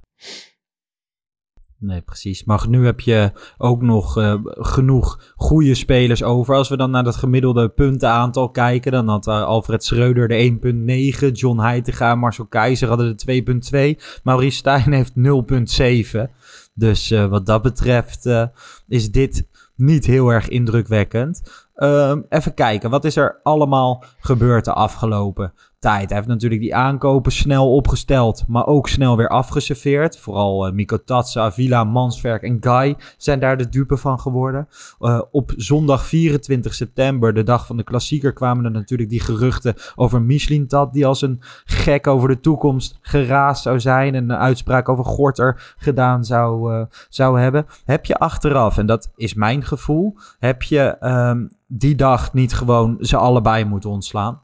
Nee, 1.79 2.01
precies. 2.01 2.43
Maar 2.43 2.65
nu 2.69 2.85
heb 2.85 2.99
je 2.99 3.31
ook 3.57 3.81
nog 3.81 4.17
uh, 4.17 4.35
genoeg 4.43 5.33
goede 5.35 5.75
spelers 5.75 6.23
over. 6.23 6.55
Als 6.55 6.69
we 6.69 6.77
dan 6.77 6.91
naar 6.91 7.03
dat 7.03 7.15
gemiddelde 7.15 7.69
puntenaantal 7.69 8.49
kijken, 8.49 8.91
dan 8.91 9.07
had 9.07 9.27
uh, 9.27 9.43
Alfred 9.43 9.83
Schreuder 9.83 10.27
de 10.27 10.57
1.9, 11.27 11.31
John 11.31 11.59
Heitinga 11.59 12.15
Marcel 12.15 12.45
Keizer 12.45 12.87
hadden 12.87 13.17
de 13.17 13.95
2.2, 13.97 14.03
Maurice 14.23 14.57
Stijn 14.57 14.93
heeft 14.93 15.13
0.7. 16.15 16.19
Dus 16.73 17.11
uh, 17.11 17.25
wat 17.25 17.45
dat 17.45 17.61
betreft 17.61 18.29
is 18.87 19.11
dit 19.11 19.47
niet 19.75 20.05
heel 20.05 20.29
erg 20.29 20.47
indrukwekkend. 20.47 21.64
Um, 21.77 22.25
even 22.29 22.53
kijken, 22.53 22.89
wat 22.89 23.05
is 23.05 23.15
er 23.15 23.39
allemaal 23.43 24.03
gebeurd 24.19 24.65
de 24.65 24.73
afgelopen 24.73 25.53
tijd? 25.79 26.09
Hij 26.09 26.17
heeft 26.17 26.29
natuurlijk 26.29 26.61
die 26.61 26.75
aankopen 26.75 27.31
snel 27.31 27.75
opgesteld, 27.75 28.43
maar 28.47 28.65
ook 28.65 28.87
snel 28.87 29.17
weer 29.17 29.27
afgeserveerd. 29.27 30.17
Vooral 30.17 30.67
uh, 30.67 30.73
Miko 30.73 31.03
Tatsa, 31.03 31.43
Avila, 31.43 31.83
Manswerk 31.83 32.43
en 32.43 32.57
Guy 32.59 32.95
zijn 33.17 33.39
daar 33.39 33.57
de 33.57 33.69
dupe 33.69 33.97
van 33.97 34.19
geworden. 34.19 34.67
Uh, 34.99 35.21
op 35.31 35.53
zondag 35.55 36.05
24 36.05 36.73
september, 36.73 37.33
de 37.33 37.43
dag 37.43 37.65
van 37.65 37.77
de 37.77 37.83
klassieker, 37.83 38.33
kwamen 38.33 38.65
er 38.65 38.71
natuurlijk 38.71 39.09
die 39.09 39.21
geruchten 39.21 39.75
over 39.95 40.21
Michelin 40.21 40.67
Tat, 40.67 40.93
die 40.93 41.05
als 41.05 41.21
een 41.21 41.41
gek 41.65 42.07
over 42.07 42.27
de 42.27 42.39
toekomst 42.39 42.97
geraasd 43.01 43.63
zou 43.63 43.79
zijn 43.79 44.15
en 44.15 44.29
een 44.29 44.37
uitspraak 44.37 44.89
over 44.89 45.05
Gorter 45.05 45.75
gedaan 45.77 46.25
zou, 46.25 46.73
uh, 46.73 46.85
zou 47.09 47.39
hebben. 47.39 47.65
Heb 47.85 48.05
je 48.05 48.17
achteraf, 48.17 48.77
en 48.77 48.85
dat 48.85 49.11
is 49.15 49.33
mijn 49.33 49.63
gevoel, 49.63 50.17
heb 50.39 50.61
je 50.61 50.97
um, 51.01 51.49
die 51.67 51.95
dag 51.95 52.33
niet 52.33 52.53
gewoon 52.53 52.97
ze 52.99 53.17
allebei 53.17 53.65
moeten 53.65 53.89
ontslaan? 53.89 54.43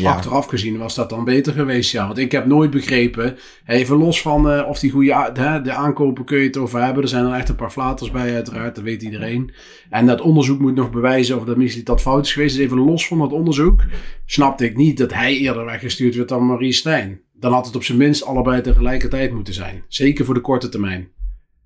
Ja. 0.00 0.12
Achteraf 0.12 0.46
gezien 0.46 0.78
was 0.78 0.94
dat 0.94 1.10
dan 1.10 1.24
beter 1.24 1.52
geweest, 1.52 1.92
ja. 1.92 2.06
Want 2.06 2.18
ik 2.18 2.32
heb 2.32 2.46
nooit 2.46 2.70
begrepen, 2.70 3.38
even 3.66 3.96
los 3.96 4.22
van 4.22 4.52
uh, 4.52 4.68
of 4.68 4.78
die 4.78 4.90
goede 4.90 5.30
de, 5.32 5.60
de 5.62 5.72
aankopen 5.72 6.24
kun 6.24 6.38
je 6.38 6.46
het 6.46 6.56
over 6.56 6.82
hebben. 6.82 7.02
Er 7.02 7.08
zijn 7.08 7.24
er 7.24 7.32
echt 7.32 7.48
een 7.48 7.56
paar 7.56 7.70
flaters 7.70 8.10
bij, 8.10 8.34
uiteraard, 8.34 8.74
dat 8.74 8.84
weet 8.84 9.02
iedereen. 9.02 9.52
En 9.90 10.06
dat 10.06 10.20
onderzoek 10.20 10.60
moet 10.60 10.74
nog 10.74 10.90
bewijzen 10.90 11.36
of 11.36 11.44
dat 11.44 11.56
misschien 11.56 11.84
dat 11.84 12.00
fout 12.00 12.26
is 12.26 12.32
geweest. 12.32 12.56
Dus 12.56 12.64
even 12.64 12.78
los 12.78 13.06
van 13.06 13.18
dat 13.18 13.32
onderzoek, 13.32 13.84
snapte 14.26 14.64
ik 14.64 14.76
niet 14.76 14.98
dat 14.98 15.12
hij 15.12 15.36
eerder 15.36 15.64
weggestuurd 15.64 16.14
werd 16.14 16.28
dan 16.28 16.46
Marie 16.46 16.72
Stijn. 16.72 17.20
Dan 17.32 17.52
had 17.52 17.66
het 17.66 17.76
op 17.76 17.84
zijn 17.84 17.98
minst 17.98 18.24
allebei 18.24 18.60
tegelijkertijd 18.60 19.32
moeten 19.32 19.54
zijn. 19.54 19.84
Zeker 19.88 20.24
voor 20.24 20.34
de 20.34 20.40
korte 20.40 20.68
termijn. 20.68 21.08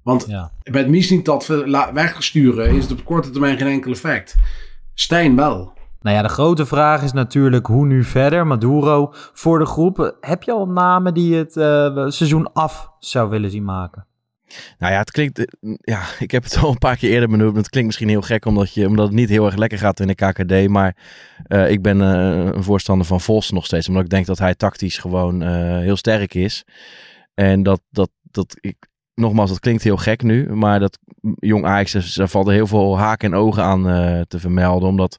Want 0.07 0.25
ja. 0.29 0.51
met 0.63 0.89
Misling 0.89 1.25
dat 1.25 1.47
wegsturen 1.93 2.75
is 2.75 2.83
het 2.83 2.93
op 2.93 3.05
korte 3.05 3.31
termijn 3.31 3.59
geen 3.59 3.67
enkel 3.67 3.91
effect. 3.91 4.37
Stijn 4.95 5.37
wel. 5.37 5.73
Nou 6.01 6.17
ja, 6.17 6.23
de 6.23 6.29
grote 6.29 6.67
vraag 6.67 7.03
is 7.03 7.13
natuurlijk 7.13 7.67
hoe 7.67 7.87
nu 7.87 8.05
verder. 8.05 8.47
Maduro 8.47 9.13
voor 9.33 9.59
de 9.59 9.67
groep. 9.67 10.17
Heb 10.21 10.43
je 10.43 10.53
al 10.53 10.67
namen 10.67 11.15
die 11.15 11.35
het 11.35 11.57
uh, 11.57 11.65
seizoen 12.09 12.53
af 12.53 12.91
zou 12.99 13.31
willen 13.31 13.51
zien 13.51 13.65
maken? 13.65 14.07
Nou 14.79 14.93
ja, 14.93 14.99
het 14.99 15.11
klinkt. 15.11 15.57
Ja, 15.81 16.03
ik 16.19 16.31
heb 16.31 16.45
het 16.45 16.57
al 16.57 16.71
een 16.71 16.79
paar 16.79 16.97
keer 16.97 17.11
eerder 17.11 17.29
benoemd. 17.29 17.57
Het 17.57 17.69
klinkt 17.69 17.89
misschien 17.89 18.09
heel 18.09 18.23
gek 18.23 18.45
omdat, 18.45 18.75
je, 18.75 18.87
omdat 18.87 19.07
het 19.07 19.17
niet 19.17 19.29
heel 19.29 19.47
erg 19.47 19.57
lekker 19.57 19.79
gaat 19.79 20.01
in 20.01 20.07
de 20.07 20.15
KKD. 20.15 20.69
Maar 20.69 20.97
uh, 21.49 21.71
ik 21.71 21.83
ben 21.83 22.01
uh, 22.01 22.55
een 22.55 22.65
voorstander 22.65 23.07
van 23.07 23.21
Vos 23.21 23.51
nog 23.51 23.65
steeds. 23.65 23.89
Omdat 23.89 24.03
ik 24.03 24.11
denk 24.11 24.27
dat 24.27 24.39
hij 24.39 24.55
tactisch 24.55 24.99
gewoon 24.99 25.43
heel 25.81 25.97
sterk 25.97 26.35
is. 26.35 26.65
En 27.35 27.63
dat, 27.63 27.81
dat, 27.91 28.11
dat 28.23 28.57
ik, 28.61 28.77
nogmaals, 29.17 29.51
dat 29.51 29.61
klinkt 29.61 29.83
heel 29.83 29.97
gek 29.97 30.23
nu. 30.23 30.55
Maar 30.55 30.81
dat 30.81 30.99
jong 31.39 31.65
Ajax, 31.65 32.15
daar 32.15 32.29
valt 32.29 32.47
er 32.47 32.53
heel 32.53 32.67
veel 32.67 32.99
haken 32.99 33.33
en 33.33 33.39
ogen 33.39 33.63
aan 33.63 33.83
te 34.29 34.39
vermelden. 34.39 34.89
Omdat 34.89 35.19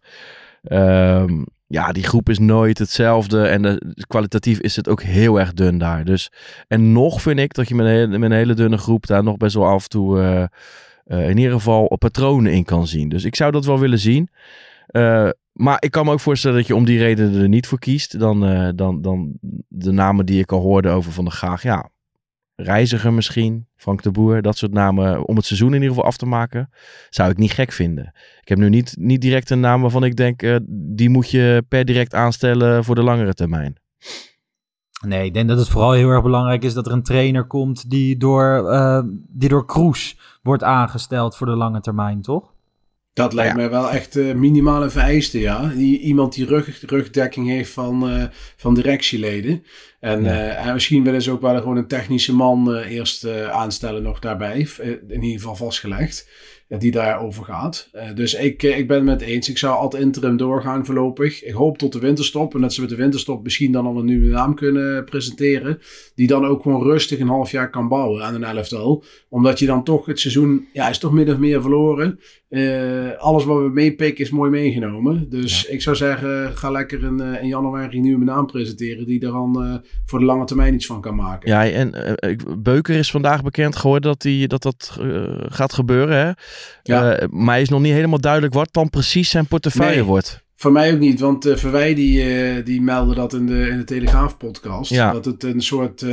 Um, 0.71 1.45
ja, 1.67 1.91
die 1.91 2.03
groep 2.03 2.29
is 2.29 2.39
nooit 2.39 2.77
hetzelfde. 2.77 3.47
En 3.47 3.61
de, 3.61 4.03
kwalitatief 4.07 4.59
is 4.59 4.75
het 4.75 4.89
ook 4.89 5.01
heel 5.01 5.39
erg 5.39 5.53
dun 5.53 5.77
daar. 5.77 6.05
Dus, 6.05 6.31
en 6.67 6.91
nog 6.91 7.21
vind 7.21 7.39
ik 7.39 7.53
dat 7.53 7.67
je 7.67 7.75
met 7.75 8.11
een, 8.13 8.31
hele, 8.31 8.53
dunne 8.53 8.77
groep 8.77 9.07
daar 9.07 9.23
nog 9.23 9.37
best 9.37 9.55
wel 9.55 9.67
af 9.67 9.83
en 9.83 9.89
toe 9.89 10.17
uh, 10.17 10.43
uh, 11.07 11.29
in 11.29 11.37
ieder 11.37 11.53
geval 11.53 11.95
patronen 11.97 12.51
in 12.51 12.63
kan 12.63 12.87
zien. 12.87 13.09
Dus 13.09 13.23
ik 13.23 13.35
zou 13.35 13.51
dat 13.51 13.65
wel 13.65 13.79
willen 13.79 13.99
zien. 13.99 14.29
Maar 15.51 15.77
ik 15.79 15.91
kan 15.91 16.05
me 16.05 16.11
ook 16.11 16.19
voorstellen 16.19 16.57
dat 16.57 16.67
je 16.67 16.75
om 16.75 16.85
die 16.85 16.99
reden 16.99 17.35
er 17.35 17.47
niet 17.47 17.67
voor 17.67 17.79
kiest. 17.79 18.19
Dan, 18.19 18.39
dan, 18.75 19.01
dan 19.01 19.37
de 19.67 19.91
namen 19.91 20.25
die 20.25 20.39
ik 20.39 20.51
al 20.51 20.61
hoorde 20.61 20.89
over 20.89 21.11
Van 21.11 21.25
de 21.25 21.31
Gaag. 21.31 21.63
Ja, 21.63 21.89
Reiziger 22.59 23.13
misschien, 23.13 23.67
Frank 23.75 24.03
de 24.03 24.11
Boer, 24.11 24.41
dat 24.41 24.57
soort 24.57 24.73
namen 24.73 25.27
om 25.27 25.35
het 25.35 25.45
seizoen 25.45 25.67
in 25.67 25.73
ieder 25.73 25.89
geval 25.89 26.05
af 26.05 26.17
te 26.17 26.25
maken, 26.25 26.69
zou 27.09 27.29
ik 27.29 27.37
niet 27.37 27.51
gek 27.51 27.71
vinden. 27.71 28.13
Ik 28.41 28.47
heb 28.47 28.57
nu 28.57 28.69
niet, 28.69 28.95
niet 28.99 29.21
direct 29.21 29.49
een 29.49 29.59
naam 29.59 29.81
waarvan 29.81 30.03
ik 30.03 30.15
denk, 30.15 30.41
uh, 30.41 30.55
die 30.69 31.09
moet 31.09 31.31
je 31.31 31.65
per 31.67 31.85
direct 31.85 32.13
aanstellen 32.13 32.83
voor 32.83 32.95
de 32.95 33.03
langere 33.03 33.33
termijn. 33.33 33.75
Nee, 35.05 35.25
ik 35.25 35.33
denk 35.33 35.47
dat 35.47 35.57
het 35.57 35.69
vooral 35.69 35.91
heel 35.91 36.09
erg 36.09 36.23
belangrijk 36.23 36.63
is 36.63 36.73
dat 36.73 36.85
er 36.85 36.91
een 36.91 37.03
trainer 37.03 37.47
komt 37.47 37.89
die 37.89 38.17
door, 38.17 38.71
uh, 38.71 39.01
die 39.27 39.49
door 39.49 39.65
Kroes 39.65 40.17
wordt 40.41 40.63
aangesteld 40.63 41.37
voor 41.37 41.47
de 41.47 41.55
lange 41.55 41.81
termijn, 41.81 42.21
toch? 42.21 42.55
Dat 43.13 43.33
lijkt 43.33 43.55
mij 43.55 43.69
wel 43.69 43.91
echt 43.91 44.15
uh, 44.15 44.35
minimale 44.35 44.89
vereiste, 44.89 45.39
ja. 45.39 45.67
Die, 45.67 45.99
iemand 45.99 46.33
die 46.33 46.45
rug, 46.45 46.81
rugdekking 46.81 47.47
heeft 47.47 47.71
van, 47.71 48.13
uh, 48.13 48.23
van 48.55 48.73
directieleden. 48.73 49.63
En, 49.99 50.23
ja. 50.23 50.55
en 50.55 50.73
misschien 50.73 51.03
willen 51.03 51.21
ze 51.21 51.31
ook 51.31 51.41
wel 51.41 51.57
gewoon 51.57 51.77
een 51.77 51.87
technische 51.87 52.35
man 52.35 52.75
eerst 52.75 53.27
aanstellen 53.49 54.03
nog 54.03 54.19
daarbij. 54.19 54.67
in 55.07 55.23
ieder 55.23 55.39
geval 55.39 55.55
vastgelegd 55.55 56.27
die 56.67 56.91
daarover 56.91 57.43
gaat. 57.43 57.89
Dus 58.15 58.33
ik, 58.33 58.63
eh, 58.63 58.77
ik 58.77 58.87
ben 58.87 58.97
het 58.97 59.05
met 59.05 59.21
eens. 59.21 59.49
Ik 59.49 59.57
zou 59.57 59.75
altijd 59.75 60.03
interim 60.03 60.37
doorgaan 60.37 60.85
voorlopig. 60.85 61.43
Ik 61.43 61.53
hoop 61.53 61.77
tot 61.77 61.93
de 61.93 61.99
winterstop. 61.99 62.55
En 62.55 62.61
dat 62.61 62.73
ze 62.73 62.81
met 62.81 62.89
de 62.89 62.95
winterstop 62.95 63.43
misschien 63.43 63.71
dan 63.71 63.85
al 63.85 63.97
een 63.97 64.05
nieuwe 64.05 64.29
naam 64.29 64.55
kunnen 64.55 65.05
presenteren. 65.05 65.79
Die 66.15 66.27
dan 66.27 66.45
ook 66.45 66.61
gewoon 66.61 66.83
rustig 66.83 67.19
een 67.19 67.27
half 67.27 67.51
jaar 67.51 67.69
kan 67.69 67.87
bouwen 67.87 68.23
aan 68.23 68.35
een 68.35 68.43
elftal. 68.43 69.03
Omdat 69.29 69.59
je 69.59 69.65
dan 69.65 69.83
toch 69.83 70.05
het 70.05 70.19
seizoen, 70.19 70.67
ja, 70.73 70.89
is 70.89 70.97
toch 70.97 71.11
min 71.11 71.31
of 71.31 71.37
meer 71.37 71.61
verloren. 71.61 72.19
Alles 73.17 73.45
wat 73.45 73.57
we 73.57 73.69
meepikken 73.69 74.23
is 74.23 74.29
mooi 74.29 74.49
meegenomen. 74.49 75.29
Dus 75.29 75.61
ja. 75.61 75.69
ik 75.69 75.81
zou 75.81 75.95
zeggen, 75.95 76.57
ga 76.57 76.71
lekker 76.71 77.03
in, 77.03 77.19
in 77.19 77.47
januari 77.47 77.97
een 77.97 78.03
nieuwe 78.03 78.23
naam 78.23 78.45
presenteren. 78.45 79.05
Die 79.05 79.19
dan 79.19 79.81
voor 80.05 80.19
de 80.19 80.25
lange 80.25 80.45
termijn 80.45 80.73
iets 80.73 80.85
van 80.85 81.01
kan 81.01 81.15
maken. 81.15 81.49
Ja, 81.49 81.69
en 81.69 82.17
Beuker 82.57 82.95
is 82.95 83.11
vandaag 83.11 83.43
bekend 83.43 83.75
geworden 83.75 84.09
dat 84.09 84.21
die, 84.21 84.47
dat, 84.47 84.61
dat 84.61 84.97
gaat 85.49 85.73
gebeuren. 85.73 86.17
Hè? 86.17 86.31
Ja. 86.83 87.27
maar 87.31 87.61
is 87.61 87.69
nog 87.69 87.81
niet 87.81 87.93
helemaal 87.93 88.21
duidelijk 88.21 88.53
wat 88.53 88.69
dan 88.71 88.89
precies 88.89 89.29
zijn 89.29 89.45
portefeuille 89.45 89.95
nee. 89.95 90.03
wordt. 90.03 90.45
Voor 90.55 90.71
mij 90.71 90.93
ook 90.93 90.99
niet, 90.99 91.19
want 91.19 91.51
Verwij 91.55 91.93
die, 91.93 92.63
die 92.63 92.81
meldde 92.81 93.15
dat 93.15 93.33
in 93.33 93.45
de, 93.45 93.67
in 93.67 93.77
de 93.77 93.83
Telegraaf 93.83 94.37
podcast. 94.37 94.91
Ja. 94.91 95.11
Dat 95.11 95.25
het 95.25 95.43
een 95.43 95.61
soort 95.61 96.03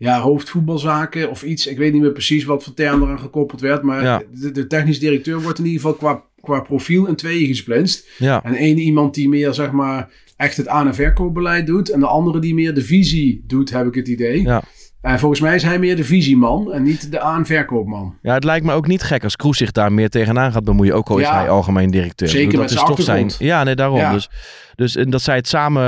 ja, 0.00 0.20
hoofdvoetbalzaken 0.20 1.30
of 1.30 1.42
iets. 1.42 1.66
Ik 1.66 1.78
weet 1.78 1.92
niet 1.92 2.02
meer 2.02 2.12
precies 2.12 2.44
wat 2.44 2.64
voor 2.64 2.74
term 2.74 3.02
eraan 3.02 3.18
gekoppeld 3.18 3.60
werd. 3.60 3.82
Maar 3.82 4.02
ja. 4.02 4.22
de, 4.32 4.50
de 4.50 4.66
technisch 4.66 4.98
directeur 4.98 5.42
wordt 5.42 5.58
in 5.58 5.64
ieder 5.64 5.80
geval 5.80 5.96
qua, 5.96 6.24
qua 6.40 6.60
profiel 6.60 7.06
in 7.06 7.16
tweeën 7.16 7.46
gesplitst. 7.46 8.08
Ja. 8.18 8.44
En 8.44 8.54
één 8.54 8.78
iemand 8.78 9.14
die 9.14 9.28
meer, 9.28 9.54
zeg 9.54 9.70
maar, 9.70 10.10
echt 10.40 10.56
het 10.56 10.68
aan- 10.68 10.86
en 10.86 10.94
verkoopbeleid 10.94 11.66
doet. 11.66 11.90
En 11.90 12.00
de 12.00 12.06
andere 12.06 12.38
die 12.38 12.54
meer 12.54 12.74
de 12.74 12.82
visie 12.82 13.44
doet, 13.46 13.70
heb 13.70 13.86
ik 13.86 13.94
het 13.94 14.08
idee. 14.08 14.42
Ja. 14.42 14.62
En 15.02 15.18
volgens 15.18 15.40
mij 15.40 15.54
is 15.54 15.62
hij 15.62 15.78
meer 15.78 15.96
de 15.96 16.04
visieman 16.04 16.72
en 16.72 16.82
niet 16.82 17.10
de 17.10 17.20
aan-verkoopman. 17.20 18.14
Ja, 18.22 18.34
het 18.34 18.44
lijkt 18.44 18.66
me 18.66 18.72
ook 18.72 18.86
niet 18.86 19.02
gek 19.02 19.24
als 19.24 19.36
Kroes 19.36 19.56
zich 19.58 19.72
daar 19.72 19.92
meer 19.92 20.08
tegenaan 20.08 20.52
gaat 20.52 20.64
bemoeien. 20.64 20.94
Ook 20.94 21.08
al 21.08 21.18
is 21.18 21.24
Ja. 21.26 21.34
hij 21.38 21.48
algemeen 21.48 21.90
directeur. 21.90 22.28
Zeker 22.28 22.42
Ik 22.44 22.50
bedoel, 22.50 22.62
met 22.64 22.70
dat 22.70 22.78
zijn 22.78 22.90
is 22.90 22.96
toch 22.96 23.06
achtergrond. 23.16 23.48
Ja, 23.48 23.62
nee, 23.64 23.74
daarom. 23.74 23.98
Ja. 23.98 24.12
Dus, 24.12 24.28
dus 24.74 24.96
en 24.96 25.10
dat 25.10 25.22
zij 25.22 25.36
het 25.36 25.48
samen 25.48 25.82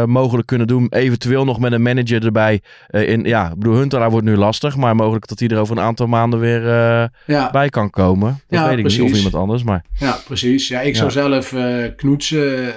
eh, 0.00 0.04
mogelijk 0.04 0.46
kunnen 0.46 0.66
doen. 0.66 0.86
Eventueel 0.90 1.44
nog 1.44 1.58
met 1.60 1.72
een 1.72 1.82
manager 1.82 2.24
erbij. 2.24 2.60
Eh, 2.86 3.08
in, 3.08 3.24
ja, 3.24 3.50
ik 3.50 3.58
bedoel, 3.58 3.74
Huntelaar 3.76 4.10
wordt 4.10 4.26
nu 4.26 4.36
lastig. 4.36 4.76
Maar 4.76 4.96
mogelijk 4.96 5.26
dat 5.28 5.38
hij 5.38 5.48
er 5.48 5.58
over 5.58 5.76
een 5.76 5.82
aantal 5.82 6.06
maanden 6.06 6.40
weer 6.40 6.68
eh, 6.68 7.04
Ja, 7.26 7.50
bij 7.50 7.68
kan 7.68 7.90
komen. 7.90 8.40
Dat 8.48 8.66
weet 8.66 8.78
ik 8.78 8.84
niet. 8.84 9.00
Of 9.00 9.16
iemand 9.16 9.34
anders. 9.34 9.62
Maar 9.62 9.84
ja 9.98 10.18
precies. 10.26 10.68
Ja, 10.68 10.80
ik 10.80 10.96
zou 10.96 11.10
zelf 11.10 11.52
eh 11.52 11.64
knoetsen, 11.96 12.66
eh, 12.66 12.72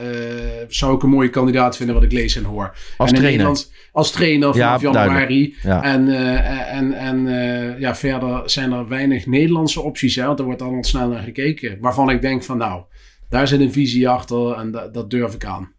zou 0.67 0.95
ik 0.95 1.04
een 1.04 1.10
mooie 1.10 1.30
kandidaat 1.30 1.76
vinden 1.78 1.95
wat 1.95 2.04
ik 2.04 2.12
lees 2.12 2.36
en 2.36 2.43
hoor. 2.43 2.73
als 2.97 3.10
en 3.12 3.15
trainer. 3.15 3.21
Nederland 3.38 3.71
als 3.91 4.12
trainer 4.12 4.54
vanaf 4.54 4.82
Ja, 4.82 4.91
januari. 4.91 5.56
Ja. 5.84 5.94
En, 5.94 6.08
eh, 6.08 6.76
en, 6.78 6.94
en 6.94 7.28
eh, 7.28 7.80
ja, 7.80 7.96
verder 7.96 8.50
zijn 8.50 8.72
er 8.72 8.88
weinig 8.88 9.26
Nederlandse 9.26 9.82
opties. 9.82 10.16
Hè, 10.16 10.26
want 10.26 10.40
er 10.40 10.46
wordt 10.46 10.62
allemaal 10.62 10.84
snel 10.84 11.08
naar 11.10 11.24
gekeken. 11.24 11.78
Waarvan 11.80 12.10
ik 12.10 12.22
denk 12.22 12.44
van 12.44 12.58
nou, 12.58 12.84
daar 13.30 13.48
zit 13.48 13.60
een 13.60 13.72
visie 13.72 14.10
achter 14.10 14.52
en 14.54 14.72
da- 14.72 14.88
dat 14.88 15.10
durf 15.10 15.34
ik 15.34 15.46
aan. 15.46 15.72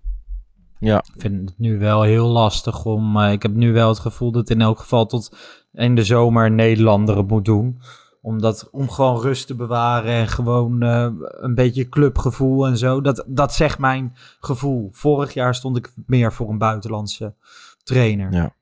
Ik 1.15 1.21
vind 1.21 1.49
het 1.51 1.59
nu 1.59 1.79
wel 1.79 2.03
heel 2.03 2.27
lastig 2.27 2.85
om. 2.85 3.17
eh, 3.21 3.33
ik 3.33 3.43
heb 3.43 3.55
nu 3.55 3.73
wel 3.73 3.89
het 3.89 3.99
gevoel 3.99 4.33
dat 4.33 4.51
in 4.51 4.61
elk 4.61 4.79
geval 4.79 5.07
tot 5.07 5.37
in 5.73 5.95
de 5.95 6.05
zomer 6.05 6.51
Nederlander 6.51 7.17
het 7.17 7.29
moet 7.29 7.45
doen. 7.45 7.81
Omdat, 8.23 8.69
om 8.71 8.91
gewoon 8.91 9.21
rust 9.21 9.47
te 9.47 9.55
bewaren 9.55 10.13
en 10.13 10.29
gewoon 10.29 10.83
eh, 10.83 11.09
een 11.21 11.55
beetje 11.55 11.89
clubgevoel 11.89 12.67
en 12.67 12.77
zo. 12.79 13.01
Dat, 13.01 13.25
dat 13.27 13.55
zegt 13.55 13.79
mijn 13.79 14.13
gevoel. 14.41 14.89
Vorig 14.93 15.35
jaar 15.35 15.55
stond 15.55 15.77
ik 15.77 15.93
meer 16.07 16.33
voor 16.33 16.49
een 16.51 16.59
buitenlandse 16.59 17.35
trainer. 17.83 18.33
Ja. 18.33 18.55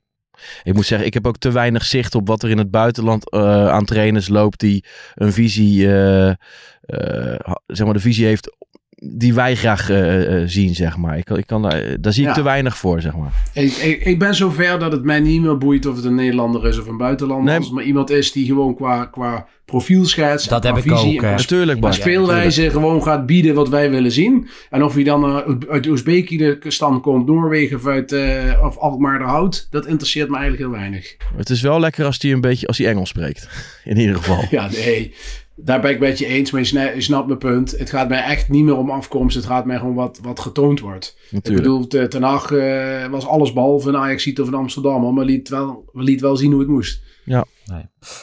Ik 0.62 0.74
moet 0.74 0.86
zeggen, 0.86 1.06
ik 1.06 1.14
heb 1.14 1.26
ook 1.26 1.38
te 1.38 1.52
weinig 1.52 1.84
zicht 1.84 2.14
op 2.14 2.28
wat 2.28 2.42
er 2.42 2.50
in 2.50 2.58
het 2.58 2.70
buitenland 2.70 3.30
eh, 3.30 3.68
aan 3.68 3.84
trainers 3.84 4.28
loopt 4.28 4.60
die 4.60 4.84
een 5.14 5.32
visie, 5.32 5.88
ha- 5.88 7.60
zeg 7.66 7.84
maar, 7.84 7.94
de 7.94 8.00
visie 8.00 8.26
heeft 8.26 8.56
die 9.04 9.34
wij 9.34 9.54
graag 9.56 9.90
eh, 9.90 10.36
eh, 10.42 10.48
zien, 10.48 10.74
zeg 10.74 10.96
maar. 10.96 11.18
Ik, 11.18 11.24
kan- 11.24 11.38
ik 11.38 11.46
kan 11.46 11.62
daar, 11.62 12.00
daar 12.00 12.12
zie 12.12 12.22
ik 12.22 12.28
Ja. 12.28 12.34
te 12.34 12.42
weinig 12.42 12.76
voor, 12.78 13.00
zeg 13.00 13.16
maar. 13.16 13.32
Ik, 13.52 13.72
ik, 13.72 14.04
ik 14.04 14.18
ben 14.18 14.34
zover 14.34 14.78
dat 14.78 14.92
het 14.92 15.02
mij 15.04 15.20
niet 15.20 15.42
meer 15.42 15.58
boeit 15.58 15.86
of 15.86 15.96
het 15.96 16.04
een 16.04 16.14
Nederlander 16.14 16.66
is 16.66 16.78
of 16.80 16.86
een 16.86 16.96
buitenlander. 16.96 17.44
Nee. 17.46 17.56
Als 17.56 17.64
het 17.66 17.74
maar 17.74 17.84
iemand 17.84 18.10
is 18.10 18.32
die 18.32 18.46
gewoon 18.46 18.74
qua, 18.74 19.04
qua 19.04 19.46
profielschets, 19.64 20.48
Dat 20.48 20.64
en 20.64 20.74
heb 20.74 20.82
qua 20.84 20.92
ik 20.94 20.98
visie 21.00 21.16
ook, 21.18 21.24
en 21.24 21.30
Natuurlijk, 21.30 21.80
qua 21.80 21.92
speelwijze 21.92 22.70
gewoon 22.70 23.02
gaat 23.02 23.26
bieden 23.26 23.54
wat 23.54 23.68
wij 23.68 23.90
willen 23.90 24.12
zien. 24.12 24.48
En 24.70 24.82
of 24.84 24.94
hij 24.94 25.04
dan 25.04 25.24
eh, 25.24 25.54
uit 25.70 25.86
Oezbekistan 25.86 27.00
komt, 27.00 27.26
Noorwegen 27.26 27.76
of 27.76 27.86
uit 27.86 28.12
eh, 28.12 28.62
of 28.64 28.76
Alkmaar 28.78 29.18
de 29.18 29.24
Hout, 29.24 29.66
dat 29.70 29.86
interesseert 29.86 30.28
me 30.28 30.36
eigenlijk 30.36 30.64
heel 30.70 30.78
weinig. 30.80 31.16
Het 31.36 31.50
is 31.50 31.60
wel 31.60 31.80
lekker 31.80 32.04
als 32.04 32.18
hij 32.20 32.32
een 32.32 32.40
beetje 32.40 32.66
als 32.66 32.78
hij 32.78 32.86
Engels 32.86 33.08
spreekt. 33.08 33.48
In 33.84 33.96
ieder 33.98 34.16
geval. 34.16 34.44
Ja, 34.50 34.68
nee. 34.70 35.14
Daar 35.56 35.80
ben 35.80 35.90
ik 35.90 35.98
met 35.98 36.18
je 36.18 36.26
eens, 36.26 36.50
maar 36.50 36.60
je 36.60 36.66
sna- 36.66 36.90
je 36.90 37.00
snapt 37.00 37.26
mijn 37.26 37.38
punt. 37.38 37.78
Het 37.78 37.90
gaat 37.90 38.08
mij 38.08 38.22
echt 38.22 38.48
niet 38.48 38.64
meer 38.64 38.76
om 38.76 38.90
afkomst. 38.90 39.36
Het 39.36 39.46
gaat 39.46 39.64
mij 39.64 39.78
gewoon 39.78 39.94
wat, 39.94 40.18
wat 40.22 40.40
getoond 40.40 40.80
wordt. 40.80 41.18
Natuurlijk. 41.30 41.46
Ik 41.46 41.56
bedoel, 41.56 41.86
te- 41.86 42.08
Ten 42.08 42.22
Hag 42.22 42.50
eh, 42.50 43.06
was 43.06 43.26
alles 43.26 43.52
behalve 43.52 43.88
een 43.88 43.96
ajax 43.96 44.40
of 44.40 44.46
een 44.46 44.54
Amsterdam, 44.54 45.14
maar 45.14 45.24
liet 45.24 45.48
wel, 45.48 45.90
liet 45.92 46.20
wel 46.20 46.36
zien 46.36 46.50
hoe 46.50 46.60
het 46.60 46.68
moest. 46.70 47.02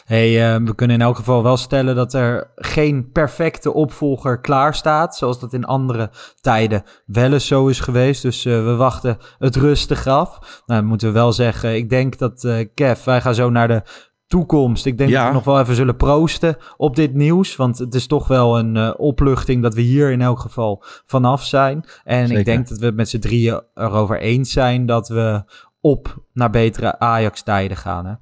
Hey, 0.05 0.53
eh, 0.55 0.61
we 0.63 0.75
kunnen 0.75 0.95
in 0.95 1.01
elk 1.01 1.15
geval 1.15 1.43
wel 1.43 1.57
stellen 1.57 1.95
dat 1.95 2.13
er 2.13 2.51
geen 2.55 3.09
perfecte 3.11 3.73
opvolger 3.73 4.41
klaar 4.41 4.75
staat. 4.75 5.15
Zoals 5.17 5.39
dat 5.39 5.53
in 5.53 5.65
andere 5.65 6.11
tijden 6.41 6.83
wel 7.05 7.33
eens 7.33 7.47
zo 7.47 7.67
is 7.67 7.79
geweest. 7.79 8.21
Dus 8.21 8.45
eh, 8.45 8.63
we 8.65 8.75
wachten 8.75 9.17
het 9.37 9.55
rustig 9.55 10.07
af. 10.07 10.61
Nou, 10.65 10.79
dan 10.79 10.85
moeten 10.85 11.07
we 11.07 11.13
wel 11.13 11.33
zeggen, 11.33 11.75
ik 11.75 11.89
denk 11.89 12.17
dat 12.17 12.43
eh 12.43 12.57
Kev, 12.73 13.03
wij 13.03 13.21
gaan 13.21 13.35
zo 13.35 13.49
naar 13.49 13.67
de 13.67 13.81
toekomst. 14.27 14.86
Ik 14.86 14.97
denk 14.97 15.09
Ja. 15.09 15.17
dat 15.19 15.27
we 15.27 15.33
nog 15.33 15.43
wel 15.43 15.59
even 15.59 15.75
zullen 15.75 15.95
proosten 15.97 16.57
op 16.77 16.95
dit 16.95 17.13
nieuws. 17.13 17.55
Want 17.55 17.77
het 17.77 17.93
is 17.93 18.07
toch 18.07 18.27
wel 18.27 18.57
een 18.59 18.77
eh, 18.77 18.93
opluchting 18.97 19.62
dat 19.62 19.73
we 19.73 19.81
hier 19.81 20.12
in 20.12 20.21
elk 20.21 20.39
geval 20.39 20.83
vanaf 21.05 21.43
zijn. 21.45 21.83
En 22.03 22.21
Zeker. 22.27 22.39
ik 22.39 22.45
denk 22.45 22.67
dat 22.67 22.77
we 22.79 22.86
het 22.86 22.95
met 22.95 23.09
z'n 23.09 23.19
drieën 23.19 23.62
erover 23.73 24.19
eens 24.19 24.51
zijn 24.51 24.86
dat 24.86 25.07
we 25.07 25.43
op 25.81 26.23
naar 26.33 26.49
betere 26.49 26.99
Ajax-tijden 26.99 27.77
gaan. 27.77 28.05
Hè? 28.05 28.13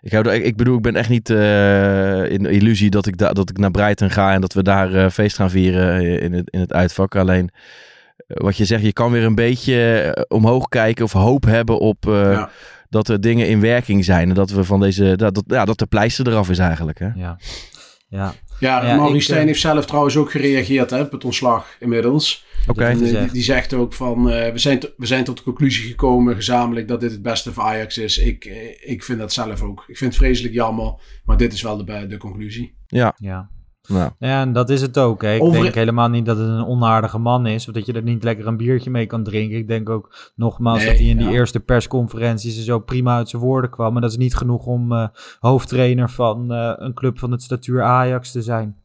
Ik, 0.00 0.12
hou, 0.12 0.28
er- 0.28 0.34
ik, 0.34 0.44
ik 0.44 0.56
bedoel, 0.56 0.76
ik 0.76 0.82
ben 0.82 0.96
echt 0.96 1.08
niet 1.08 1.30
eh, 1.30 2.30
in 2.30 2.42
de 2.42 2.50
illusie 2.50 2.90
dat 2.90 3.06
ik, 3.06 3.16
da, 3.18 3.32
dat 3.32 3.50
ik 3.50 3.58
naar 3.58 3.70
Brighton 3.70 4.10
ga 4.10 4.32
en 4.32 4.40
dat 4.40 4.52
we 4.52 4.62
daar 4.62 4.94
eh, 4.94 5.10
feest 5.10 5.36
gaan 5.36 5.50
vieren 5.50 6.20
in 6.20 6.32
het, 6.32 6.50
in 6.50 6.60
het 6.60 6.72
uitvak. 6.72 7.16
Alleen 7.16 7.50
wat 8.26 8.56
je 8.56 8.64
zegt, 8.64 8.82
je 8.82 8.92
kan 8.92 9.10
weer 9.10 9.24
een 9.24 9.34
beetje 9.34 10.26
omhoog 10.28 10.68
kijken 10.68 11.04
of 11.04 11.12
hoop 11.12 11.44
hebben 11.44 11.78
op 11.78 12.06
eh, 12.08 12.32
Ja. 12.32 12.50
Dat 12.88 13.08
er 13.08 13.20
dingen 13.20 13.48
in 13.48 13.60
werking 13.60 14.04
zijn. 14.04 14.28
En 14.28 14.34
dat 14.34 14.50
we 14.50 14.64
van 14.64 14.80
deze, 14.80 15.16
dat, 15.16 15.34
dat, 15.34 15.44
ja, 15.46 15.64
dat 15.64 15.78
de 15.78 15.86
pleister 15.86 16.28
eraf 16.28 16.50
is 16.50 16.58
eigenlijk. 16.58 16.98
Hè? 16.98 17.08
Ja. 17.14 17.38
Ja, 18.08 18.34
Ja, 18.60 18.86
Ja, 18.86 18.96
Maurice 18.96 19.24
Stijn 19.24 19.40
eh, 19.40 19.46
heeft 19.46 19.60
zelf 19.60 19.86
trouwens 19.86 20.16
ook 20.16 20.30
gereageerd 20.30 20.90
hè, 20.90 21.00
op 21.00 21.12
het 21.12 21.24
ontslag 21.24 21.76
inmiddels. 21.80 22.44
Oké. 22.66 22.84
Eh, 22.84 22.98
die, 22.98 23.30
die 23.30 23.42
zegt 23.42 23.74
ook 23.74 23.92
van, 23.92 24.30
eh, 24.30 24.52
we, 24.52 24.58
zijn 24.58 24.80
we 24.96 25.06
zijn 25.06 25.24
tot 25.24 25.36
de 25.36 25.42
conclusie 25.42 25.88
gekomen 25.88 26.34
gezamenlijk 26.34 26.88
dat 26.88 27.00
dit 27.00 27.10
het 27.10 27.22
beste 27.22 27.52
voor 27.52 27.62
Ajax 27.62 27.98
is. 27.98 28.18
Ik, 28.18 28.44
ik 28.84 29.04
vind 29.04 29.18
dat 29.18 29.32
zelf 29.32 29.62
ook. 29.62 29.84
Ik 29.86 29.96
vind 29.96 30.12
het 30.12 30.22
vreselijk 30.22 30.54
jammer, 30.54 30.94
maar 31.24 31.36
dit 31.36 31.52
is 31.52 31.62
wel 31.62 31.84
de, 31.84 32.06
de 32.06 32.16
conclusie. 32.16 32.76
Ja, 32.86 33.14
ja. 33.16 33.50
Nou, 33.88 34.10
Ja, 34.18 34.40
en 34.40 34.52
dat 34.52 34.70
is 34.70 34.80
het 34.82 34.98
ook. 34.98 35.22
Hè. 35.22 35.34
Ik 35.34 35.42
Over- 35.42 35.62
denk 35.62 35.74
helemaal 35.74 36.08
niet 36.08 36.26
dat 36.26 36.36
het 36.38 36.48
een 36.48 36.66
onaardige 36.66 37.18
man 37.18 37.46
is. 37.46 37.68
Of 37.68 37.74
dat 37.74 37.86
je 37.86 37.92
er 37.92 38.02
niet 38.02 38.24
lekker 38.24 38.46
een 38.46 38.56
biertje 38.56 38.90
mee 38.90 39.06
kan 39.06 39.22
drinken. 39.24 39.58
Ik 39.58 39.68
denk 39.68 39.88
ook 39.88 40.32
nogmaals 40.34 40.78
Nee, 40.78 40.86
dat 40.86 40.96
hij 40.98 41.06
in 41.06 41.16
die 41.16 41.26
ja. 41.26 41.32
eerste 41.32 41.60
persconferenties 41.60 42.56
er 42.56 42.62
zo 42.62 42.78
prima 42.78 43.16
uit 43.16 43.28
zijn 43.28 43.42
woorden 43.42 43.70
kwam. 43.70 43.92
Maar 43.92 44.02
dat 44.02 44.10
is 44.10 44.16
niet 44.16 44.36
genoeg 44.36 44.66
om 44.66 44.92
eh, 44.92 45.08
hoofdtrainer 45.38 46.10
van 46.10 46.52
eh, 46.52 46.72
een 46.76 46.94
club 46.94 47.18
van 47.18 47.30
het 47.30 47.42
statuur 47.42 47.82
Ajax 47.82 48.32
te 48.32 48.42
zijn. 48.42 48.76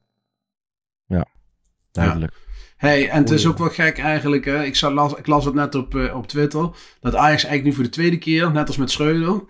duidelijk. 1.92 2.34
Hey, 2.78 3.10
en 3.10 3.18
het 3.22 3.30
is 3.30 3.48
ook 3.48 3.58
wel 3.58 3.70
gek 3.70 3.98
eigenlijk. 3.98 4.46
Hè? 4.46 4.64
Ik, 4.64 4.82
las, 4.82 5.14
ik 5.14 5.28
las 5.28 5.46
het 5.46 5.54
net 5.54 5.76
op, 5.76 5.96
eh, 5.96 6.16
op 6.16 6.28
Twitter. 6.28 6.70
Dat 7.00 7.16
Ajax 7.16 7.44
eigenlijk 7.44 7.64
nu 7.64 7.74
voor 7.74 7.84
de 7.84 7.90
tweede 7.90 8.18
keer, 8.18 8.52
net 8.52 8.68
als 8.68 8.78
met 8.78 8.92
Schreuder, 8.92 9.44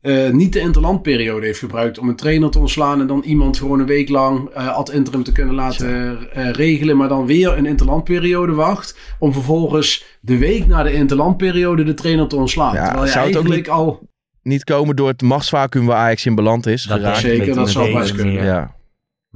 eh, 0.00 0.30
niet 0.30 0.52
de 0.52 0.60
interlandperiode 0.60 1.46
heeft 1.46 1.58
gebruikt 1.58 1.98
om 1.98 2.08
een 2.08 2.16
trainer 2.16 2.50
te 2.50 2.58
ontslaan 2.58 3.00
en 3.00 3.06
dan 3.06 3.22
iemand 3.26 3.58
gewoon 3.58 3.80
een 3.80 3.86
week 3.86 4.08
lang 4.08 4.48
eh 4.48 4.76
ad 4.76 4.90
interim 4.90 5.22
te 5.22 5.32
kunnen 5.32 5.54
laten 5.54 6.18
eh, 6.32 6.50
regelen, 6.50 6.96
maar 6.96 7.08
dan 7.08 7.26
weer 7.26 7.58
een 7.58 7.66
interlandperiode 7.66 8.52
wacht 8.52 8.98
om 9.18 9.32
vervolgens 9.32 10.04
de 10.20 10.38
week 10.38 10.66
na 10.66 10.82
de 10.82 10.92
interlandperiode 10.92 11.84
de 11.84 11.94
trainer 11.94 12.28
te 12.28 12.36
ontslaan. 12.36 12.74
Ja, 12.74 12.84
Terwijl 12.84 13.04
je 13.04 13.10
zou 13.10 13.26
het 13.26 13.36
ook 13.36 13.42
eigenlijk 13.42 13.68
al... 13.78 14.08
Niet 14.42 14.64
komen 14.64 14.96
door 14.96 15.08
het 15.08 15.22
machtsvacuum 15.22 15.86
waar 15.86 15.96
Ajax 15.96 16.26
in 16.26 16.34
beland 16.34 16.66
is. 16.66 16.82
Dat 16.82 16.98
geraakt. 16.98 17.18
zeker, 17.18 17.54
dat 17.54 17.70
zou 17.70 17.88
niet 17.88 17.98
best 17.98 18.14
kunnen. 18.14 18.44
Ja, 18.44 18.76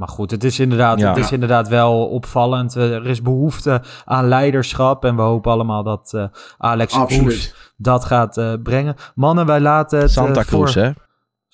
Maar 0.03 0.11
goed, 0.11 0.31
het 0.31 0.45
is 0.45 0.59
inderdaad, 0.61 0.99
Ja. 0.99 1.09
het 1.09 1.17
is 1.25 1.33
inderdaad 1.33 1.69
wel 1.69 2.07
opvallend. 2.07 2.77
Eh, 2.77 2.95
Er 2.95 3.07
is 3.07 3.23
behoefte 3.23 3.83
aan 4.05 4.29
leiderschap. 4.29 5.05
En 5.05 5.17
we 5.17 5.23
hopen 5.23 5.53
allemaal 5.53 5.83
dat 5.83 6.13
eh, 6.15 6.25
Alex 6.59 6.99
Kroes 7.07 7.55
dat 7.77 8.05
gaat 8.05 8.37
eh, 8.37 8.53
brengen. 8.63 8.95
Mannen, 9.15 9.47
wij 9.47 9.61
laten 9.61 9.99
het... 9.99 10.11
Santa 10.11 10.43
Cruz, 10.43 10.73
voor... 10.75 10.83
hè? 10.83 10.91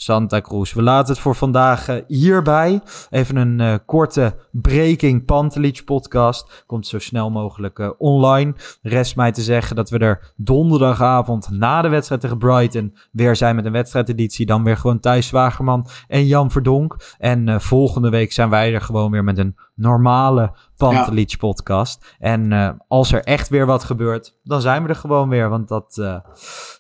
Santa 0.01 0.41
Cruz. 0.41 0.73
We 0.73 0.83
laten 0.83 1.13
het 1.13 1.23
voor 1.23 1.35
vandaag 1.35 1.89
eh, 1.89 1.97
hierbij. 2.07 2.81
Even 3.11 3.37
een 3.37 3.61
eh, 3.61 3.75
korte 3.87 4.37
Breaking 4.51 5.25
Pantelic 5.25 5.85
podcast. 5.85 6.65
Komt 6.67 6.87
zo 6.87 6.99
snel 6.99 7.31
mogelijk 7.31 7.79
eh, 7.79 7.91
online. 7.99 8.55
Rest 8.83 9.17
mij 9.17 9.33
te 9.33 9.43
zeggen 9.43 9.77
dat 9.77 9.91
we 9.91 9.99
er 9.99 10.33
donderdagavond 10.37 11.51
na 11.51 11.83
de 11.83 11.89
wedstrijd 11.89 12.21
tegen 12.21 12.39
Brighton 12.39 12.97
weer 13.13 13.37
zijn 13.37 13.57
met 13.57 13.65
een 13.65 13.73
wedstrijdeditie. 13.73 14.47
Dan 14.47 14.65
weer 14.65 14.77
gewoon 14.77 15.01
Thijs 15.01 15.27
Zwagerman 15.27 15.87
en 16.09 16.27
Jan 16.27 16.51
Verdonk. 16.51 16.97
En 17.19 17.61
volgende 17.61 18.11
week 18.11 18.33
zijn 18.33 18.51
wij 18.51 18.75
er 18.75 18.81
gewoon 18.81 19.11
weer 19.11 19.25
met 19.25 19.39
een 19.39 19.57
normale 19.75 20.53
Pantelic 20.77 21.37
podcast. 21.39 22.17
En 22.19 22.77
als 22.89 23.13
er 23.13 23.23
echt 23.23 23.49
weer 23.49 23.67
wat 23.67 23.85
gebeurt, 23.85 24.35
dan 24.45 24.61
zijn 24.61 24.83
we 24.83 24.89
er 24.89 24.95
gewoon 24.95 25.29
weer. 25.29 25.49
Want 25.49 25.69
dat 25.69 26.21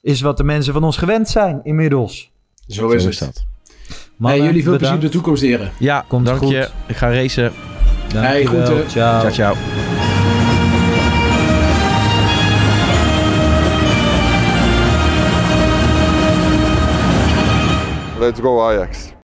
is 0.03 0.21
wat 0.21 0.37
de 0.37 0.45
mensen 0.45 0.73
van 0.73 0.85
ons 0.85 0.97
gewend 0.97 1.29
zijn 1.29 1.61
inmiddels. 1.63 2.37
Zo 2.69 2.89
is 2.91 3.03
Zo 3.03 3.09
het. 3.09 3.19
dat. 3.19 3.45
Mannen, 4.17 4.39
Hey, 4.41 4.49
jullie 4.49 4.63
veel 4.65 4.77
plezier 4.77 4.95
in 4.95 5.01
de 5.01 5.09
toekomst, 5.09 5.43
heren. 5.43 5.73
Ja, 5.79 6.05
Komt 6.09 6.27
dank 6.27 6.39
goed. 6.39 6.49
je. 6.51 6.69
Ik 6.87 6.97
ga 6.97 7.13
racen. 7.13 7.53
Dankjewel. 8.13 8.65
groeten. 8.65 8.89
Ciao. 8.89 9.21
Ciao, 9.21 9.31
ciao. 9.31 9.55
Let's 18.19 18.41
go 18.41 18.61
Ajax. 18.61 19.13